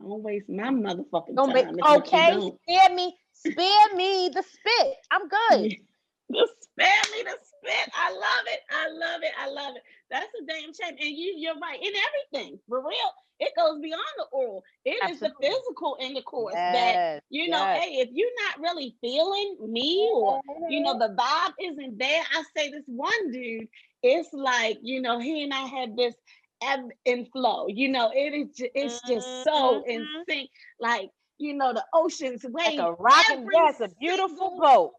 Don't 0.00 0.22
waste 0.22 0.48
my 0.48 0.68
motherfucking 0.70 1.36
Don't 1.36 1.52
time. 1.52 1.76
make 1.76 1.86
you 1.86 1.96
okay. 1.98 2.30
don't. 2.68 2.94
Me, 2.94 3.16
spare 3.46 3.94
me 3.96 4.30
the 4.34 4.42
spit. 4.42 4.96
I'm 5.10 5.28
good. 5.28 5.74
The 6.30 6.48
spare 6.62 7.02
me 7.12 7.22
the 7.24 7.36
spit. 7.42 7.90
I 7.94 8.12
love 8.12 8.46
it. 8.46 8.60
I 8.70 8.88
love 8.88 9.20
it. 9.22 9.32
I 9.38 9.48
love 9.50 9.76
it. 9.76 9.82
That's 10.10 10.28
a 10.40 10.46
damn 10.46 10.72
shame. 10.72 10.96
And 11.00 11.16
you, 11.16 11.34
you're 11.36 11.58
right 11.58 11.78
in 11.82 11.92
everything. 12.32 12.60
For 12.68 12.80
real, 12.80 13.10
it 13.40 13.52
goes 13.56 13.80
beyond 13.80 14.02
the 14.16 14.26
oral. 14.32 14.62
It 14.84 14.90
is 15.10 15.20
the 15.20 15.32
Absolutely. 15.32 15.48
physical 15.48 15.96
intercourse 16.00 16.60
that 16.70 16.96
Yes, 16.96 17.22
you 17.30 17.48
know. 17.48 17.66
yes. 17.66 17.82
Hey, 17.82 17.94
if 18.00 18.10
you're 18.12 18.28
not 18.46 18.60
really 18.60 18.96
feeling 19.00 19.56
me, 19.72 20.08
or 20.14 20.40
you 20.68 20.80
know, 20.82 20.98
the 20.98 21.14
vibe 21.18 21.54
isn't 21.60 21.98
there. 21.98 22.22
I 22.32 22.42
say 22.56 22.70
this 22.70 22.84
one 22.86 23.32
dude. 23.32 23.68
It's 24.02 24.32
like 24.32 24.78
you 24.82 25.00
know, 25.00 25.18
he 25.18 25.42
and 25.42 25.52
I 25.52 25.66
had 25.66 25.96
this 25.96 26.14
ebb 26.62 26.80
and 27.06 27.26
flow. 27.32 27.66
You 27.68 27.88
know, 27.88 28.10
it 28.14 28.34
is. 28.34 28.48
It's 28.74 29.00
just 29.02 29.42
so 29.42 29.82
in 29.86 30.02
Mhm. 30.02 30.24
sync. 30.28 30.50
Like 30.80 31.10
you 31.40 31.54
know, 31.54 31.72
the 31.72 31.84
ocean's 31.94 32.44
like 32.44 32.78
a 32.78 32.92
rocking 32.92 33.48
yes, 33.52 33.80
a 33.80 33.88
beautiful 34.00 34.58
boat. 34.60 34.92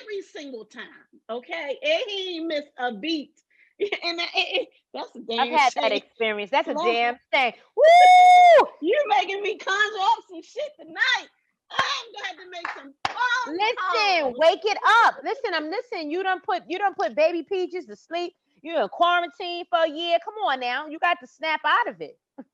every 0.00 0.22
single 0.22 0.64
time. 0.64 0.84
Okay, 1.28 1.78
and 1.82 2.02
he 2.06 2.36
ain't 2.36 2.46
missed 2.46 2.72
a 2.78 2.94
beat. 2.94 3.32
And 4.04 4.18
that, 4.18 4.28
it, 4.34 4.68
that's 4.92 5.14
a 5.14 5.20
damn 5.20 5.38
I've 5.38 5.50
had 5.50 5.72
that 5.76 5.92
experience. 5.92 6.50
That's 6.50 6.66
a 6.66 6.74
damn 6.74 7.16
thing. 7.32 7.52
Woo! 7.76 8.66
You're 8.82 9.08
making 9.08 9.40
me 9.40 9.56
conjure 9.56 10.00
up 10.00 10.18
some 10.28 10.42
shit 10.42 10.72
tonight. 10.76 11.28
I'm 11.70 12.12
gonna 12.12 12.26
have 12.26 12.36
to 12.38 12.50
make 12.50 12.66
some 12.76 12.94
phone 13.06 13.54
Listen, 13.54 14.22
calls. 14.22 14.36
wake 14.38 14.64
it 14.64 14.78
up. 15.04 15.16
Listen, 15.22 15.52
I'm 15.54 15.70
listening. 15.70 16.10
You 16.10 16.24
don't 16.24 16.42
put 16.42 16.64
you 16.68 16.76
don't 16.78 16.96
put 16.96 17.14
baby 17.14 17.44
peaches 17.44 17.86
to 17.86 17.94
sleep. 17.94 18.32
You're 18.62 18.82
in 18.82 18.88
quarantine 18.88 19.64
for 19.70 19.78
a 19.84 19.88
year. 19.88 20.18
Come 20.24 20.34
on 20.44 20.58
now. 20.58 20.88
You 20.88 20.98
got 20.98 21.18
to 21.20 21.26
snap 21.28 21.60
out 21.64 21.88
of 21.88 22.00
it. 22.00 22.18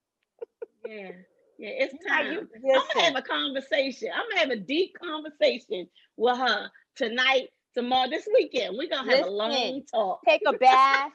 Yeah, 0.87 1.13
yeah, 1.65 1.85
it's 1.85 1.97
time. 2.07 2.31
you- 2.33 2.41
mm-hmm. 2.41 2.71
I'm 2.75 2.83
gonna 2.95 3.07
have 3.07 3.17
a 3.17 3.23
conversation. 3.23 4.11
I'm 4.15 4.25
gonna 4.31 4.41
have 4.41 4.51
a 4.51 4.63
deep 4.63 4.95
conversation 5.01 5.89
with 6.17 6.39
her 6.39 6.71
tonight, 6.97 7.49
tomorrow, 7.75 8.09
this 8.11 8.29
weekend. 8.35 8.77
We're 8.79 8.89
gonna 8.91 9.11
have 9.11 9.23
a 9.23 9.31
long 9.31 9.83
talk. 9.93 10.21
take 10.27 10.43
a 10.47 10.53
bath, 10.55 11.13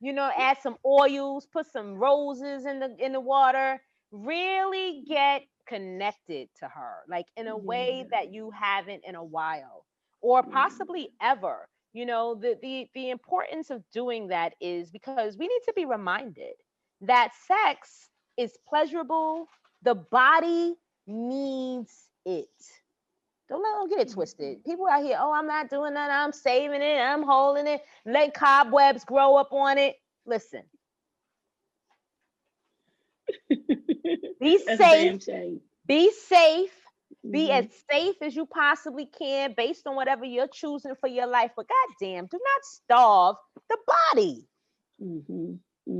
you 0.00 0.12
know, 0.12 0.30
add 0.36 0.58
some 0.62 0.76
oils, 0.86 1.46
put 1.46 1.66
some 1.66 1.94
roses 1.94 2.66
in 2.66 2.80
the 2.80 2.94
in 2.98 3.12
the 3.12 3.20
water, 3.20 3.82
really 4.12 5.04
get 5.08 5.42
connected 5.66 6.48
to 6.58 6.68
her 6.68 7.02
like 7.08 7.26
in 7.36 7.48
a 7.48 7.56
way 7.56 8.06
that 8.10 8.32
you 8.32 8.50
haven't 8.50 9.02
in 9.06 9.14
a 9.16 9.24
while 9.24 9.86
or 10.22 10.42
Yeah. 10.44 10.50
possibly 10.50 11.10
ever. 11.22 11.68
You 11.92 12.06
know, 12.06 12.34
the 12.34 12.56
the 12.60 12.88
the 12.94 13.10
importance 13.10 13.70
of 13.70 13.82
doing 13.92 14.28
that 14.28 14.54
is 14.60 14.90
because 14.90 15.32
we 15.36 15.48
need 15.48 15.60
to 15.66 15.72
be 15.74 15.84
reminded 15.86 16.54
that 17.00 17.32
sex 17.46 18.10
is 18.36 18.56
pleasurable, 18.68 19.48
the 19.82 19.94
body 19.94 20.74
needs 21.06 22.08
it. 22.26 22.48
Don't 23.48 23.62
let 23.62 23.78
them 23.80 23.88
get 23.90 24.08
it 24.08 24.12
twisted. 24.14 24.64
People 24.64 24.88
out 24.88 25.02
here, 25.04 25.18
oh, 25.20 25.32
I'm 25.32 25.46
not 25.46 25.70
doing 25.70 25.94
that. 25.94 26.10
I'm 26.10 26.32
saving 26.32 26.82
it. 26.82 26.98
I'm 27.00 27.22
holding 27.24 27.66
it. 27.68 27.82
Let 28.06 28.34
cobwebs 28.34 29.04
grow 29.04 29.36
up 29.36 29.52
on 29.52 29.78
it. 29.78 29.96
Listen, 30.26 30.62
be 34.40 34.58
That's 34.66 34.90
safe. 34.90 35.16
Be 35.86 36.12
safe. 36.12 36.72
Be 37.32 37.50
Mhm. 37.50 37.52
as 37.52 37.66
safe 37.90 38.16
as 38.22 38.36
you 38.36 38.46
possibly 38.46 39.06
can 39.06 39.54
based 39.56 39.86
on 39.86 39.96
whatever 39.96 40.24
you're 40.24 40.48
choosing 40.48 40.94
for 41.00 41.08
your 41.08 41.26
life. 41.28 41.52
But 41.56 41.66
goddamn, 41.68 42.26
do 42.30 42.38
not 42.40 42.64
starve 42.64 43.36
the 43.70 43.78
body. 44.14 44.46
Mm-hmm. 45.02 45.54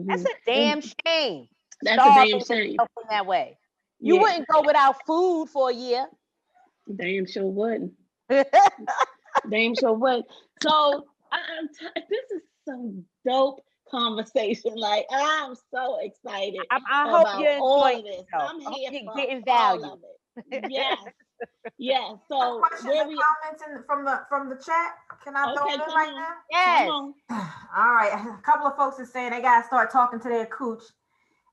That's 0.08 0.22
Mm-hmm. 0.22 0.26
a 0.26 0.34
damn 0.46 0.82
shame. 0.82 1.48
That's 1.82 2.06
a 2.06 2.12
damn 2.12 2.40
shame. 2.40 2.86
in 3.02 3.08
that 3.10 3.26
way. 3.26 3.58
You 4.00 4.16
Yeah, 4.16 4.20
wouldn't 4.22 4.48
go 4.48 4.62
without 4.62 5.04
food 5.06 5.48
for 5.52 5.70
a 5.70 5.74
year. 5.74 6.06
damn 6.94 7.26
sure 7.26 7.44
wouldn't. 7.46 7.92
Damn 9.48 9.74
sure 9.76 9.92
would. 9.92 10.24
So 10.60 11.06
I, 11.30 11.38
I'm 11.58 11.68
t- 11.68 12.02
this 12.10 12.30
is 12.34 12.42
some 12.68 13.04
dope 13.24 13.60
conversation. 13.90 14.72
Like 14.76 15.06
I'm 15.12 15.54
so 15.72 15.98
excited 16.00 16.62
I, 16.70 16.80
I 16.90 17.10
hope 17.10 17.26
you're 17.40 17.58
all 17.60 17.86
enjoying 17.86 18.04
this. 18.04 18.16
yourself. 18.32 18.50
I'm 18.50 18.72
here 18.72 18.90
you're 18.92 19.04
for 19.04 19.16
getting 19.16 19.44
all 19.48 19.78
value. 19.78 19.92
of 19.92 19.98
it. 20.02 20.64
Yes, 20.70 20.98
yes. 21.78 22.12
So 22.28 22.58
question 22.58 22.88
where 22.88 23.00
and 23.02 23.08
we? 23.08 23.16
comments 23.16 23.62
in, 23.68 23.82
from 23.86 24.04
the 24.04 24.20
from 24.28 24.48
the 24.48 24.56
chat. 24.56 24.92
Can 25.24 25.36
I 25.36 25.54
throw 25.54 25.64
Okay, 25.64 25.76
them 25.76 25.88
in 25.88 25.94
right 25.94 26.08
on. 26.08 26.14
now? 26.16 26.34
Yes. 26.50 26.88
All 27.76 27.94
right, 27.94 28.12
a 28.38 28.42
couple 28.42 28.66
of 28.66 28.76
folks 28.76 28.98
are 29.00 29.06
saying 29.06 29.30
they 29.30 29.40
gotta 29.42 29.66
start 29.66 29.90
talking 29.92 30.20
to 30.20 30.28
their 30.28 30.46
cooch, 30.46 30.82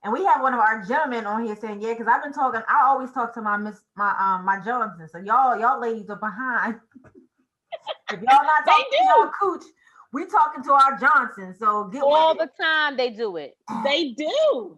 and 0.04 0.12
we 0.12 0.26
have 0.26 0.42
one 0.42 0.54
of 0.54 0.60
our 0.60 0.84
gentlemen 0.84 1.26
on 1.26 1.46
here 1.46 1.56
saying, 1.56 1.82
"Yeah, 1.82 1.94
because 1.94 2.08
I've 2.08 2.22
been 2.22 2.34
talking. 2.34 2.62
I 2.68 2.84
always 2.86 3.12
talk 3.12 3.34
to 3.36 3.42
my 3.42 3.58
miss, 3.58 3.80
my 3.96 4.14
um, 4.20 4.46
my 4.46 4.60
Johnson. 4.64 5.08
So 5.10 5.20
y'all, 5.20 5.58
y'all 5.60 5.80
ladies 5.80 6.10
are 6.10 6.18
behind. 6.18 6.80
if 8.12 8.22
y'all 8.22 8.44
not 8.44 8.66
talking 8.66 8.86
to 8.92 9.04
y'all 9.06 9.32
cooch, 9.40 9.64
we 10.12 10.26
talking 10.26 10.64
to 10.64 10.74
our 10.74 10.98
Johnson. 11.00 11.56
So 11.58 11.86
get 11.86 12.04
All 12.04 12.36
the 12.36 12.50
time 12.60 12.98
they 12.98 13.10
do 13.10 13.38
it. 13.38 13.58
They 13.84 14.12
do. 14.12 14.78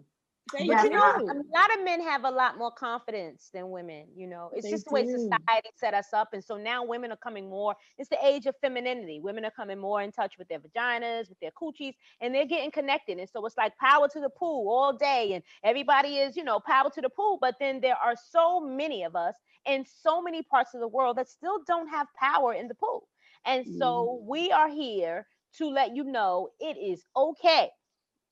They 0.54 0.66
Yes, 0.66 0.84
But 0.84 0.92
you 0.92 1.00
do. 1.18 1.32
a 1.32 1.36
lot 1.58 1.78
of 1.78 1.84
men 1.84 2.02
have 2.02 2.24
a 2.26 2.32
lot 2.32 2.58
more 2.58 2.72
confidence 2.72 3.50
than 3.54 3.72
women. 3.72 4.08
You 4.16 4.28
know, 4.28 4.52
it's 4.54 4.66
They 4.66 4.72
just 4.72 4.86
the 4.86 4.94
way 4.94 5.04
do. 5.06 5.12
society 5.12 5.70
set 5.76 5.94
us 5.94 6.14
up. 6.14 6.34
And 6.34 6.44
so 6.44 6.58
now 6.58 6.84
women 6.86 7.12
are 7.12 7.18
coming 7.18 7.50
more, 7.50 7.76
it's 7.98 8.10
the 8.10 8.24
age 8.26 8.48
of 8.48 8.56
femininity. 8.62 9.20
Women 9.22 9.46
are 9.46 9.52
coming 9.52 9.80
more 9.80 10.02
in 10.04 10.12
touch 10.12 10.38
with 10.38 10.48
their 10.50 10.60
vaginas, 10.60 11.30
with 11.30 11.40
their 11.40 11.52
coochies, 11.52 11.96
and 12.22 12.34
they're 12.34 12.46
getting 12.48 12.72
connected. 12.72 13.20
And 13.20 13.30
so 13.30 13.46
it's 13.46 13.58
like 13.58 13.78
power 13.78 14.08
to 14.10 14.22
the 14.22 14.30
pool 14.30 14.70
all 14.70 14.94
day. 14.94 15.34
And 15.34 15.44
everybody 15.64 16.18
is, 16.18 16.38
you 16.38 16.44
know, 16.44 16.60
power 16.60 16.92
to 16.92 17.02
the 17.02 17.10
pool. 17.10 17.38
But 17.42 17.56
then 17.60 17.82
there 17.82 17.98
are 17.98 18.16
so 18.32 18.60
many 18.62 19.04
of 19.04 19.16
us 19.16 19.36
in 19.66 19.86
so 19.86 20.22
many 20.22 20.44
parts 20.44 20.76
of 20.76 20.82
the 20.82 20.90
world 20.90 21.18
that 21.18 21.30
still 21.30 21.60
don't 21.68 21.90
have 21.90 22.08
power 22.20 22.54
in 22.54 22.68
the 22.68 22.76
pool. 22.76 23.08
And 23.46 23.68
so 23.68 24.22
mm-hmm. 24.24 24.30
we 24.30 24.52
are 24.52 24.70
here 24.70 25.28
to 25.60 25.70
let 25.70 25.96
you 25.96 26.06
know 26.06 26.50
it 26.60 26.78
is 26.78 27.06
okay 27.18 27.70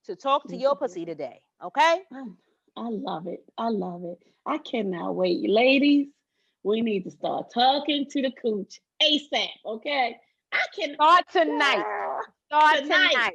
to 0.06 0.16
talk 0.16 0.48
to 0.50 0.58
your 0.58 0.76
pussy 0.76 1.06
today. 1.06 1.43
Okay? 1.64 2.02
I, 2.76 2.90
love 2.90 3.28
it. 3.28 3.44
I 3.58 3.70
love 3.70 4.04
it. 4.04 4.20
I 4.46 4.58
cannot 4.58 5.16
wait. 5.16 5.50
Ladies, 5.50 6.08
we 6.64 6.82
need 6.82 7.04
to 7.04 7.12
start 7.12 7.52
talking 7.54 8.06
to 8.10 8.22
the 8.22 8.32
cooch 8.32 8.80
ASAP. 9.02 9.48
Okay. 9.66 10.18
I 10.52 10.66
can 10.76 10.96
Start 10.96 11.26
tonight. 11.32 11.84
Start 12.48 12.84
tonight. 12.84 13.10
tonight. 13.12 13.34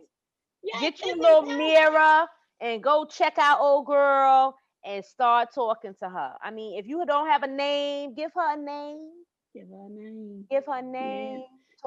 yes, 0.62 0.80
Get 0.80 1.06
your 1.06 1.16
little 1.16 1.42
mirror 1.42 2.26
and 2.60 2.82
go 2.82 3.04
check 3.04 3.38
out 3.38 3.60
old 3.60 3.86
girl 3.86 4.54
and 4.84 5.04
start 5.04 5.48
talking 5.54 5.94
to 6.00 6.08
her. 6.08 6.32
I 6.42 6.50
mean, 6.50 6.78
if 6.78 6.86
you 6.86 7.04
don't 7.06 7.28
have 7.28 7.42
a 7.42 7.48
name, 7.48 8.14
give 8.14 8.30
her 8.34 8.54
a 8.54 8.56
name. 8.56 9.10
Give 9.54 9.68
her 9.68 9.86
a 9.86 9.90
name. 9.90 10.44
Give 10.50 10.64
her 10.66 10.78
a 10.78 10.82
name. 10.82 11.42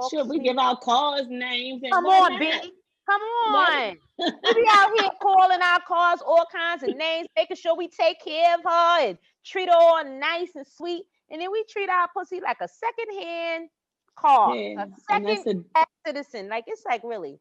Should 0.10 0.28
we 0.28 0.40
give 0.40 0.58
our 0.58 0.78
cars 0.78 1.28
names? 1.30 1.82
And 1.84 1.92
Come 1.92 2.06
on? 2.06 2.40
B. 2.40 2.52
Come 3.12 3.22
on. 3.22 3.98
We 4.44 4.54
be 4.64 4.68
out 4.72 4.92
here 4.96 5.10
calling 5.22 5.60
our 5.62 5.80
cars 5.88 6.20
all 6.26 6.46
kinds 6.52 6.84
of 6.84 6.96
names, 6.96 7.28
making 7.36 7.58
sure 7.58 7.76
we 7.76 7.88
take 7.88 8.24
care 8.24 8.56
of 8.56 8.64
her 8.64 9.08
and 9.10 9.18
treat 9.46 9.68
her 9.70 9.76
all 9.76 10.04
nice 10.06 10.50
and 10.56 10.66
sweet. 10.66 11.04
And 11.30 11.42
then 11.42 11.52
we 11.52 11.64
treat 11.70 11.90
our 11.90 12.08
pussy 12.16 12.40
like 12.42 12.58
a 12.62 12.68
second-hand 12.68 13.70
car, 14.16 14.56
Yeah, 14.56 14.84
a 14.84 14.88
second 15.10 15.66
a 15.76 15.86
citizen. 16.06 16.50
Like 16.50 16.66
it's 16.68 16.84
like 16.86 17.02
really, 17.04 17.40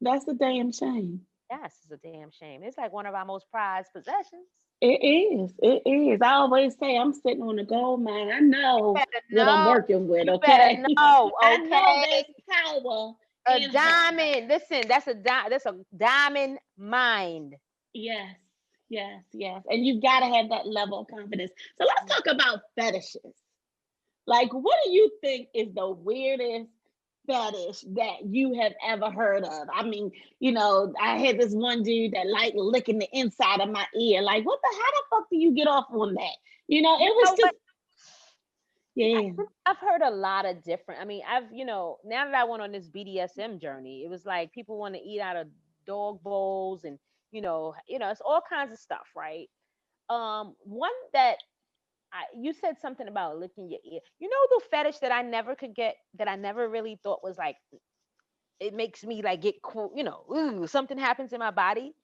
that's 0.00 0.26
a 0.28 0.34
damn 0.34 0.72
shame. 0.72 1.20
yes, 1.50 1.74
it's 1.82 1.92
a 1.92 1.96
damn 2.08 2.30
shame. 2.30 2.62
It's 2.62 2.78
like 2.78 2.92
one 2.92 3.06
of 3.06 3.14
our 3.14 3.24
most 3.24 3.46
prized 3.50 3.88
possessions. 3.94 4.46
It 4.80 5.02
is. 5.02 5.54
It 5.62 5.82
is. 5.88 6.20
I 6.20 6.32
always 6.34 6.76
say 6.78 6.96
I'm 6.96 7.12
sitting 7.14 7.42
on 7.42 7.58
a 7.58 7.64
gold 7.64 8.02
mine. 8.02 8.30
I 8.30 8.40
know 8.40 8.94
better 8.94 9.08
what 9.30 9.48
I'm 9.48 9.66
working 9.66 10.08
with. 10.08 10.26
You 10.26 10.32
Okay. 10.32 10.46
better 10.46 10.88
know, 10.94 11.32
I 11.40 11.56
know 11.58 12.02
okay? 12.02 12.24
there's 12.26 12.82
power. 12.84 13.14
A 13.46 13.60
diamond. 13.70 14.48
Listen, 14.48 14.86
that's 14.88 15.06
a 15.06 15.14
di- 15.14 15.48
that's 15.48 15.66
a 15.66 15.74
diamond 15.96 16.58
mind. 16.76 17.56
Yes, 17.92 18.36
yes, 18.88 19.24
yes. 19.32 19.62
And 19.68 19.84
you 19.86 20.00
gotta 20.00 20.26
have 20.26 20.50
that 20.50 20.66
level 20.66 21.00
of 21.00 21.08
confidence. 21.08 21.52
So 21.78 21.84
let's 21.86 22.04
talk 22.12 22.26
about 22.34 22.60
fetishes. 22.76 23.34
Like, 24.26 24.52
what 24.52 24.76
do 24.84 24.90
you 24.92 25.10
think 25.20 25.48
is 25.54 25.72
the 25.74 25.88
weirdest 25.90 26.70
fetish 27.26 27.82
that 27.94 28.24
you 28.24 28.54
have 28.60 28.72
ever 28.86 29.10
heard 29.10 29.44
of? 29.44 29.68
I 29.72 29.82
mean, 29.84 30.12
you 30.40 30.52
know, 30.52 30.92
I 31.00 31.18
had 31.18 31.38
this 31.38 31.52
one 31.52 31.82
dude 31.82 32.12
that 32.12 32.26
liked 32.26 32.56
licking 32.56 32.98
the 32.98 33.08
inside 33.12 33.60
of 33.60 33.70
my 33.70 33.86
ear. 33.98 34.22
Like, 34.22 34.44
what 34.44 34.60
the 34.62 34.68
how 34.72 34.90
the 34.90 35.02
fuck 35.10 35.30
do 35.30 35.36
you 35.36 35.52
get 35.54 35.68
off 35.68 35.86
on 35.90 36.14
that? 36.14 36.36
You 36.68 36.82
know, 36.82 36.94
it 36.96 37.14
was 37.14 37.30
know 37.30 37.36
just 37.36 37.54
yeah. 38.94 39.30
I've 39.66 39.78
heard 39.78 40.02
a 40.02 40.10
lot 40.10 40.46
of 40.46 40.62
different. 40.62 41.00
I 41.00 41.04
mean, 41.04 41.22
I've 41.28 41.52
you 41.52 41.64
know 41.64 41.98
now 42.04 42.24
that 42.24 42.34
I 42.34 42.44
went 42.44 42.62
on 42.62 42.72
this 42.72 42.88
BDSM 42.88 43.60
journey, 43.60 44.02
it 44.04 44.10
was 44.10 44.24
like 44.24 44.52
people 44.52 44.78
want 44.78 44.94
to 44.94 45.00
eat 45.00 45.20
out 45.20 45.36
of 45.36 45.48
dog 45.86 46.22
bowls 46.22 46.84
and 46.84 46.98
you 47.30 47.42
know 47.42 47.74
you 47.88 47.98
know 47.98 48.10
it's 48.10 48.20
all 48.20 48.42
kinds 48.48 48.72
of 48.72 48.78
stuff, 48.78 49.06
right? 49.16 49.48
Um, 50.10 50.54
one 50.60 50.92
that 51.12 51.36
I 52.12 52.24
you 52.38 52.52
said 52.52 52.76
something 52.80 53.08
about 53.08 53.38
licking 53.38 53.68
your 53.68 53.80
ear. 53.90 54.00
You 54.20 54.28
know 54.28 54.36
the 54.50 54.62
fetish 54.70 54.98
that 54.98 55.12
I 55.12 55.22
never 55.22 55.54
could 55.54 55.74
get 55.74 55.96
that 56.18 56.28
I 56.28 56.36
never 56.36 56.68
really 56.68 56.98
thought 57.02 57.24
was 57.24 57.36
like 57.36 57.56
it 58.60 58.74
makes 58.74 59.02
me 59.04 59.22
like 59.22 59.42
get 59.42 59.60
cool. 59.62 59.92
You 59.96 60.04
know, 60.04 60.24
ooh, 60.32 60.66
something 60.66 60.98
happens 60.98 61.32
in 61.32 61.40
my 61.40 61.50
body. 61.50 61.94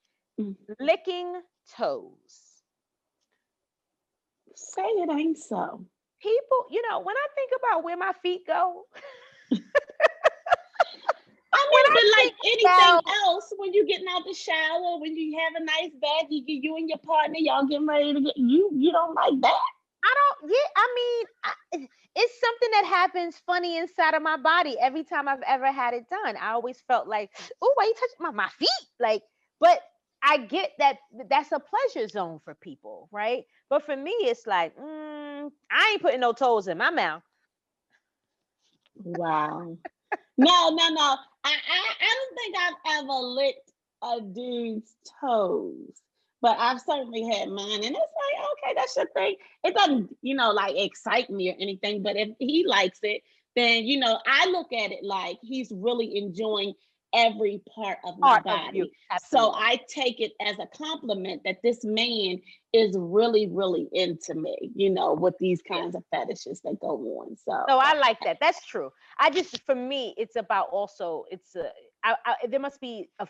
Mm. 0.40 0.56
Licking 0.80 1.40
toes. 1.76 2.40
Say 4.54 4.82
it 4.82 5.10
ain't 5.10 5.38
so. 5.38 5.86
People, 6.22 6.66
you 6.70 6.82
know, 6.88 7.00
when 7.00 7.16
I 7.16 7.26
think 7.34 7.50
about 7.58 7.84
where 7.84 7.96
my 7.96 8.12
feet 8.22 8.46
go, 8.46 8.84
I 11.52 11.62
mean, 11.70 11.86
I 11.86 11.94
but 11.94 12.04
like 12.22 12.34
anything 12.44 12.98
about- 12.98 13.04
else, 13.26 13.52
when 13.58 13.72
you're 13.74 13.84
getting 13.86 14.06
out 14.10 14.24
the 14.26 14.34
shower, 14.34 14.98
when 15.00 15.16
you 15.16 15.38
have 15.38 15.60
a 15.60 15.64
nice 15.64 15.92
bath, 16.00 16.26
you 16.30 16.44
get 16.44 16.62
you 16.62 16.76
and 16.76 16.88
your 16.88 16.98
partner, 16.98 17.36
y'all 17.38 17.66
getting 17.66 17.86
ready 17.86 18.14
to 18.14 18.20
get 18.20 18.36
you. 18.36 18.70
You 18.74 18.92
don't 18.92 19.14
like 19.14 19.40
that. 19.42 19.60
I 20.04 20.14
don't. 20.14 20.50
Yeah, 20.50 20.68
I 20.76 20.88
mean, 20.94 21.26
I, 21.44 21.88
it's 22.16 22.40
something 22.40 22.70
that 22.72 22.84
happens 22.86 23.40
funny 23.46 23.78
inside 23.78 24.14
of 24.14 24.22
my 24.22 24.36
body 24.36 24.76
every 24.80 25.04
time 25.04 25.28
I've 25.28 25.42
ever 25.46 25.70
had 25.72 25.94
it 25.94 26.08
done. 26.08 26.36
I 26.36 26.52
always 26.52 26.80
felt 26.86 27.06
like, 27.08 27.30
oh, 27.60 27.72
why 27.74 27.84
you 27.84 27.94
touch 27.94 28.10
my 28.20 28.30
my 28.30 28.48
feet? 28.58 28.68
Like, 28.98 29.22
but 29.60 29.80
I 30.22 30.38
get 30.38 30.72
that 30.78 30.98
that's 31.28 31.52
a 31.52 31.60
pleasure 31.60 32.08
zone 32.08 32.40
for 32.44 32.54
people, 32.54 33.08
right? 33.10 33.44
But 33.68 33.84
for 33.86 33.96
me, 33.96 34.12
it's 34.20 34.46
like, 34.46 34.76
mm, 34.76 35.50
I 35.70 35.90
ain't 35.92 36.02
putting 36.02 36.20
no 36.20 36.32
toes 36.32 36.68
in 36.68 36.78
my 36.78 36.90
mouth. 36.90 37.22
Wow. 38.96 39.76
no, 40.36 40.68
no, 40.70 40.88
no. 40.88 41.16
I, 41.44 41.54
I 41.54 41.94
I 42.00 42.14
don't 42.14 42.36
think 42.36 42.56
I've 42.58 43.02
ever 43.02 43.12
licked 43.12 43.72
a 44.02 44.20
dude's 44.20 44.96
toes, 45.20 46.02
but 46.42 46.56
I've 46.58 46.80
certainly 46.80 47.24
had 47.28 47.48
mine, 47.48 47.84
and 47.84 47.84
it's 47.84 47.94
like, 47.94 48.46
okay, 48.52 48.74
that's 48.76 48.96
your 48.96 49.06
thing. 49.14 49.36
It 49.64 49.74
doesn't, 49.74 50.14
you 50.22 50.34
know, 50.34 50.50
like 50.50 50.74
excite 50.76 51.30
me 51.30 51.50
or 51.50 51.56
anything. 51.58 52.02
But 52.02 52.16
if 52.16 52.28
he 52.38 52.66
likes 52.66 52.98
it, 53.02 53.22
then 53.56 53.86
you 53.86 53.98
know, 53.98 54.18
I 54.26 54.46
look 54.50 54.72
at 54.72 54.92
it 54.92 55.02
like 55.02 55.38
he's 55.42 55.72
really 55.74 56.18
enjoying 56.18 56.74
every 57.14 57.62
part 57.74 57.98
of 58.04 58.18
my 58.18 58.40
Part 58.40 58.44
body. 58.44 58.80
of. 58.80 58.88
So. 59.28 59.52
I 59.54 59.80
take 59.88 60.20
it 60.20 60.32
as 60.40 60.56
a 60.58 60.66
compliment 60.66 61.42
that 61.44 61.58
this 61.62 61.84
man 61.84 62.40
is 62.72 62.96
really, 62.96 63.48
really 63.48 63.88
into 63.92 64.34
me, 64.34 64.70
you 64.74 64.90
know, 64.90 65.14
with 65.14 65.36
these 65.38 65.60
kinds 65.62 65.94
of 65.96 66.04
fetishes 66.10 66.60
that 66.62 66.78
go 66.80 66.96
on. 67.20 67.36
So, 67.36 67.64
No, 67.68 67.78
I 67.78 67.94
like 67.94 68.18
that. 68.24 68.38
That's 68.40 68.64
true. 68.64 68.90
I 69.18 69.30
just, 69.30 69.60
for 69.66 69.74
me, 69.74 70.14
it's 70.16 70.36
about 70.36 70.68
also, 70.70 71.24
it's 71.30 71.56
a, 71.56 71.70
I, 72.04 72.14
I, 72.24 72.34
there 72.48 72.60
must 72.60 72.80
be 72.80 73.10
a, 73.18 73.26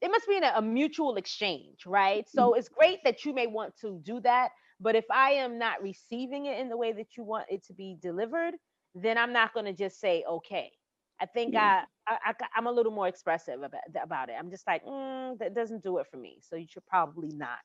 there 0.00 0.10
must 0.10 0.28
be 0.28 0.38
a, 0.38 0.52
a 0.56 0.62
mutual 0.62 1.16
exchange, 1.16 1.84
right? 1.84 2.28
So 2.28 2.50
mm-hmm. 2.50 2.58
it's 2.58 2.68
great 2.68 3.00
that 3.04 3.24
you 3.24 3.34
may 3.34 3.46
want 3.46 3.76
to 3.80 4.00
do 4.04 4.20
that, 4.20 4.50
but 4.80 4.94
if 4.94 5.04
I 5.10 5.32
am 5.32 5.58
not 5.58 5.82
receiving 5.82 6.46
it 6.46 6.58
in 6.58 6.68
the 6.68 6.76
way 6.76 6.92
that 6.92 7.16
you 7.16 7.24
want 7.24 7.46
it 7.50 7.64
to 7.66 7.72
be 7.72 7.96
delivered, 8.00 8.54
then 8.94 9.18
I'm 9.18 9.32
not 9.32 9.52
going 9.52 9.66
to 9.66 9.72
just 9.72 10.00
say 10.00 10.24
okay. 10.28 10.70
I 11.20 11.26
think. 11.26 11.56
I, 11.56 11.84
I, 12.08 12.34
am 12.56 12.66
a 12.66 12.72
little 12.72 12.92
more 12.92 13.08
expressive 13.08 13.62
about, 13.62 13.80
about 14.02 14.28
it. 14.28 14.36
I'm 14.38 14.50
just 14.50 14.66
like, 14.66 14.84
mm, 14.84 15.38
that 15.38 15.54
doesn't 15.54 15.82
do 15.82 15.98
it 15.98 16.06
for 16.10 16.16
me. 16.16 16.38
So 16.40 16.56
you 16.56 16.66
should 16.68 16.86
probably 16.86 17.30
not. 17.32 17.58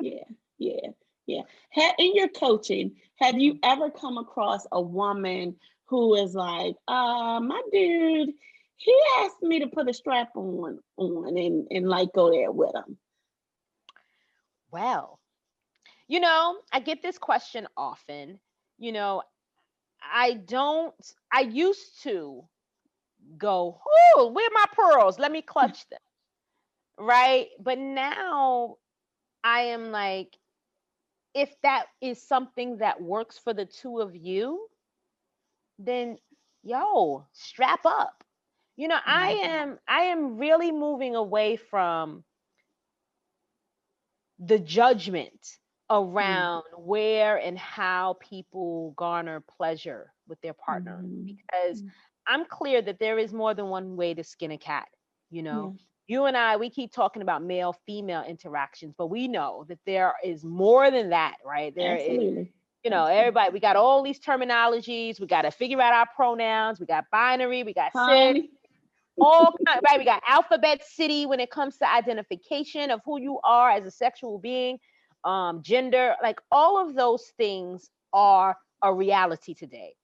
yeah, 0.00 0.24
yeah, 0.58 0.90
yeah. 1.26 1.42
In 1.98 2.14
your 2.14 2.28
coaching, 2.28 2.96
have 3.20 3.38
you 3.38 3.58
ever 3.62 3.90
come 3.90 4.18
across 4.18 4.66
a 4.72 4.80
woman 4.80 5.56
who 5.86 6.14
is 6.14 6.34
like, 6.34 6.76
uh, 6.86 7.40
my 7.40 7.62
dude, 7.72 8.30
he 8.76 8.96
asked 9.18 9.42
me 9.42 9.60
to 9.60 9.66
put 9.66 9.88
a 9.88 9.94
strap 9.94 10.30
on 10.36 10.78
on 10.96 11.36
and, 11.36 11.66
and 11.70 11.88
like 11.88 12.12
go 12.14 12.30
there 12.30 12.52
with 12.52 12.74
him. 12.74 12.96
Well, 14.70 15.18
you 16.06 16.20
know, 16.20 16.58
I 16.72 16.80
get 16.80 17.02
this 17.02 17.18
question 17.18 17.66
often. 17.76 18.38
You 18.78 18.92
know, 18.92 19.22
I 20.00 20.34
don't, 20.34 20.94
I 21.32 21.40
used 21.40 22.02
to 22.04 22.44
go, 23.38 23.80
oh, 24.16 24.30
where 24.32 24.46
are 24.46 24.50
my 24.52 24.66
pearls? 24.72 25.18
Let 25.18 25.32
me 25.32 25.42
clutch 25.42 25.88
them. 25.88 25.98
right? 26.98 27.48
But 27.60 27.78
now 27.78 28.76
I 29.44 29.60
am 29.60 29.90
like, 29.90 30.36
if 31.34 31.60
that 31.62 31.86
is 32.00 32.26
something 32.26 32.78
that 32.78 33.00
works 33.00 33.38
for 33.38 33.52
the 33.52 33.66
two 33.66 34.00
of 34.00 34.14
you, 34.16 34.68
then 35.78 36.18
yo, 36.62 37.26
strap 37.32 37.84
up. 37.84 38.24
You 38.76 38.88
know, 38.88 38.98
I 39.06 39.28
am 39.60 39.78
I 39.88 40.02
am 40.04 40.38
really 40.38 40.72
moving 40.72 41.14
away 41.16 41.56
from 41.56 42.24
the 44.38 44.58
judgment 44.58 45.58
around 45.90 46.62
where 46.76 47.36
and 47.38 47.58
how 47.58 48.16
people 48.20 48.92
garner 48.96 49.40
pleasure 49.40 50.12
with 50.26 50.40
their 50.40 50.54
partner 50.54 51.04
Mhm. 51.08 51.26
because 51.26 51.82
Mm. 51.82 51.92
I'm 52.28 52.44
clear 52.44 52.82
that 52.82 52.98
there 52.98 53.18
is 53.18 53.32
more 53.32 53.54
than 53.54 53.66
one 53.68 53.96
way 53.96 54.14
to 54.14 54.22
skin 54.22 54.52
a 54.52 54.58
cat, 54.58 54.86
you 55.30 55.42
know. 55.42 55.76
You 56.06 56.24
and 56.24 56.36
I, 56.38 56.56
we 56.56 56.70
keep 56.70 56.90
talking 56.90 57.20
about 57.20 57.42
male 57.42 57.76
female 57.84 58.22
interactions, 58.26 58.94
but 58.96 59.08
we 59.08 59.28
know 59.28 59.66
that 59.68 59.78
there 59.84 60.14
is 60.24 60.42
more 60.42 60.90
than 60.90 61.10
that, 61.10 61.36
right? 61.44 61.74
There 61.74 61.96
is, 61.96 62.02
Absolutely. 62.08 62.52
you 62.82 62.90
know, 62.90 62.96
Absolutely. 63.02 63.18
everybody, 63.18 63.52
we 63.52 63.60
got 63.60 63.76
all 63.76 64.02
these 64.02 64.18
terminologies, 64.18 65.20
we 65.20 65.26
got 65.26 65.42
to 65.42 65.50
figure 65.50 65.80
out 65.82 65.92
our 65.92 66.06
pronouns, 66.16 66.80
we 66.80 66.86
got 66.86 67.04
binary, 67.12 67.62
we 67.62 67.74
got 67.74 67.92
cis, 67.92 68.00
Honey. 68.00 68.50
all 69.20 69.52
kind, 69.66 69.80
right? 69.86 69.98
We 69.98 70.06
got 70.06 70.22
alphabet 70.26 70.82
city 70.82 71.26
when 71.26 71.40
it 71.40 71.50
comes 71.50 71.76
to 71.78 71.90
identification 71.90 72.90
of 72.90 73.00
who 73.04 73.20
you 73.20 73.38
are 73.44 73.70
as 73.70 73.84
a 73.84 73.90
sexual 73.90 74.38
being, 74.38 74.78
um, 75.24 75.60
gender, 75.62 76.14
like 76.22 76.40
all 76.50 76.80
of 76.88 76.94
those 76.94 77.32
things 77.36 77.90
are 78.14 78.56
a 78.82 78.94
reality 78.94 79.52
today. 79.52 79.94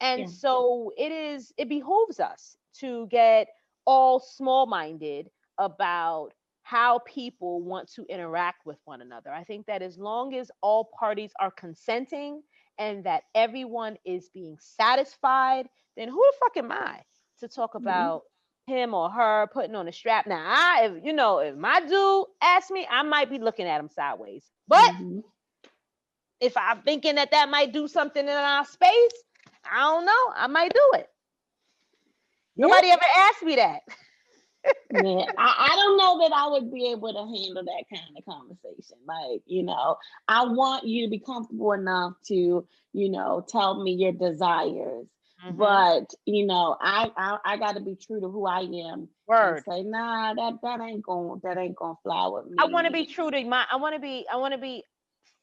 And 0.00 0.20
Yeah. 0.20 0.28
so 0.28 0.92
it 0.96 1.12
is, 1.12 1.52
it 1.56 1.68
behooves 1.68 2.20
us 2.20 2.56
to 2.80 3.06
get 3.08 3.48
all 3.86 4.20
small 4.20 4.66
minded 4.66 5.30
about 5.58 6.30
how 6.62 7.00
people 7.00 7.62
want 7.62 7.90
to 7.92 8.04
interact 8.08 8.66
with 8.66 8.78
one 8.84 9.02
another. 9.02 9.30
I 9.30 9.44
think 9.44 9.66
that 9.66 9.82
as 9.82 9.98
long 9.98 10.34
as 10.34 10.50
all 10.62 10.90
parties 10.98 11.32
are 11.38 11.50
consenting 11.50 12.42
and 12.78 13.04
that 13.04 13.24
everyone 13.34 13.96
is 14.04 14.30
being 14.30 14.56
satisfied, 14.58 15.68
then 15.96 16.08
who 16.08 16.16
the 16.16 16.32
fuck 16.40 16.56
am 16.56 16.72
I 16.72 17.02
to 17.40 17.48
talk 17.48 17.74
about 17.74 18.22
him 18.66 18.94
or 18.94 19.10
her 19.10 19.46
putting 19.52 19.74
on 19.74 19.88
a 19.88 19.92
strap? 19.92 20.26
Now, 20.26 20.42
I, 20.46 20.86
if 20.86 21.04
you 21.04 21.12
know, 21.12 21.38
if 21.38 21.54
my 21.56 21.80
dude 21.80 22.24
asks 22.42 22.70
me, 22.70 22.86
I 22.90 23.02
might 23.02 23.30
be 23.30 23.38
looking 23.38 23.66
at 23.66 23.80
him 23.80 23.88
sideways. 23.88 24.50
But 24.68 24.90
Mhm. 25.00 25.22
if 26.40 26.56
I'm 26.56 26.82
thinking 26.82 27.16
that 27.16 27.30
that 27.32 27.48
might 27.48 27.72
do 27.72 27.88
something 27.88 28.24
in 28.24 28.30
our 28.34 28.64
space, 28.64 29.12
I 29.70 29.80
don't 29.80 30.04
know. 30.04 30.32
I 30.36 30.46
might 30.46 30.72
do 30.72 30.90
it. 30.94 31.08
Nobody 32.56 32.90
ever 32.90 33.02
asked 33.18 33.42
me 33.42 33.56
that. 33.56 33.80
Yeah, 34.90 35.24
I, 35.36 35.70
I 35.72 35.76
don't 35.76 35.96
know 35.98 36.20
that 36.20 36.32
I 36.34 36.46
would 36.48 36.72
be 36.72 36.90
able 36.92 37.12
to 37.12 37.18
handle 37.18 37.64
that 37.64 37.84
kind 37.92 38.16
of 38.16 38.24
conversation. 38.24 38.96
Like, 39.06 39.42
you 39.44 39.62
know, 39.64 39.96
I 40.28 40.44
want 40.44 40.86
you 40.86 41.04
to 41.04 41.10
be 41.10 41.18
comfortable 41.18 41.72
enough 41.72 42.12
to, 42.28 42.64
you 42.92 43.08
know, 43.10 43.44
tell 43.48 43.82
me 43.82 43.92
your 43.92 44.12
desires. 44.12 45.06
Mhm. 45.44 45.56
But 45.56 46.14
you 46.26 46.46
know, 46.46 46.76
I 46.80 47.10
I, 47.16 47.38
I 47.44 47.56
got 47.56 47.74
to 47.74 47.80
be 47.80 47.96
true 47.96 48.20
to 48.20 48.28
who 48.28 48.46
I 48.46 48.60
am. 48.60 49.08
Word. 49.26 49.64
Say, 49.68 49.82
nah, 49.82 50.34
that 50.34 50.60
that 50.62 50.80
ain't 50.80 51.02
going 51.02 51.40
that 51.42 51.58
ain't 51.58 51.76
gonna 51.76 51.98
fly 52.02 52.28
with 52.28 52.46
me. 52.46 52.56
I 52.58 52.66
want 52.66 52.86
to 52.86 52.92
be 52.92 53.06
true 53.06 53.30
to 53.30 53.44
my. 53.44 53.64
I 53.70 53.76
want 53.76 53.94
to 53.94 54.00
be. 54.00 54.26
I 54.32 54.36
want 54.36 54.52
to 54.52 54.58
be 54.58 54.84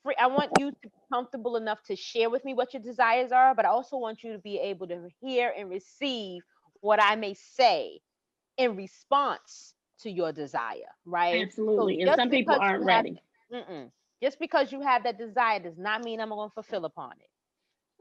free. 0.04 0.16
I 0.20 0.28
want 0.28 0.52
you 0.60 0.72
to 0.72 0.78
be 0.82 0.92
comfortable 1.12 1.56
enough 1.56 1.82
to 1.84 1.96
share 1.96 2.30
with 2.30 2.44
me 2.46 2.54
what 2.54 2.74
your 2.74 2.82
desires 2.82 3.32
are, 3.32 3.56
but 3.56 3.66
I 3.66 3.70
also 3.70 3.98
want 3.98 4.24
you 4.24 4.34
to 4.34 4.40
be 4.40 4.58
able 4.60 4.88
to 4.88 5.08
hear 5.22 5.54
and 5.58 5.70
receive 5.70 6.42
what 6.82 7.02
I 7.02 7.16
may 7.16 7.34
say 7.34 8.00
in 8.58 8.76
response 8.76 9.74
to 10.02 10.10
your 10.10 10.32
desire. 10.32 10.92
Right? 11.06 11.42
Absolutely. 11.42 12.02
And 12.02 12.16
some 12.16 12.30
people 12.30 12.56
aren't 12.56 12.80
have- 12.80 12.86
ready. 12.86 13.22
Mm-mm. 13.54 13.92
Just 14.22 14.40
because 14.40 14.72
you 14.72 14.82
have 14.82 15.04
that 15.04 15.18
desire 15.18 15.60
does 15.60 15.78
not 15.78 16.04
mean 16.04 16.22
I'm 16.22 16.30
going 16.30 16.50
to 16.50 16.54
fulfill 16.54 16.86
upon 16.86 17.14
it. 17.14 17.30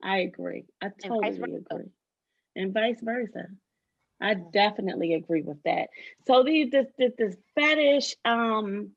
I 0.02 0.18
agree. 0.18 0.64
I 0.82 0.90
totally 1.02 1.38
versa. 1.38 1.64
agree. 1.70 1.90
And 2.56 2.74
vice 2.74 3.00
versa. 3.00 3.46
I 4.20 4.34
definitely 4.34 5.14
agree 5.14 5.42
with 5.42 5.62
that. 5.64 5.88
So 6.26 6.42
these 6.42 6.70
this 6.70 6.86
this, 6.98 7.12
this 7.16 7.36
fetish, 7.54 8.16
um, 8.24 8.90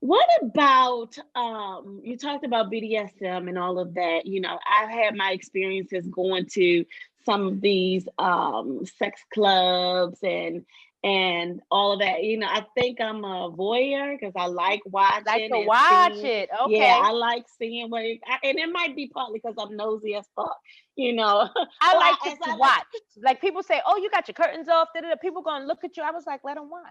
what 0.00 0.28
about 0.42 1.16
um 1.34 2.00
you 2.04 2.16
talked 2.16 2.44
about 2.44 2.70
BDSM 2.70 3.48
and 3.48 3.58
all 3.58 3.78
of 3.78 3.94
that. 3.94 4.26
You 4.26 4.40
know, 4.40 4.58
I've 4.70 4.90
had 4.90 5.14
my 5.16 5.30
experiences 5.32 6.06
going 6.08 6.46
to 6.52 6.84
some 7.24 7.46
of 7.46 7.60
these 7.60 8.06
um 8.18 8.84
sex 8.98 9.20
clubs 9.32 10.18
and 10.22 10.64
and 11.04 11.60
all 11.70 11.92
of 11.92 12.00
that. 12.00 12.24
You 12.24 12.38
know, 12.38 12.48
I 12.48 12.64
think 12.76 13.00
I'm 13.00 13.22
a 13.24 13.50
voyeur 13.52 14.18
because 14.18 14.32
I 14.36 14.46
like 14.46 14.80
watching. 14.86 15.24
Like 15.24 15.50
to 15.52 15.64
watch 15.66 16.14
seeing- 16.14 16.26
it. 16.26 16.48
Okay. 16.64 16.78
yeah, 16.78 17.00
I 17.00 17.12
like 17.12 17.44
seeing 17.58 17.90
what, 17.90 18.02
it, 18.02 18.20
I- 18.26 18.38
and 18.48 18.58
it 18.58 18.68
might 18.72 18.96
be 18.96 19.06
partly 19.08 19.38
because 19.38 19.54
I'm 19.58 19.76
nosy 19.76 20.14
as 20.16 20.26
fuck, 20.34 20.56
you 20.96 21.12
know. 21.12 21.48
I 21.80 21.96
like 21.96 22.20
to 22.38 22.44
I 22.44 22.50
like- 22.50 22.58
watch. 22.58 22.84
Like 23.22 23.40
people 23.40 23.62
say, 23.62 23.80
"Oh, 23.86 23.96
you 23.98 24.10
got 24.10 24.26
your 24.26 24.34
curtains 24.34 24.68
off." 24.68 24.88
Da, 24.94 25.00
da, 25.00 25.10
da. 25.10 25.16
People 25.16 25.42
gonna 25.42 25.64
look 25.66 25.84
at 25.84 25.96
you. 25.96 26.02
I 26.02 26.10
was 26.10 26.24
like, 26.26 26.40
"Let 26.44 26.56
them 26.56 26.68
watch." 26.70 26.82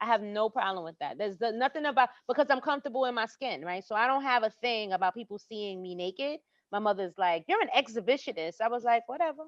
I 0.00 0.06
have 0.06 0.22
no 0.22 0.48
problem 0.50 0.84
with 0.84 0.98
that. 1.00 1.18
There's 1.18 1.38
the- 1.38 1.52
nothing 1.52 1.86
about 1.86 2.10
because 2.28 2.46
I'm 2.50 2.60
comfortable 2.60 3.04
in 3.06 3.14
my 3.14 3.26
skin, 3.26 3.64
right? 3.64 3.84
So 3.84 3.94
I 3.94 4.06
don't 4.06 4.22
have 4.22 4.42
a 4.42 4.50
thing 4.50 4.92
about 4.92 5.14
people 5.14 5.38
seeing 5.38 5.82
me 5.82 5.94
naked. 5.94 6.40
My 6.72 6.78
mother's 6.78 7.18
like, 7.18 7.44
"You're 7.48 7.62
an 7.62 7.70
exhibitionist." 7.76 8.60
I 8.60 8.68
was 8.68 8.84
like, 8.84 9.08
"Whatever." 9.08 9.44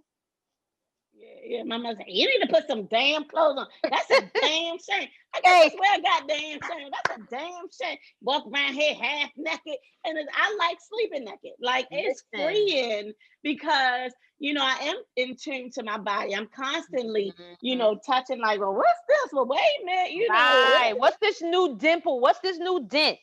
Yeah, 1.14 1.56
yeah. 1.58 1.62
My 1.64 1.76
mother 1.76 1.96
said, 1.98 2.06
"You 2.08 2.26
need 2.26 2.46
to 2.46 2.52
put 2.52 2.66
some 2.66 2.86
damn 2.86 3.24
clothes 3.24 3.58
on." 3.58 3.66
That's 3.90 4.10
a 4.10 4.20
damn 4.40 4.78
shame. 4.78 5.08
I 5.34 5.40
Hey. 5.44 5.68
guess 5.70 5.78
wear 5.78 6.00
goddamn 6.02 6.60
shame. 6.62 6.88
That's 6.90 7.18
a 7.18 7.22
damn 7.30 7.64
shame. 7.80 7.98
Walk 8.22 8.46
around 8.52 8.74
here 8.74 8.94
half 8.94 9.30
naked, 9.36 9.76
and 10.04 10.18
I 10.34 10.56
like 10.58 10.78
sleeping 10.80 11.24
naked. 11.24 11.52
Like 11.60 11.86
it's 11.90 12.24
freeing 12.34 13.12
because 13.42 14.12
you 14.38 14.54
know 14.54 14.64
I 14.64 14.76
am 14.84 14.96
in 15.16 15.36
tune 15.36 15.70
to 15.72 15.82
my 15.82 15.98
body. 15.98 16.34
I'm 16.34 16.48
constantly, 16.48 17.32
you 17.60 17.74
Mhm. 17.74 17.78
know, 17.78 18.00
touching. 18.06 18.40
Like, 18.40 18.60
well, 18.60 18.74
what's 18.74 19.00
this? 19.08 19.32
Well, 19.32 19.46
wait 19.46 19.60
a 19.82 19.84
minute. 19.84 20.12
You 20.12 20.28
know, 20.28 20.34
right? 20.34 20.94
What's 20.98 21.18
this 21.20 21.40
new 21.42 21.76
dimple? 21.76 22.20
What's 22.20 22.40
this 22.40 22.58
new 22.58 22.84
dent? 22.86 23.18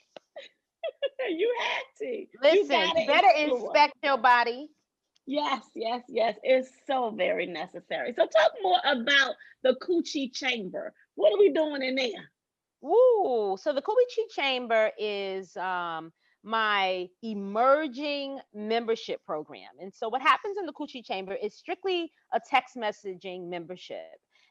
you 1.29 1.55
had 1.59 1.83
to. 1.99 2.25
Listen, 2.41 2.97
you 2.97 3.07
better 3.07 3.27
explore. 3.35 3.59
inspect 3.67 3.93
your 4.03 4.17
body. 4.17 4.69
Yes, 5.25 5.63
yes, 5.75 6.03
yes. 6.07 6.35
It's 6.43 6.71
so 6.87 7.11
very 7.11 7.45
necessary. 7.45 8.13
So 8.13 8.25
talk 8.25 8.51
more 8.61 8.79
about 8.85 9.35
the 9.63 9.75
coochie 9.81 10.33
chamber. 10.33 10.93
What 11.15 11.33
are 11.33 11.39
we 11.39 11.51
doing 11.51 11.83
in 11.83 11.95
there? 11.95 12.31
Ooh, 12.83 13.57
so 13.59 13.73
the 13.73 13.81
Coochie 13.81 14.33
Chamber 14.33 14.91
is 14.97 15.55
um, 15.57 16.13
my 16.43 17.09
emerging 17.21 18.39
membership 18.53 19.23
program. 19.25 19.71
And 19.81 19.93
so 19.93 20.07
what 20.07 20.21
happens 20.21 20.57
in 20.57 20.65
the 20.65 20.71
Coochie 20.73 21.03
Chamber 21.03 21.33
is 21.33 21.55
strictly 21.55 22.11
a 22.33 22.39
text 22.39 22.77
messaging 22.77 23.49
membership. 23.49 23.97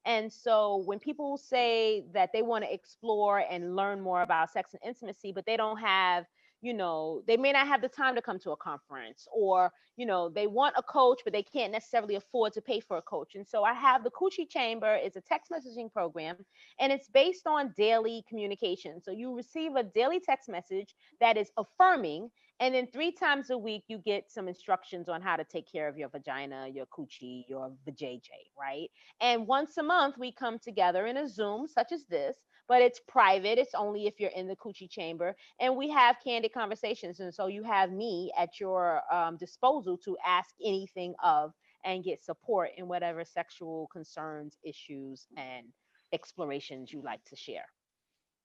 And 0.05 0.33
so 0.33 0.83
when 0.85 0.99
people 0.99 1.39
say 1.39 2.05
that 2.13 2.31
they 2.33 2.43
want 2.43 2.65
to 2.65 2.73
explore 2.73 3.39
and 3.51 3.75
learn 3.75 4.01
more 4.01 4.23
about 4.23 4.51
sex 4.51 4.75
and 4.75 4.81
intimacy, 4.87 5.33
but 5.33 5.45
they 5.47 5.57
don't 5.57 5.79
have, 5.79 6.25
you 6.61 6.75
know, 6.75 7.23
they 7.27 7.37
may 7.37 7.53
not 7.53 7.67
have 7.69 7.81
the 7.81 7.89
time 7.89 8.15
to 8.17 8.23
come 8.23 8.39
to 8.41 8.51
a 8.51 8.57
conference 8.57 9.27
or, 9.33 9.73
you 9.97 10.07
know, 10.07 10.29
they 10.29 10.47
want 10.47 10.75
a 10.77 10.83
coach, 10.83 11.21
but 11.25 11.33
they 11.33 11.43
can't 11.43 11.73
necessarily 11.73 12.17
afford 12.17 12.53
to 12.55 12.61
pay 12.61 12.81
for 12.81 12.97
a 12.97 13.03
coach. 13.03 13.35
And 13.35 13.47
so 13.47 13.63
I 13.65 13.75
have 13.75 14.03
the 14.05 14.11
Coochie 14.11 14.49
Chamber 14.49 14.99
it's 15.01 15.17
a 15.17 15.21
text 15.21 15.51
messaging 15.53 15.93
program 15.93 16.37
and 16.81 16.93
it's 16.93 17.09
based 17.09 17.47
on 17.47 17.75
daily 17.77 18.25
communication. 18.29 19.01
So 19.01 19.11
you 19.13 19.35
receive 19.37 19.77
a 19.77 19.85
daily 19.85 20.21
text 20.21 20.49
message 20.49 20.95
that 21.21 21.37
is 21.37 21.51
affirming, 21.57 22.31
and 22.61 22.75
then 22.75 22.89
three 22.93 23.13
times 23.13 23.51
a 23.51 23.59
week 23.59 23.85
you 23.89 23.99
get 23.99 24.31
some 24.31 24.49
instructions 24.49 25.09
on 25.09 25.23
how 25.23 25.37
to 25.37 25.45
take 25.45 25.71
care 25.71 25.89
of 25.89 25.97
your 25.97 26.09
vagina, 26.09 26.69
your 26.73 26.87
coochie, 26.87 27.45
your 27.49 27.73
vajayjay, 27.89 28.51
right? 28.59 28.89
And 29.21 29.47
once 29.47 29.77
a 29.79 29.83
month 29.83 30.17
we 30.19 30.33
come 30.33 30.59
together 30.59 31.07
in 31.07 31.19
a 31.19 31.29
Zoom 31.29 31.69
such 31.69 31.93
as 31.93 32.05
this, 32.07 32.37
but 32.69 32.83
it's 32.83 33.01
private. 33.09 33.59
It's 33.59 33.75
only 33.75 34.07
if 34.07 34.21
you're 34.21 34.31
in 34.31 34.47
the 34.47 34.57
coochie 34.57 34.91
chamber, 34.91 35.35
and 35.61 35.77
we 35.77 35.89
have 35.91 36.17
candid 36.23 36.53
conversations. 36.53 37.21
And 37.21 37.35
so 37.35 37.47
you 37.47 37.63
have 37.65 37.91
me 37.91 38.31
at 38.39 38.61
your 38.61 39.03
um, 39.13 39.37
disposal 39.37 39.97
to 40.05 40.17
ask 40.25 40.55
anything 40.65 41.15
of 41.23 41.53
and 41.85 42.05
get 42.05 42.23
support 42.25 42.71
in 42.77 42.89
whatever 42.89 43.25
sexual 43.25 43.89
concerns, 43.93 44.59
issues, 44.63 45.27
and 45.37 45.67
explorations 46.13 46.93
you 46.93 47.03
like 47.03 47.25
to 47.25 47.37
share. 47.37 47.67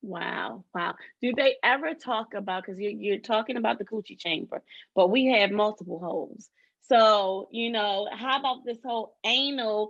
Wow, 0.02 0.66
wow. 0.76 0.96
Do 1.22 1.34
they 1.36 1.56
ever 1.64 1.94
talk 1.94 2.34
about 2.34 2.64
because 2.66 2.80
you're 2.80 2.92
you're 2.92 3.20
talking 3.20 3.56
about 3.58 3.80
the 3.80 3.86
coochie 3.86 4.20
chamber, 4.20 4.62
but 4.96 5.10
we 5.10 5.28
have 5.28 5.52
multiple 5.52 6.00
holes. 6.00 6.50
So, 6.82 7.48
you 7.52 7.72
know, 7.72 8.10
how 8.12 8.38
about 8.40 8.66
this 8.66 8.80
whole 8.86 9.16
anal 9.26 9.90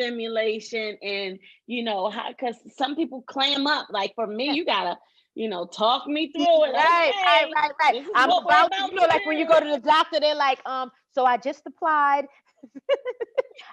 stimulation 0.00 0.96
and 1.02 1.38
you 1.66 1.82
know, 1.84 2.10
how 2.10 2.28
because 2.30 2.56
some 2.76 2.96
people 2.96 3.22
clam 3.22 3.66
up. 3.66 3.88
Like 3.90 4.12
for 4.14 4.26
me, 4.26 4.50
you 4.52 4.64
gotta, 4.64 4.98
you 5.34 5.48
know, 5.48 5.66
talk 5.66 6.06
me 6.06 6.32
through 6.32 6.64
it. 6.64 6.72
Right, 6.72 7.08
Okay, 7.10 7.22
right, 7.22 7.52
right, 7.54 7.70
right. 7.80 8.04
I'm 8.14 8.30
about, 8.30 8.66
about 8.68 8.90
you 8.90 8.94
know, 8.96 9.06
like 9.06 9.24
when 9.26 9.38
you 9.38 9.46
go 9.46 9.60
to 9.60 9.68
the 9.68 9.78
doctor, 9.80 10.20
they're 10.20 10.34
like, 10.34 10.58
um, 10.66 10.90
so 11.12 11.24
I 11.24 11.36
just 11.36 11.62
applied 11.66 12.26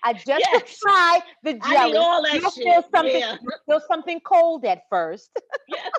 I 0.03 0.13
just 0.13 0.45
Yes. 0.51 0.77
try 0.79 1.19
the 1.43 1.53
KY 1.55 1.69
jelly. 1.73 1.97
all 1.97 2.23
that 2.23 2.33
You'll 2.35 2.51
shit. 2.51 2.63
feel 2.63 2.83
something. 2.93 3.19
Yeah. 3.19 3.35
feel 3.67 3.81
something 3.87 4.19
cold 4.21 4.63
at 4.65 4.83
first. 4.89 5.29
yes. 5.67 5.91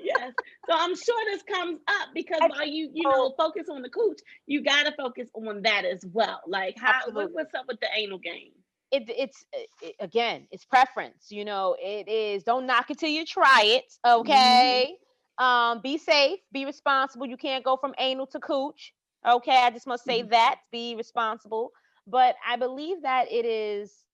yes. 0.00 0.32
So 0.68 0.74
I'm 0.76 0.94
sure 0.96 1.24
this 1.26 1.42
comes 1.42 1.80
up 1.88 2.08
because 2.14 2.38
I- 2.42 2.48
while 2.48 2.66
you, 2.66 2.90
you 2.92 3.08
know, 3.08 3.34
focus 3.38 3.64
on 3.70 3.82
the 3.82 3.88
cooch, 3.88 4.20
you 4.46 4.62
gotta 4.62 4.92
focus 4.96 5.28
on 5.34 5.62
that 5.62 5.84
as 5.84 6.04
well. 6.12 6.40
Like 6.46 6.76
how 6.78 6.92
Absolutely. 7.06 7.32
what's 7.32 7.54
up 7.54 7.64
with 7.68 7.80
the 7.80 7.88
anal 7.96 8.18
game? 8.18 8.52
It, 8.90 9.04
it's 9.08 9.44
uh, 9.54 9.60
it- 9.82 9.96
again, 10.00 10.46
it's 10.50 10.64
preference. 10.64 11.30
You 11.30 11.44
know, 11.44 11.76
it 11.80 12.08
is. 12.08 12.44
Don't 12.44 12.66
knock 12.66 12.90
it 12.90 12.98
till 12.98 13.10
you 13.10 13.24
try 13.24 13.62
it. 13.64 13.84
Okay. 14.06 14.96
Um, 15.38 15.80
be 15.82 15.98
safe. 15.98 16.40
Be 16.52 16.64
responsible. 16.64 17.26
You 17.26 17.36
can't 17.36 17.64
go 17.64 17.76
from 17.76 17.94
anal 17.98 18.26
to 18.28 18.40
cooch. 18.40 18.92
Okay. 19.26 19.56
I 19.56 19.70
just 19.70 19.86
must 19.86 20.04
say 20.04 20.22
Mhm. 20.22 20.30
that. 20.30 20.60
Be 20.72 20.94
responsible. 20.96 21.72
But 22.06 22.36
I 22.46 22.56
believe 22.56 23.02
that 23.02 23.30
it 23.30 23.44
is. 23.44 24.04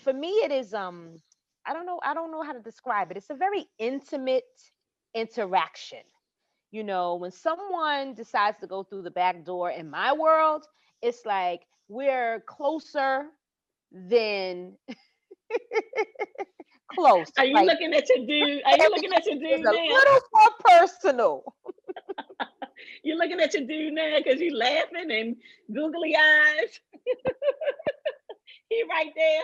For 0.00 0.12
me, 0.12 0.28
it 0.28 0.52
is. 0.52 0.74
Um, 0.74 1.20
I 1.66 1.72
don't 1.72 1.86
know. 1.86 2.00
I 2.04 2.14
don't 2.14 2.30
know 2.32 2.42
how 2.42 2.52
to 2.52 2.60
describe 2.60 3.10
it. 3.10 3.16
It's 3.16 3.30
a 3.30 3.34
very 3.34 3.66
intimate 3.78 4.44
interaction. 5.14 6.02
You 6.70 6.84
know, 6.84 7.16
when 7.16 7.30
someone 7.32 8.14
decides 8.14 8.58
to 8.60 8.66
go 8.66 8.82
through 8.82 9.02
the 9.02 9.10
back 9.10 9.44
door 9.44 9.70
in 9.70 9.90
my 9.90 10.12
world, 10.12 10.66
it's 11.02 11.24
like 11.24 11.62
we're 11.88 12.40
closer 12.46 13.26
than 13.92 14.76
close. 16.90 17.30
Are 17.38 17.44
you 17.44 17.54
like, 17.54 17.66
looking 17.66 17.94
at 17.94 18.08
your 18.08 18.26
dude? 18.26 18.62
Are 18.64 18.76
you 18.78 18.90
looking 18.90 19.12
at 19.12 19.24
your 19.26 19.36
dude 19.36 19.60
it's 19.60 19.66
a 19.66 19.70
little 19.70 20.20
more 20.34 20.50
personal. 20.64 21.44
You're 23.02 23.16
looking 23.16 23.40
at 23.40 23.54
your 23.54 23.66
dude 23.66 23.94
now 23.94 24.18
because 24.18 24.38
you're 24.40 24.54
laughing 24.54 25.10
and 25.10 25.36
googly 25.72 26.14
eyes. 26.16 26.78
he 28.68 28.84
right 28.90 29.12
there. 29.16 29.42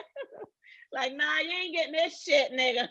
like, 0.92 1.16
nah, 1.16 1.38
you 1.38 1.50
ain't 1.50 1.74
getting 1.74 1.92
this 1.92 2.22
shit, 2.22 2.52
nigga. 2.52 2.88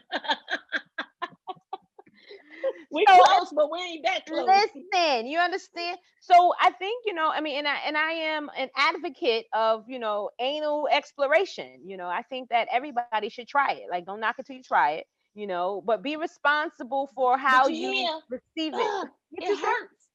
we 2.91 3.05
So, 3.07 3.13
uh, 3.15 3.39
close, 3.39 3.51
but 3.55 3.71
we 3.71 3.79
ain't 3.79 4.05
that 4.05 4.25
close. 4.25 4.65
Listen, 4.93 5.27
you 5.27 5.39
understand? 5.39 5.97
So 6.21 6.53
I 6.59 6.71
think, 6.71 7.03
you 7.05 7.13
know, 7.13 7.29
I 7.29 7.41
mean, 7.41 7.57
and 7.57 7.67
I 7.67 7.77
and 7.85 7.97
I 7.97 8.11
am 8.11 8.49
an 8.57 8.69
advocate 8.75 9.45
of, 9.53 9.85
you 9.89 9.99
know, 9.99 10.29
anal 10.39 10.87
exploration. 10.91 11.81
You 11.85 11.97
know, 11.97 12.07
I 12.07 12.23
think 12.23 12.49
that 12.49 12.67
everybody 12.71 13.15
should 13.15 13.33
try 13.33 13.59
it. 13.59 13.73
Like, 13.77 13.91
don't 13.91 14.05
knock 14.05 14.23
it 14.25 14.33
till 14.33 14.43
you 14.45 14.49
try 14.49 14.83
it, 14.83 14.97
you 15.25 15.37
know, 15.37 15.81
but 15.85 16.01
be 16.01 16.15
responsible 16.15 17.07
for 17.15 17.37
how 17.37 17.67
you 17.67 18.07
you 18.07 18.21
receive 18.29 18.79
it. 18.79 18.93
Ugh, 19.01 19.09
it 19.39 19.55
hurts. 19.57 20.09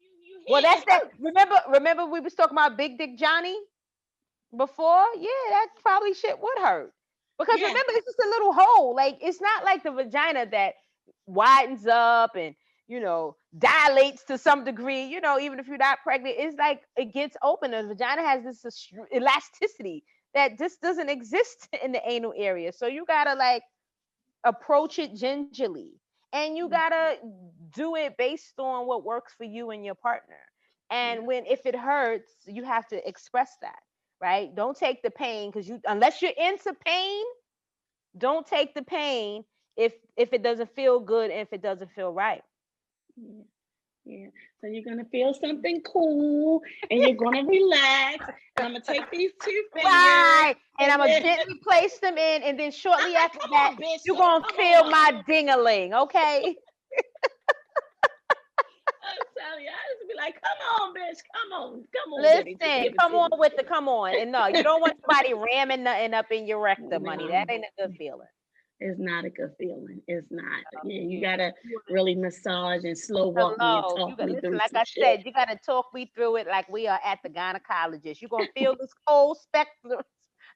You- 0.00 0.18
you 0.22 0.42
Well, 0.46 0.62
that's 0.62 0.82
it 0.82 0.84
that. 0.84 1.02
hurts. 1.02 1.14
Remember, 1.18 1.56
remember 1.68 2.06
we 2.06 2.20
was 2.20 2.34
talking 2.34 2.56
about 2.56 2.76
Big 2.76 2.98
Dick 2.98 3.16
Johnny 3.18 3.56
before? 4.56 5.06
Yeah, 5.16 5.28
that 5.50 5.68
probably 5.82 6.14
shit 6.14 6.38
would 6.40 6.58
hurt. 6.58 6.92
Because 7.38 7.60
Yeah. 7.60 7.62
remember, 7.62 7.92
it's 7.92 8.06
just 8.06 8.18
a 8.26 8.28
little 8.28 8.52
hole. 8.52 8.94
Like 8.94 9.18
it's 9.20 9.40
not 9.40 9.64
like 9.64 9.82
the 9.82 9.92
vagina 9.92 10.46
that 10.46 10.74
widens 11.26 11.86
up 11.86 12.36
and 12.36 12.54
you 12.86 13.00
know 13.00 13.36
dilates 13.56 14.24
to 14.24 14.38
some 14.38 14.64
degree. 14.64 15.04
You 15.04 15.20
know, 15.20 15.38
even 15.38 15.58
if 15.58 15.66
you're 15.68 15.76
not 15.76 15.98
pregnant, 16.02 16.36
it's 16.38 16.56
like 16.56 16.82
it 16.96 17.12
gets 17.12 17.36
open. 17.42 17.72
The 17.72 17.82
vagina 17.86 18.22
has 18.22 18.44
this 18.44 18.90
elasticity 19.14 20.04
that 20.34 20.58
just 20.58 20.80
doesn't 20.80 21.08
exist 21.10 21.68
in 21.84 21.92
the 21.92 22.02
anal 22.08 22.34
area. 22.36 22.72
So 22.72 22.86
you 22.86 23.04
gotta 23.06 23.34
like 23.34 23.62
approach 24.44 24.98
it 24.98 25.14
gingerly 25.14 25.82
and 26.20 26.42
you 26.42 26.56
Mhm. 26.64 26.70
gotta 26.70 27.04
do 27.62 27.84
it 27.86 28.16
based 28.16 28.58
on 28.58 28.86
what 28.86 29.04
works 29.04 29.32
for 29.34 29.44
you 29.44 29.70
and 29.70 29.84
your 29.84 29.94
partner 29.94 30.38
and 30.90 31.24
Yeah. 31.24 31.26
when 31.26 31.44
if 31.46 31.64
it 31.66 31.74
hurts 31.74 32.32
you 32.46 32.62
have 32.64 32.86
to 32.88 33.06
express 33.08 33.56
that 33.62 33.78
right 34.20 34.54
don't 34.54 34.76
take 34.76 35.02
the 35.02 35.10
pain 35.10 35.50
because 35.50 35.68
you 35.68 35.80
unless 35.86 36.20
you're 36.22 36.32
into 36.36 36.74
pain 36.86 37.24
don't 38.16 38.46
take 38.46 38.74
the 38.74 38.82
pain 38.82 39.44
if 39.76 39.92
if 40.16 40.32
it 40.32 40.42
doesn't 40.42 40.74
feel 40.74 41.00
good 41.00 41.30
and 41.30 41.40
if 41.40 41.52
it 41.52 41.62
doesn't 41.62 41.90
feel 41.92 42.12
right 42.12 42.42
Yeah. 43.16 43.42
Yeah. 44.06 44.26
So 44.60 44.66
you're 44.66 44.84
gonna 44.84 45.06
feel 45.10 45.32
something 45.34 45.80
cool 45.82 46.60
and 46.90 47.00
you're 47.00 47.14
gonna 47.14 47.42
relax. 47.44 48.26
And 48.56 48.66
I'm 48.66 48.72
gonna 48.72 48.84
take 48.84 49.10
these 49.10 49.32
two 49.42 49.62
fingers. 49.72 49.90
right 49.90 50.56
and 50.78 50.92
i'm 50.92 50.98
gonna 50.98 51.20
gently 51.20 51.58
place 51.62 51.98
them 52.00 52.18
in 52.18 52.42
and 52.42 52.58
then 52.58 52.70
shortly 52.70 53.14
uh-uh, 53.16 53.24
after 53.24 53.38
Come 53.38 53.50
that 53.50 53.70
on, 53.72 53.76
bitch. 53.78 54.00
you're 54.04 54.16
gonna 54.16 54.44
feel 54.56 54.82
on. 54.84 54.90
my 54.90 55.22
ding-a-ling 55.26 55.94
okay 55.94 56.54
I'm 59.06 59.26
telling 59.36 59.64
you, 59.64 59.70
I 59.70 59.94
just 59.94 60.08
be 60.08 60.14
like, 60.16 60.34
come 60.40 60.80
on, 60.80 60.94
bitch, 60.94 61.18
come 61.34 61.52
on, 61.52 61.84
come 61.92 62.12
on. 62.14 62.22
Listen, 62.22 62.94
come 62.98 63.14
on 63.14 63.30
with 63.38 63.52
the 63.56 63.62
come 63.62 63.86
on. 63.88 64.14
And 64.18 64.32
no, 64.32 64.46
you 64.46 64.62
don't 64.62 64.80
want 64.80 64.96
somebody 65.02 65.34
ramming 65.34 65.82
nothing 65.84 66.14
up 66.14 66.26
in 66.30 66.46
your 66.46 66.58
rectum, 66.60 67.04
honey. 67.04 67.28
That 67.28 67.50
ain't 67.50 67.64
a 67.64 67.82
good 67.86 67.96
feeling. 67.98 68.26
It's 68.84 69.00
not 69.00 69.24
a 69.24 69.30
good 69.30 69.52
feeling. 69.58 70.02
It's 70.06 70.30
not. 70.30 70.62
Yeah, 70.84 71.00
you 71.00 71.22
gotta 71.22 71.54
really 71.88 72.14
massage 72.14 72.84
and 72.84 72.96
slow 72.96 73.28
walk 73.28 73.58
me 73.58 73.64
and 73.64 73.82
talk 73.96 74.18
me 74.28 74.38
through 74.38 74.58
like 74.58 74.74
I 74.74 74.84
shit. 74.84 75.02
said, 75.02 75.22
you 75.24 75.32
gotta 75.32 75.58
talk 75.64 75.86
me 75.94 76.12
through 76.14 76.36
it 76.36 76.46
like 76.46 76.68
we 76.68 76.86
are 76.86 77.00
at 77.02 77.18
the 77.22 77.30
gynecologist. 77.30 78.20
You're 78.20 78.28
gonna 78.28 78.46
feel 78.54 78.76
this 78.78 78.92
cold 79.08 79.38
spectrum 79.38 80.02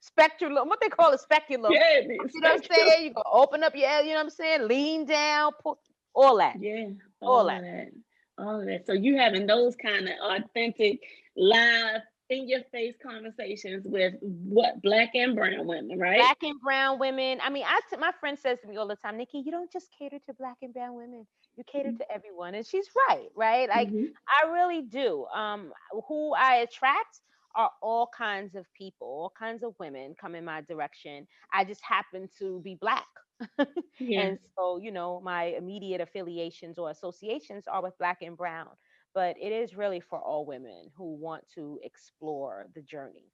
spectrum, 0.03 0.55
what 0.55 0.79
they 0.83 0.91
call 0.91 1.13
it, 1.13 1.21
speculum. 1.21 1.73
yeah, 1.73 2.01
You 2.01 2.41
know 2.43 2.51
what 2.51 2.69
I'm 2.71 2.77
saying? 2.77 3.05
You 3.07 3.15
gonna 3.15 3.25
open 3.33 3.65
up 3.65 3.75
your, 3.75 3.89
you 4.01 4.11
know 4.11 4.17
what 4.17 4.25
I'm 4.25 4.31
saying? 4.31 4.69
Lean 4.69 5.07
down, 5.07 5.53
put 5.63 5.79
all 6.15 6.37
that. 6.37 6.57
Yeah, 6.61 6.89
All 7.23 7.39
all, 7.39 7.47
that. 7.47 7.63
that. 7.63 7.89
All 8.37 8.61
of 8.61 8.67
that. 8.67 8.87
So 8.87 8.93
you 8.93 9.17
having 9.17 9.47
those 9.47 9.75
kind 9.75 10.07
of 10.07 10.15
authentic, 10.23 11.01
live, 11.35 12.03
in 12.31 12.49
your 12.49 12.63
face 12.73 12.95
conversations 13.03 13.85
with 13.87 14.15
what 14.21 14.81
black 14.83 15.11
and 15.15 15.35
brown 15.35 15.67
women, 15.67 15.99
right? 15.99 16.19
Black 16.19 16.39
and 16.43 16.61
brown 16.61 16.99
women. 16.99 17.39
I 17.43 17.51
mean, 17.51 17.65
I 17.67 17.81
my 17.99 18.13
friend 18.21 18.39
says 18.39 18.61
to 18.61 18.69
me 18.69 18.77
all 18.77 18.89
the 18.89 18.97
time, 18.97 19.17
Nikki, 19.17 19.39
you 19.39 19.51
don't 19.51 19.71
just 19.71 19.89
cater 19.97 20.19
to 20.27 20.35
black 20.35 20.57
and 20.63 20.73
brown 20.73 20.95
women. 20.95 21.27
You 21.57 21.65
cater 21.65 21.93
to 21.93 22.13
everyone. 22.13 22.55
And 22.55 22.67
she's 22.67 22.89
right, 23.09 23.29
right? 23.37 23.69
Like 23.69 23.91
Mhm. 23.91 24.13
I 24.43 24.49
really 24.49 24.83
do. 24.83 25.27
Um, 25.35 25.73
who 26.09 26.35
I 26.35 26.57
attract 26.57 27.21
are 27.55 27.71
all 27.83 28.09
kinds 28.17 28.55
of 28.55 28.67
people, 28.75 29.07
all 29.07 29.33
kinds 29.39 29.63
of 29.63 29.75
women 29.79 30.15
come 30.21 30.35
in 30.35 30.45
my 30.45 30.61
direction. 30.63 31.27
I 31.53 31.65
just 31.65 31.83
happen 31.83 32.29
to 32.39 32.61
be 32.63 32.75
black. 32.75 33.07
yeah. 33.99 34.31
And 34.31 34.39
so, 34.57 34.79
you 34.79 34.91
know, 34.93 35.21
my 35.21 35.45
immediate 35.45 36.01
affiliations 36.01 36.79
or 36.79 36.91
associations 36.91 37.67
are 37.67 37.83
with 37.83 37.99
black 37.99 38.19
and 38.23 38.37
brown. 38.37 38.69
But 39.15 39.37
it 39.41 39.53
is 39.53 39.75
really 39.75 40.01
for 40.01 40.19
all 40.19 40.45
women 40.45 40.91
who 40.97 41.15
want 41.15 41.45
to 41.55 41.81
explore 41.83 42.67
the 42.75 42.83
journey. 42.83 43.33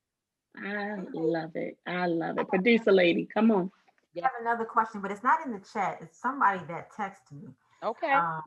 I 0.57 0.97
love 1.12 1.57
it. 1.57 1.77
I 1.87 2.07
love 2.07 2.39
it. 2.39 2.49
Producer 2.49 2.93
lady, 2.93 3.27
come 3.33 3.51
on. 3.51 3.70
I 4.16 4.22
have 4.22 4.33
another 4.41 4.64
question, 4.64 5.01
but 5.01 5.11
it's 5.11 5.25
not 5.25 5.45
in 5.45 5.53
the 5.53 5.62
chat. 5.72 5.99
It's 6.01 6.20
somebody 6.20 6.61
that 6.68 6.93
texted 6.93 7.33
me. 7.33 7.49
Okay. 7.83 8.12
Um, 8.12 8.43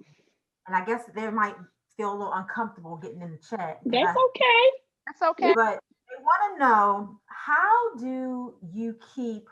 and 0.68 0.76
I 0.76 0.86
guess 0.86 1.04
they 1.14 1.30
might 1.30 1.56
feel 1.98 2.12
a 2.12 2.18
little 2.18 2.34
uncomfortable 2.34 2.96
getting 2.96 3.22
in 3.22 3.32
the 3.32 3.40
chat. 3.50 3.80
That's 3.86 4.18
I- 4.18 4.28
okay. 4.30 4.72
That's 5.06 5.22
okay. 5.22 5.54
But 5.54 5.80
they 6.10 6.24
want 6.24 6.54
to 6.54 6.60
know 6.60 7.20
how 7.26 7.96
do 7.98 8.56
you 8.74 8.98
keep 9.16 9.48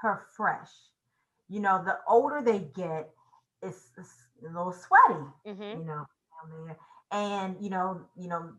her 0.00 0.26
fresh? 0.36 0.70
You 1.48 1.60
know, 1.60 1.82
the 1.84 1.98
older 2.08 2.40
they 2.42 2.60
get, 2.74 3.10
it's, 3.62 3.90
it's 3.96 4.12
a 4.42 4.46
little 4.46 4.72
sweaty, 4.72 5.24
hmm 5.46 5.78
you 5.78 5.84
know, 5.84 6.04
down 6.04 6.66
there. 6.66 6.76
And 7.12 7.56
you 7.60 7.70
know, 7.70 8.00
you 8.16 8.28
know, 8.28 8.52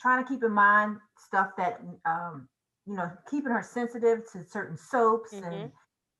trying 0.00 0.24
to 0.24 0.28
keep 0.28 0.42
in 0.44 0.52
mind 0.52 0.98
stuff 1.16 1.50
that 1.56 1.80
um, 2.04 2.48
you 2.86 2.96
know, 2.96 3.10
keeping 3.30 3.50
her 3.50 3.62
sensitive 3.62 4.30
to 4.32 4.44
certain 4.44 4.76
soaps 4.76 5.32
Mhm. 5.32 5.42
and 5.42 5.72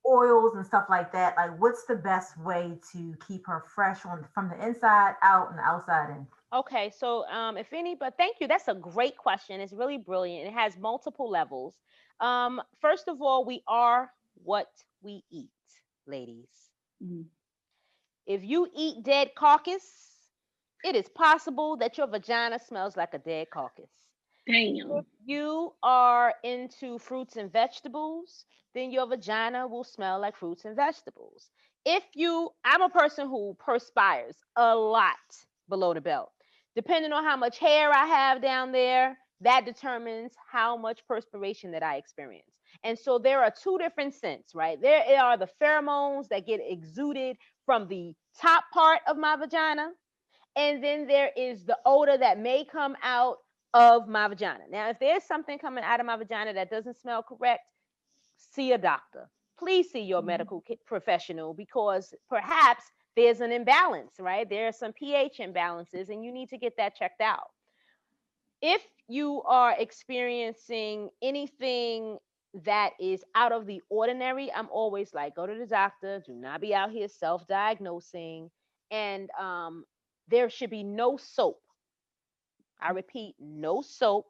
oils 0.06 0.54
and 0.56 0.66
stuff 0.66 0.86
like 0.88 1.12
that. 1.12 1.36
Like, 1.36 1.58
what's 1.60 1.84
the 1.86 1.96
best 1.96 2.38
way 2.38 2.78
to 2.92 3.14
keep 3.26 3.46
her 3.46 3.64
fresh 3.74 4.04
on 4.06 4.26
from 4.34 4.48
the 4.48 4.66
inside 4.66 5.14
out 5.22 5.50
and 5.50 5.58
the 5.58 5.62
outside 5.62 6.10
in? 6.10 6.26
Okay, 6.52 6.90
so 6.90 7.26
um, 7.28 7.58
if 7.58 7.72
any, 7.72 7.94
but 7.94 8.16
thank 8.16 8.40
you. 8.40 8.48
That's 8.48 8.68
a 8.68 8.74
great 8.74 9.16
question. 9.18 9.60
It's 9.60 9.72
really 9.72 9.98
brilliant. 9.98 10.46
It 10.48 10.54
has 10.54 10.78
multiple 10.78 11.28
levels. 11.28 11.74
Um, 12.20 12.62
first 12.80 13.08
of 13.08 13.20
all, 13.20 13.44
we 13.44 13.62
are 13.68 14.10
what 14.42 14.70
we 15.02 15.24
eat, 15.30 15.50
ladies. 16.06 16.48
Mm. 17.02 17.26
If 18.26 18.44
you 18.44 18.70
eat 18.74 19.02
dead 19.02 19.34
carcass, 19.34 20.17
it 20.84 20.94
is 20.94 21.08
possible 21.08 21.76
that 21.78 21.98
your 21.98 22.06
vagina 22.06 22.58
smells 22.58 22.96
like 22.96 23.14
a 23.14 23.18
dead 23.18 23.48
carcass. 23.50 23.90
Damn. 24.46 24.90
If 24.92 25.04
you 25.24 25.72
are 25.82 26.34
into 26.42 26.98
fruits 26.98 27.36
and 27.36 27.52
vegetables, 27.52 28.44
then 28.74 28.90
your 28.90 29.06
vagina 29.06 29.66
will 29.66 29.84
smell 29.84 30.20
like 30.20 30.36
fruits 30.36 30.64
and 30.64 30.76
vegetables. 30.76 31.50
If 31.84 32.02
you, 32.14 32.50
I'm 32.64 32.82
a 32.82 32.88
person 32.88 33.28
who 33.28 33.56
perspires 33.58 34.36
a 34.56 34.74
lot 34.74 35.16
below 35.68 35.94
the 35.94 36.00
belt. 36.00 36.32
Depending 36.74 37.12
on 37.12 37.24
how 37.24 37.36
much 37.36 37.58
hair 37.58 37.92
I 37.92 38.06
have 38.06 38.40
down 38.40 38.72
there, 38.72 39.18
that 39.40 39.64
determines 39.64 40.32
how 40.50 40.76
much 40.76 41.06
perspiration 41.06 41.70
that 41.72 41.82
I 41.82 41.96
experience. 41.96 42.50
And 42.84 42.98
so 42.98 43.18
there 43.18 43.42
are 43.42 43.52
two 43.52 43.78
different 43.78 44.14
scents, 44.14 44.54
right? 44.54 44.80
There 44.80 45.20
are 45.20 45.36
the 45.36 45.48
pheromones 45.60 46.28
that 46.28 46.46
get 46.46 46.60
exuded 46.62 47.36
from 47.66 47.88
the 47.88 48.14
top 48.40 48.64
part 48.72 49.00
of 49.08 49.16
my 49.16 49.36
vagina. 49.36 49.88
And 50.56 50.82
then 50.82 51.06
there 51.06 51.30
is 51.36 51.64
the 51.64 51.78
odor 51.86 52.18
that 52.18 52.38
may 52.38 52.64
come 52.64 52.96
out 53.02 53.38
of 53.74 54.08
my 54.08 54.28
vagina. 54.28 54.64
Now, 54.70 54.90
if 54.90 54.98
there's 54.98 55.24
something 55.24 55.58
coming 55.58 55.84
out 55.84 56.00
of 56.00 56.06
my 56.06 56.16
vagina 56.16 56.52
that 56.54 56.70
doesn't 56.70 56.96
smell 56.96 57.22
correct, 57.22 57.62
see 58.36 58.72
a 58.72 58.78
doctor. 58.78 59.30
Please 59.58 59.90
see 59.90 60.02
your 60.02 60.22
Mhm. 60.22 60.26
medical 60.26 60.64
professional 60.86 61.54
because 61.54 62.14
perhaps 62.28 62.84
there's 63.16 63.40
an 63.40 63.52
imbalance, 63.52 64.20
right? 64.20 64.48
There 64.48 64.68
are 64.68 64.72
some 64.72 64.92
pH 64.92 65.38
imbalances 65.38 66.08
and 66.08 66.24
you 66.24 66.32
need 66.32 66.48
to 66.50 66.58
get 66.58 66.76
that 66.76 66.96
checked 66.96 67.20
out. 67.20 67.50
If 68.62 68.82
you 69.08 69.42
are 69.42 69.72
experiencing 69.78 71.10
anything 71.22 72.18
that 72.54 72.92
is 73.00 73.24
out 73.34 73.52
of 73.52 73.66
the 73.66 73.82
ordinary, 73.88 74.52
I'm 74.52 74.68
always 74.70 75.14
like, 75.14 75.34
go 75.36 75.46
to 75.46 75.54
the 75.54 75.66
doctor. 75.66 76.20
Do 76.26 76.34
not 76.34 76.60
be 76.60 76.74
out 76.74 76.90
here 76.90 77.08
self-diagnosing. 77.08 78.50
And 78.90 79.30
um, 79.38 79.84
there 80.28 80.50
should 80.50 80.70
be 80.70 80.82
no 80.82 81.16
soap. 81.16 81.60
I 82.80 82.92
mm. 82.92 82.96
repeat, 82.96 83.34
no 83.40 83.82
soap. 83.82 84.26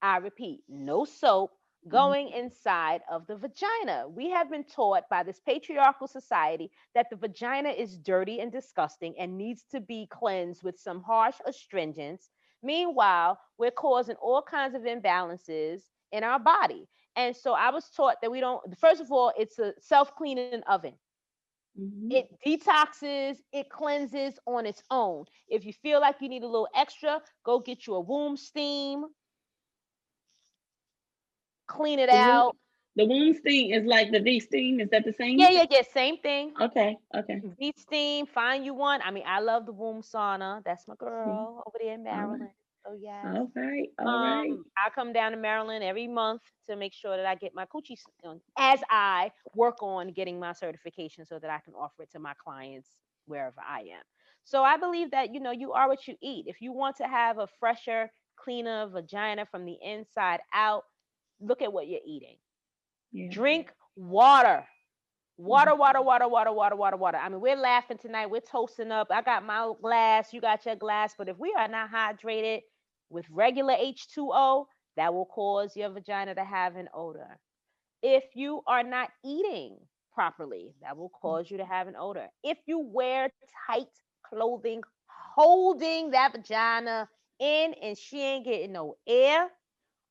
I 0.00 0.18
repeat, 0.18 0.60
no 0.68 1.04
soap 1.04 1.50
mm-hmm. 1.50 1.90
going 1.90 2.28
inside 2.30 3.00
of 3.10 3.26
the 3.26 3.36
vagina. 3.36 4.08
We 4.08 4.30
have 4.30 4.50
been 4.50 4.64
taught 4.64 5.04
by 5.10 5.22
this 5.22 5.40
patriarchal 5.40 6.06
society 6.06 6.70
that 6.94 7.06
the 7.10 7.16
vagina 7.16 7.70
is 7.70 7.98
dirty 7.98 8.40
and 8.40 8.52
disgusting 8.52 9.14
and 9.18 9.36
needs 9.36 9.64
to 9.72 9.80
be 9.80 10.08
cleansed 10.10 10.62
with 10.62 10.78
some 10.78 11.02
harsh 11.02 11.36
astringents. 11.46 12.30
Meanwhile, 12.62 13.38
we're 13.58 13.70
causing 13.70 14.16
all 14.16 14.42
kinds 14.42 14.74
of 14.74 14.82
imbalances 14.82 15.82
in 16.12 16.24
our 16.24 16.38
body. 16.38 16.88
And 17.16 17.34
so 17.34 17.52
I 17.52 17.70
was 17.70 17.90
taught 17.90 18.16
that 18.22 18.30
we 18.30 18.40
don't, 18.40 18.60
first 18.78 19.00
of 19.00 19.10
all, 19.10 19.32
it's 19.36 19.58
a 19.58 19.72
self 19.80 20.14
cleaning 20.14 20.62
oven. 20.68 20.94
Mhm. 21.78 22.10
It 22.10 22.28
detoxes, 22.44 23.36
it 23.52 23.68
cleanses 23.70 24.38
on 24.46 24.66
its 24.66 24.82
own. 24.90 25.24
If 25.48 25.64
you 25.64 25.72
feel 25.72 26.00
like 26.00 26.16
you 26.20 26.28
need 26.28 26.42
a 26.42 26.46
little 26.46 26.68
extra, 26.74 27.20
go 27.44 27.60
get 27.60 27.86
you 27.86 27.94
a 27.94 28.00
womb 28.00 28.36
steam, 28.36 29.04
clean 31.66 31.98
it 31.98 32.08
The 32.10 32.16
womb- 32.16 32.26
out. 32.28 32.56
The 32.96 33.06
womb 33.06 33.34
steam 33.34 33.72
is 33.72 33.84
like 33.84 34.10
the 34.10 34.20
V 34.20 34.40
steam. 34.40 34.80
Is 34.80 34.88
that 34.90 35.04
the 35.04 35.12
same? 35.12 35.38
Yeah, 35.38 35.50
yeah, 35.50 35.66
yeah, 35.70 35.82
same 35.82 36.16
thing. 36.18 36.52
Okay. 36.60 36.96
Okay. 37.14 37.40
V 37.58 37.72
steam, 37.76 38.26
find 38.26 38.64
you 38.64 38.74
one. 38.74 39.00
I 39.02 39.10
mean, 39.12 39.24
I 39.26 39.38
love 39.40 39.66
the 39.66 39.72
womb 39.72 40.02
sauna. 40.02 40.64
That's 40.64 40.88
my 40.88 40.96
girl 40.96 41.62
over 41.66 41.78
there 41.80 41.94
in. 41.94 42.02
Maryland. 42.02 42.50
Oh 42.88 42.96
yeah. 43.00 43.34
All 43.34 43.50
right. 43.54 43.88
All 43.98 44.20
right. 44.20 44.50
Um, 44.50 44.64
I 44.78 44.90
come 44.90 45.12
down 45.12 45.32
to 45.32 45.38
Maryland 45.38 45.84
every 45.84 46.08
month 46.08 46.42
to 46.68 46.76
make 46.76 46.94
sure 46.94 47.16
that 47.16 47.26
I 47.26 47.34
get 47.34 47.54
my 47.54 47.66
coochie 47.66 47.98
done 48.22 48.40
as 48.58 48.80
I 48.90 49.30
work 49.54 49.82
on 49.82 50.12
getting 50.12 50.40
my 50.40 50.52
certification 50.52 51.26
so 51.26 51.38
that 51.38 51.50
I 51.50 51.58
can 51.58 51.74
offer 51.74 52.04
it 52.04 52.10
to 52.12 52.18
my 52.18 52.32
clients 52.42 52.88
wherever 53.26 53.60
I 53.60 53.80
am. 53.80 54.02
So 54.44 54.62
I 54.62 54.78
believe 54.78 55.10
that 55.10 55.34
you 55.34 55.40
know 55.40 55.50
you 55.50 55.72
are 55.72 55.88
what 55.88 56.08
you 56.08 56.16
eat. 56.22 56.46
If 56.48 56.62
you 56.62 56.72
want 56.72 56.96
to 56.96 57.04
have 57.04 57.38
a 57.38 57.46
fresher, 57.60 58.10
cleaner 58.36 58.86
vagina 58.88 59.44
from 59.44 59.66
the 59.66 59.76
inside 59.82 60.40
out, 60.54 60.84
look 61.40 61.60
at 61.60 61.72
what 61.72 61.88
you're 61.88 62.00
eating. 62.06 62.36
Yeah. 63.12 63.28
Drink 63.30 63.72
water. 63.96 64.64
Water, 65.36 65.74
water, 65.76 66.02
water, 66.02 66.26
water, 66.28 66.52
water, 66.52 66.74
water, 66.76 66.96
water. 66.96 67.18
I 67.18 67.28
mean, 67.28 67.40
we're 67.40 67.56
laughing 67.56 67.96
tonight. 67.98 68.28
We're 68.28 68.40
toasting 68.40 68.90
up. 68.90 69.06
I 69.10 69.22
got 69.22 69.46
my 69.46 69.72
glass. 69.80 70.32
You 70.32 70.40
got 70.40 70.66
your 70.66 70.74
glass. 70.74 71.14
But 71.16 71.28
if 71.28 71.38
we 71.38 71.54
are 71.56 71.68
not 71.68 71.90
hydrated 71.92 72.62
with 73.10 73.26
regular 73.30 73.74
H2O, 73.78 74.68
that 74.96 75.12
will 75.14 75.26
cause 75.26 75.76
your 75.76 75.90
vagina 75.90 76.34
to 76.34 76.44
have 76.44 76.76
an 76.76 76.88
odor. 76.94 77.38
If 78.02 78.34
you 78.34 78.62
are 78.66 78.82
not 78.82 79.10
eating 79.24 79.78
properly, 80.12 80.74
that 80.82 80.96
will 80.96 81.08
cause 81.10 81.50
you 81.50 81.58
to 81.58 81.64
have 81.64 81.86
an 81.88 81.96
odor. 81.96 82.28
If 82.42 82.58
you 82.66 82.78
wear 82.78 83.30
tight 83.68 83.88
clothing 84.22 84.82
holding 85.34 86.10
that 86.10 86.32
vagina 86.32 87.08
in 87.38 87.74
and 87.74 87.96
she 87.96 88.20
ain't 88.22 88.44
getting 88.44 88.72
no 88.72 88.96
air, 89.06 89.50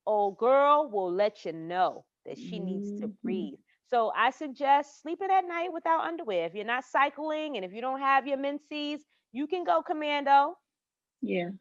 old 0.06 0.38
girl 0.38 0.90
will 0.90 1.12
let 1.12 1.46
you 1.46 1.54
know 1.54 2.06
that 2.26 2.38
she 2.38 2.60
needs 2.60 2.92
to 2.94 3.08
Mhm. 3.08 3.24
breathe. 3.24 3.60
So 3.86 4.12
I 4.16 4.30
suggest 4.32 5.02
sleeping 5.02 5.30
at 5.32 5.46
night 5.48 5.72
without 5.74 6.02
underwear. 6.06 6.46
If 6.46 6.54
you're 6.56 6.66
not 6.66 6.84
cycling 6.86 7.56
and 7.56 7.66
if 7.66 7.74
you 7.74 7.82
don't 7.82 8.00
have 8.00 8.28
your 8.28 8.38
menses, 8.38 9.06
you 9.32 9.48
can 9.48 9.64
go 9.64 9.82
commando. 9.82 10.56
Yeah. 11.22 11.52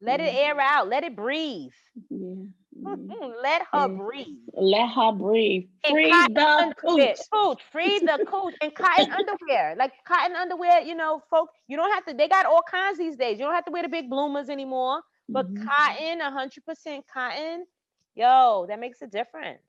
Let 0.00 0.20
it 0.20 0.34
air 0.34 0.58
out. 0.60 0.88
Let 0.88 1.04
it 1.04 1.16
breathe. 1.16 1.72
Yeah. 2.10 2.44
yeah. 2.80 2.94
Let 3.42 3.62
her 3.72 3.88
Yeah. 3.88 3.96
breathe. 3.96 4.26
Let 4.52 4.88
her 4.90 5.12
breathe. 5.12 5.68
Free 5.88 6.10
the 6.10 6.46
underwear, 6.46 7.14
cooch. 7.14 7.18
Cooch, 7.32 7.62
free 7.72 7.98
the 8.00 8.20
cooch 8.26 8.54
and 8.60 8.74
cotton 8.74 9.10
underwear. 9.18 9.74
Like 9.76 9.92
cotton 10.06 10.36
underwear, 10.36 10.80
you 10.80 10.94
know, 10.94 11.22
folks, 11.30 11.54
you 11.68 11.76
don't 11.76 11.92
have 11.92 12.04
to, 12.06 12.14
they 12.14 12.28
got 12.28 12.46
all 12.46 12.62
kinds 12.70 12.98
these 12.98 13.16
days. 13.16 13.38
You 13.38 13.44
don't 13.46 13.54
have 13.54 13.64
to 13.66 13.70
wear 13.72 13.82
the 13.82 13.88
big 13.88 14.10
bloomers 14.10 14.48
anymore. 14.48 15.00
But 15.28 15.46
Mhm. 15.46 15.64
cotton, 15.64 16.20
100% 16.20 17.06
cotton, 17.12 17.66
yo, 18.14 18.66
that 18.68 18.78
makes 18.78 19.00
a 19.02 19.06
difference. 19.06 19.62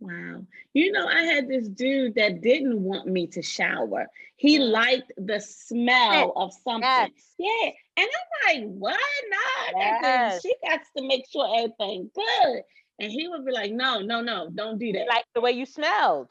Wow. 0.00 0.46
You 0.72 0.92
know, 0.92 1.06
I 1.06 1.22
had 1.24 1.46
this 1.48 1.68
dude 1.68 2.14
that 2.14 2.40
didn't 2.40 2.82
want 2.82 3.06
me 3.06 3.26
to 3.28 3.42
shower. 3.42 4.06
He 4.36 4.58
Mm. 4.58 4.70
liked 4.70 5.12
the 5.18 5.38
smell 5.40 6.32
of 6.36 6.52
something. 6.54 6.80
Yes. 6.82 7.34
Yeah. 7.38 7.70
And 8.00 8.08
I'm 8.18 8.62
like, 8.62 8.74
what? 8.78 9.00
Nah, 9.30 9.74
that 9.78 10.02
Yes. 10.02 10.42
she 10.42 10.54
got 10.68 10.80
to 10.96 11.06
make 11.06 11.24
sure 11.30 11.46
everything 11.58 12.10
good. 12.14 12.62
And 12.98 13.12
he 13.12 13.28
would 13.28 13.44
be 13.44 13.52
like, 13.52 13.72
no, 13.72 14.00
no, 14.00 14.22
no, 14.22 14.50
don't 14.54 14.78
do 14.78 14.92
that. 14.92 15.08
Like 15.08 15.24
the 15.34 15.40
way 15.40 15.52
you 15.52 15.66
smelled. 15.66 16.28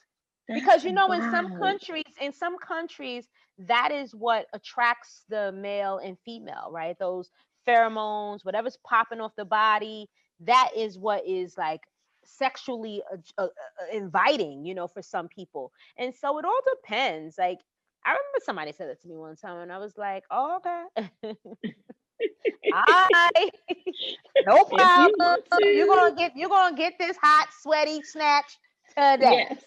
That's 0.48 0.66
because 0.66 0.84
you 0.86 0.94
know 0.94 1.12
in 1.12 1.22
some 1.22 1.48
countries 1.58 2.04
in 2.20 2.34
some 2.34 2.58
countries 2.58 3.28
that 3.60 3.92
is 3.92 4.16
what 4.16 4.48
attracts 4.54 5.24
the 5.30 5.52
male 5.52 5.98
and 5.98 6.18
female 6.26 6.70
right 6.72 6.98
those 7.00 7.32
pheromones 7.68 8.46
whatever's 8.46 8.78
popping 8.86 9.20
off 9.22 9.36
the 9.36 9.46
body 9.46 10.10
that 10.40 10.70
is 10.76 10.98
what 10.98 11.26
is 11.28 11.58
like 11.58 11.82
sexually 12.24 13.02
uh, 13.12 13.18
uh, 13.38 13.46
uh, 13.46 13.48
inviting 13.98 14.66
you 14.66 14.74
know 14.74 14.88
for 14.88 15.02
some 15.02 15.28
people 15.28 15.72
and 15.98 16.14
so 16.16 16.38
it 16.40 16.46
all 16.46 16.62
depends 16.76 17.38
like 17.38 17.60
i 18.06 18.10
remember 18.10 18.40
somebody 18.44 18.72
said 18.72 18.90
that 18.90 19.02
to 19.02 19.08
me 19.08 19.18
one 19.18 19.36
time 19.36 19.58
and 19.60 19.72
i 19.72 19.78
was 19.78 19.98
like 19.98 20.24
oh 20.32 20.58
okay 20.58 21.34
I 22.72 23.30
no 24.46 24.58
you 24.58 24.66
problem. 24.66 25.38
You're 25.62 25.88
gonna 25.88 26.16
get 26.16 26.36
you're 26.36 26.50
gonna 26.50 26.76
get 26.76 26.94
this 27.00 27.18
hot 27.22 27.48
sweaty 27.62 28.02
snatch 28.04 28.58
today. 28.90 29.48
Yes. 29.50 29.64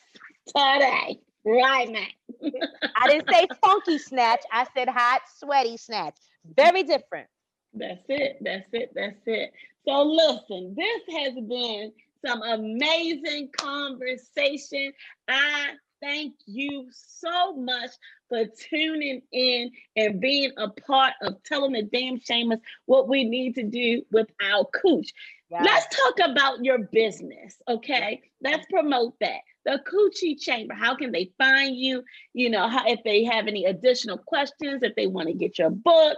Today. 0.46 1.20
Right 1.44 1.90
now. 1.90 2.06
I 2.96 3.08
didn't 3.08 3.28
say 3.32 3.46
funky 3.64 3.98
snatch. 3.98 4.42
I 4.52 4.66
said 4.76 4.88
hot, 4.88 5.22
sweaty 5.38 5.76
snatch. 5.76 6.16
Very 6.56 6.82
different. 6.82 7.28
That's 7.74 8.04
it. 8.08 8.38
That's 8.40 8.68
it. 8.72 8.92
That's 8.94 9.16
it. 9.26 9.52
So 9.86 10.02
listen, 10.02 10.76
this 10.76 11.16
has 11.16 11.34
been 11.34 11.92
some 12.24 12.42
amazing 12.42 13.50
conversation. 13.56 14.92
I 15.28 15.70
thank 16.02 16.34
you 16.46 16.88
so 16.92 17.54
much 17.54 17.90
for 18.28 18.44
tuning 18.70 19.22
in 19.32 19.70
and 19.96 20.20
being 20.20 20.50
a 20.58 20.68
part 20.68 21.14
of 21.22 21.42
telling 21.44 21.72
the 21.72 21.82
damn 21.82 22.18
shamers 22.18 22.60
what 22.86 23.08
we 23.08 23.24
need 23.24 23.54
to 23.54 23.62
do 23.62 24.02
with 24.10 24.26
our 24.42 24.66
cooch. 24.82 25.12
Let's 25.50 25.86
talk 25.94 26.30
about 26.30 26.64
your 26.64 26.78
business, 26.78 27.60
okay? 27.68 28.22
Let's 28.42 28.64
promote 28.70 29.14
that. 29.20 29.40
The 29.66 29.80
Coochie 29.86 30.40
Chamber. 30.40 30.74
How 30.74 30.96
can 30.96 31.12
they 31.12 31.30
find 31.38 31.76
you? 31.76 32.02
You 32.32 32.48
know, 32.48 32.68
how, 32.68 32.86
if 32.86 33.00
they 33.04 33.22
have 33.24 33.46
any 33.46 33.66
additional 33.66 34.16
questions, 34.16 34.82
if 34.82 34.94
they 34.96 35.06
want 35.06 35.28
to 35.28 35.34
get 35.34 35.58
your 35.58 35.68
book. 35.70 36.16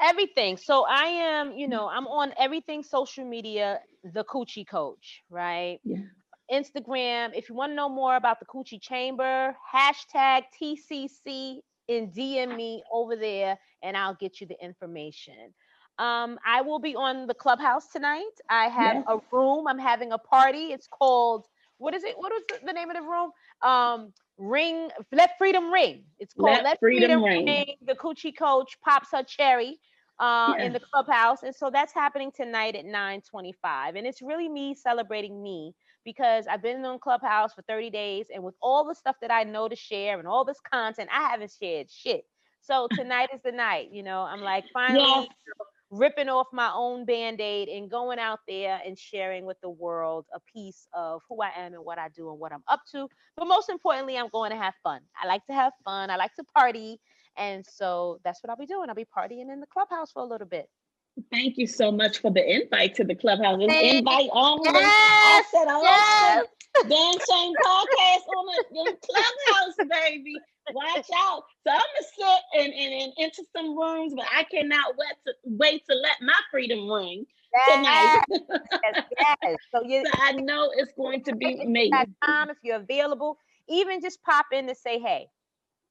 everything. 0.00 0.56
So 0.56 0.84
I 0.88 1.04
am, 1.04 1.52
you 1.52 1.68
know, 1.68 1.88
I'm 1.88 2.06
on 2.08 2.32
everything 2.38 2.82
social 2.82 3.24
media, 3.24 3.80
the 4.04 4.24
Coochie 4.24 4.66
Coach, 4.66 5.22
right? 5.30 5.78
Yeah. 5.84 5.98
Instagram. 6.50 7.30
If 7.34 7.48
you 7.48 7.54
want 7.54 7.72
to 7.72 7.76
know 7.76 7.88
more 7.88 8.16
about 8.16 8.40
the 8.40 8.46
Coochie 8.46 8.80
Chamber, 8.80 9.54
hashtag 9.74 10.42
TCC 10.60 11.58
and 11.88 12.12
DM 12.12 12.56
me 12.56 12.82
over 12.92 13.16
there, 13.16 13.58
and 13.82 13.96
I'll 13.96 14.14
get 14.14 14.40
you 14.40 14.46
the 14.46 14.56
information. 14.62 15.52
Um, 15.98 16.38
I 16.46 16.62
will 16.62 16.78
be 16.78 16.96
on 16.96 17.26
the 17.26 17.34
clubhouse 17.34 17.88
tonight. 17.88 18.22
I 18.48 18.68
have 18.68 18.96
Yes. 18.96 19.04
a 19.08 19.18
room. 19.30 19.66
I'm 19.68 19.78
having 19.78 20.12
a 20.12 20.18
party. 20.18 20.72
It's 20.72 20.88
called 20.88 21.46
what 21.78 21.94
is 21.94 22.04
it? 22.04 22.16
What 22.16 22.32
is 22.32 22.42
the- 22.48 22.66
the 22.66 22.72
name 22.72 22.90
of 22.90 22.96
the 22.96 23.02
room? 23.02 23.32
Um, 23.62 24.12
Ring. 24.38 24.90
Let 25.10 25.36
Freedom 25.36 25.72
Ring. 25.72 26.04
It's 26.20 26.32
called 26.32 26.52
Let 26.54 26.64
Let, 26.64 26.78
Freedom 26.78 27.20
Freedom, 27.20 27.24
Ring. 27.24 27.46
Ring. 27.46 27.76
The 27.82 27.94
Coochie 27.96 28.36
Coach 28.36 28.80
pops 28.82 29.08
her 29.12 29.24
cherry 29.24 29.80
uh, 30.18 30.54
in 30.60 30.72
the 30.72 30.80
clubhouse, 30.80 31.42
and 31.42 31.54
so 31.54 31.70
that's 31.70 31.92
happening 31.92 32.30
tonight 32.30 32.76
at 32.76 32.84
9:25. 32.84 33.96
And 33.96 34.06
it's 34.06 34.22
really 34.22 34.48
me 34.48 34.74
celebrating 34.74 35.42
me 35.42 35.74
because 36.04 36.46
I've 36.48 36.62
been 36.62 36.84
on 36.84 36.98
Clubhouse 37.00 37.54
for 37.54 37.62
30 37.62 37.90
days, 37.90 38.26
and 38.34 38.44
with 38.44 38.54
all 38.62 38.86
the 38.86 38.94
stuff 38.94 39.16
that 39.22 39.32
I 39.32 39.44
know 39.44 39.68
to 39.68 39.76
share 39.76 40.18
and 40.18 40.28
all 40.28 40.44
this 40.44 40.60
content, 40.72 41.10
I 41.12 41.30
haven't 41.30 41.52
shared 41.60 41.90
shit. 41.90 42.24
So 42.62 42.88
tonight 42.94 43.30
is 43.34 43.40
the 43.44 43.52
night. 43.52 43.90
You 43.92 44.02
know, 44.02 44.22
I'm 44.22 44.42
like 44.42 44.64
finally 44.72 45.20
Yes. 45.20 45.28
ripping 45.90 46.28
off 46.30 46.48
my 46.52 46.70
own 46.74 47.06
band-aid 47.06 47.68
and 47.68 47.90
going 47.90 48.20
out 48.20 48.40
there 48.48 48.80
and 48.86 48.98
sharing 48.98 49.46
with 49.46 49.58
the 49.62 49.70
world 49.70 50.26
a 50.34 50.40
piece 50.52 50.86
of 50.94 51.22
who 51.28 51.42
I 51.42 51.50
am 51.56 51.74
and 51.74 51.84
what 51.84 51.98
I 51.98 52.10
do 52.10 52.30
and 52.30 52.40
what 52.40 52.52
I'm 52.52 52.64
up 52.68 52.82
to. 52.92 53.08
But 53.36 53.46
most 53.48 53.70
importantly, 53.70 54.18
I'm 54.18 54.28
going 54.30 54.52
to 54.52 54.58
have 54.58 54.74
fun. 54.84 55.02
I 55.22 55.26
like 55.28 55.46
to 55.46 55.54
have 55.54 55.72
fun. 55.84 56.10
I 56.10 56.16
like 56.16 56.34
to 56.36 56.44
party. 56.56 57.00
And 57.38 57.64
so 57.66 58.20
that's 58.24 58.42
what 58.44 58.50
I'll 58.50 58.58
be 58.58 58.66
doing. 58.66 58.90
I'll 58.90 58.96
be 58.96 59.06
partying 59.06 59.52
in 59.52 59.60
the 59.60 59.68
clubhouse 59.72 60.12
for 60.12 60.22
a 60.22 60.26
little 60.26 60.48
bit. 60.48 60.68
Thank 61.30 61.58
you 61.58 61.66
so 61.66 61.92
much 61.92 62.18
for 62.18 62.30
the 62.30 62.62
invite 62.62 62.94
to 62.96 63.04
the 63.04 63.14
clubhouse. 63.14 63.58
It's 63.60 63.96
invite 63.96 64.30
only. 64.32 64.68
I 64.68 64.80
Yes, 65.24 65.46
said 65.50 65.68
I 65.68 65.80
yes. 65.82 66.46
Damn 66.88 67.12
Shame 67.12 67.54
podcast 67.64 68.26
on 68.36 68.46
the, 68.46 68.96
clubhouse, 69.02 69.76
baby. 69.90 70.34
Watch 70.72 71.06
out. 71.16 71.42
So 71.66 71.72
I'm 71.72 71.80
gonna 71.80 72.08
sit 72.16 72.60
and, 72.60 72.72
and, 72.72 73.02
and 73.02 73.12
into 73.18 73.44
some 73.54 73.76
rooms, 73.76 74.14
but 74.16 74.24
I 74.34 74.44
cannot 74.44 74.96
wait 74.96 75.16
to 75.26 75.32
wait 75.44 75.82
to 75.90 75.94
let 75.96 76.16
my 76.22 76.34
freedom 76.50 76.90
ring 76.90 77.26
tonight. 77.68 78.22
Yes, 78.30 78.40
yes, 78.82 79.04
yes. 79.42 79.56
So 79.70 79.82
you 79.84 80.04
so 80.06 80.12
I 80.14 80.32
know 80.32 80.70
it's 80.74 80.92
going 80.96 81.22
to 81.24 81.34
be 81.34 81.48
if 81.48 81.58
you 81.58 81.66
amazing. 81.66 82.14
time, 82.24 82.48
if 82.50 82.56
you're 82.62 82.76
available, 82.76 83.36
even 83.68 84.00
just 84.00 84.22
pop 84.22 84.46
in 84.52 84.66
to 84.68 84.74
say 84.74 84.98
hey. 84.98 85.26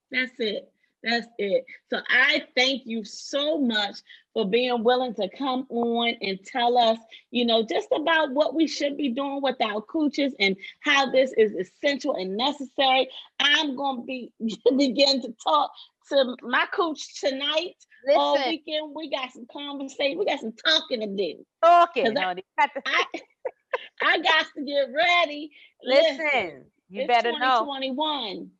That's 0.10 0.32
it. 0.40 0.72
That's 1.04 1.28
it. 1.38 1.66
So 1.90 2.00
I 2.10 2.44
thank 2.56 2.84
you 2.86 3.04
so 3.04 3.60
much 3.60 3.96
for 4.34 4.48
being 4.48 4.84
willing 4.84 5.14
to 5.16 5.28
come 5.38 5.66
on 5.70 6.14
and 6.22 6.40
tell 6.46 6.78
us, 6.78 6.98
you 7.32 7.46
know, 7.46 7.66
just 7.66 7.88
about 7.92 8.32
what 8.32 8.54
we 8.54 8.68
should 8.68 8.98
be 8.98 9.10
doing 9.10 9.42
with 9.42 9.56
our 9.62 9.82
cooches 9.82 10.34
and 10.40 10.56
how 10.82 11.10
this 11.10 11.34
is 11.38 11.54
essential 11.54 12.16
and 12.16 12.38
necessary. 12.38 13.10
I'm 13.40 13.76
going 13.76 14.02
to 14.02 14.06
be 14.06 14.32
begin 14.78 15.22
to 15.24 15.34
talk 15.44 15.72
to 16.10 16.36
my 16.44 16.66
coach 16.72 17.20
tonight. 17.20 17.76
All 18.16 18.36
weekend, 18.48 18.94
we 18.96 19.10
got 19.10 19.32
some 19.32 19.46
conversation. 19.52 20.18
We 20.18 20.26
got 20.26 20.40
some 20.40 20.54
talking 20.54 21.02
to 21.02 21.08
do. 21.08 21.46
talking. 21.64 22.18
I- 22.18 22.22
honey. 22.24 22.44
You 22.60 22.68
to- 22.68 22.82
I 22.86 23.04
I 24.04 24.18
got 24.20 24.46
to 24.56 24.64
get 24.66 24.88
ready. 24.94 25.52
Listen, 25.84 26.66
you 26.90 27.02
it's 27.02 27.08
better 27.08 27.32
know. 27.32 27.66
2021. 27.66 28.52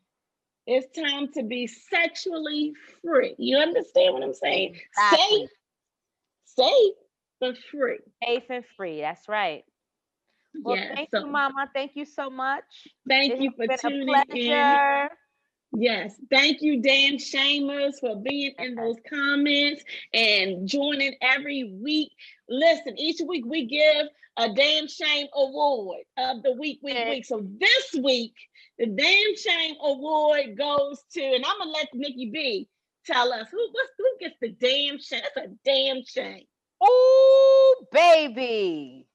It's 0.74 0.98
time 0.98 1.28
to 1.34 1.44
be 1.44 1.68
sexually 1.68 2.72
free. 3.02 3.36
You 3.38 3.58
understand 3.58 4.14
what 4.14 4.24
I'm 4.24 4.34
saying? 4.34 4.78
Exactly. 4.98 5.50
Safe, 6.46 6.66
safe, 6.70 6.94
but 7.42 7.58
free. 7.70 8.00
Safe 8.26 8.44
and 8.50 8.64
free. 8.78 9.02
That's 9.02 9.28
right. 9.28 9.66
Well, 10.64 10.78
yes. 10.78 10.94
thank 10.96 11.10
so 11.12 11.26
you, 11.26 11.28
Mama. 11.28 11.70
Thank 11.74 11.96
you 11.96 12.06
so 12.06 12.30
much. 12.30 12.64
thank 13.06 13.42
you 13.42 13.52
for 13.58 13.68
tuning 13.76 14.16
in. 14.30 15.10
Yes, 15.74 16.16
thank 16.30 16.62
you, 16.62 16.82
damn 16.82 17.16
shamers, 17.16 18.00
for 18.00 18.18
being 18.18 18.54
in 18.60 18.76
those 18.76 18.98
comments 19.10 19.84
and 20.14 20.68
joining 20.68 21.16
every 21.22 21.74
week. 21.82 22.12
Listen, 22.50 22.98
each 23.00 23.22
week 23.26 23.46
we 23.46 23.68
give 23.68 24.08
a 24.36 24.54
damn 24.54 24.88
shame 24.88 25.28
award 25.34 26.02
of 26.18 26.44
the 26.44 26.52
week, 26.54 26.80
week, 26.84 26.98
week. 27.08 27.26
So 27.26 27.48
this 27.58 28.04
week, 28.04 28.34
the 28.80 28.88
damn 28.88 29.36
shame 29.38 29.76
award 29.82 30.58
goes 30.58 31.02
to, 31.14 31.22
and 31.22 31.46
I'm 31.46 31.58
gonna 31.60 31.72
let 31.72 31.88
Nikki 31.94 32.30
B 32.32 32.68
tell 33.06 33.32
us 33.32 33.48
who 33.50 33.72
who 33.98 34.06
gets 34.20 34.36
the 34.42 34.50
damn 34.50 35.00
shame. 35.00 35.22
That's 35.36 35.48
a 35.48 35.52
damn 35.64 36.04
shame. 36.04 36.44
Oh, 36.82 37.86
baby. 37.94 39.08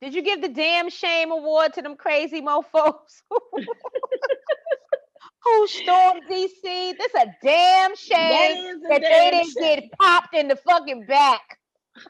Did 0.00 0.14
you 0.14 0.22
give 0.22 0.40
the 0.40 0.48
damn 0.48 0.88
shame 0.88 1.30
award 1.30 1.74
to 1.74 1.82
them 1.82 1.96
crazy 1.96 2.40
mofos? 2.40 2.94
Who 5.44 5.66
stormed 5.66 6.22
DC? 6.30 6.62
This 6.62 7.14
a 7.14 7.26
damn 7.42 7.96
shame 7.96 8.80
a 8.84 8.88
that 8.88 9.02
they 9.02 9.30
didn't 9.30 9.52
shame. 9.52 9.80
get 9.80 9.92
popped 9.98 10.34
in 10.34 10.48
the 10.48 10.56
fucking 10.56 11.06
back. 11.06 11.58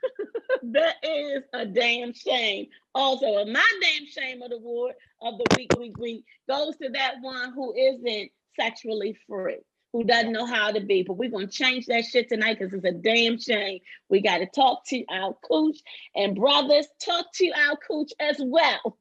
That 0.64 0.96
is 1.02 1.42
a 1.52 1.66
damn 1.66 2.12
shame. 2.12 2.68
Also, 2.94 3.44
my 3.46 3.66
damn 3.80 4.06
shame 4.06 4.42
of 4.42 4.50
the 4.50 4.56
award 4.56 4.94
of 5.20 5.38
the 5.38 5.56
week, 5.56 5.72
week, 5.76 5.98
week 5.98 6.24
goes 6.48 6.76
to 6.76 6.88
that 6.90 7.14
one 7.20 7.52
who 7.52 7.74
isn't 7.74 8.30
sexually 8.58 9.16
free, 9.26 9.58
who 9.92 10.04
doesn't 10.04 10.30
know 10.30 10.46
how 10.46 10.70
to 10.70 10.80
be. 10.80 11.02
But 11.02 11.14
we're 11.14 11.30
gonna 11.30 11.48
change 11.48 11.86
that 11.86 12.04
shit 12.04 12.28
tonight 12.28 12.58
because 12.60 12.74
it's 12.74 12.84
a 12.84 12.92
damn 12.92 13.40
shame. 13.40 13.80
We 14.08 14.20
got 14.20 14.38
to 14.38 14.46
talk 14.46 14.86
to 14.88 15.04
our 15.10 15.34
coach 15.42 15.78
and 16.14 16.36
brothers, 16.36 16.86
talk 17.04 17.32
to 17.34 17.50
our 17.50 17.76
coach 17.76 18.12
as 18.20 18.36
well. 18.38 18.80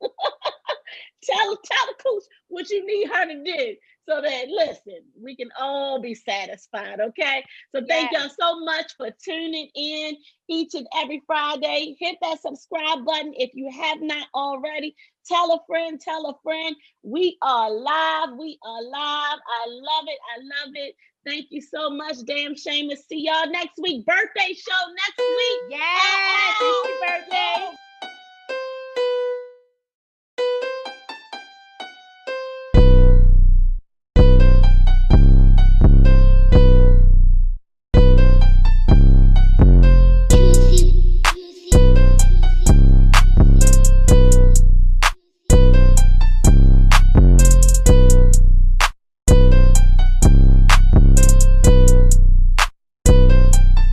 tell 1.23 1.57
tell 1.57 1.86
the 1.88 2.03
coach 2.03 2.23
what 2.47 2.69
you 2.69 2.86
need 2.86 3.07
her 3.07 3.27
to 3.27 3.43
do 3.43 3.75
so 4.12 4.22
that 4.22 4.47
listen, 4.49 5.03
we 5.22 5.36
can 5.36 5.49
all 5.59 6.01
be 6.01 6.14
satisfied. 6.14 6.99
Okay. 6.99 7.43
So 7.74 7.82
thank 7.88 8.12
y'all 8.12 8.30
so 8.38 8.59
much 8.59 8.93
for 8.97 9.09
tuning 9.24 9.70
in 9.74 10.18
each 10.49 10.74
and 10.74 10.88
every 10.95 11.24
Friday. 11.26 11.95
Hit 11.97 12.18
that 12.22 12.41
subscribe 12.41 13.05
button 13.05 13.34
if 13.38 13.51
you 13.53 13.72
have 13.72 14.01
not 14.01 14.28
already. 14.36 14.95
Tell 15.26 15.53
a 15.53 15.59
friend, 15.66 15.99
tell 16.01 16.28
a 16.28 16.34
friend. 16.43 16.76
We 17.03 17.38
are 17.41 17.72
live. 17.72 18.38
We 18.38 18.59
are 18.66 18.84
live. 18.84 19.39
I 19.47 19.68
love 19.68 20.05
it. 20.07 20.20
I 20.36 20.39
love 20.39 20.74
it. 20.76 20.95
Thank 21.26 21.47
you 21.51 21.62
so 21.62 21.89
much, 21.89 22.18
damn 22.26 22.55
shamers. 22.55 22.97
See 23.07 23.28
y'all 23.28 23.49
next 23.49 23.78
week. 23.82 24.05
Birthday 24.05 24.53
show 24.53 24.93
next 25.07 25.20
week. 25.20 25.62
Yes, 25.70 26.62
your 26.62 27.07
birthday. 27.07 27.55
Oh, 27.57 27.76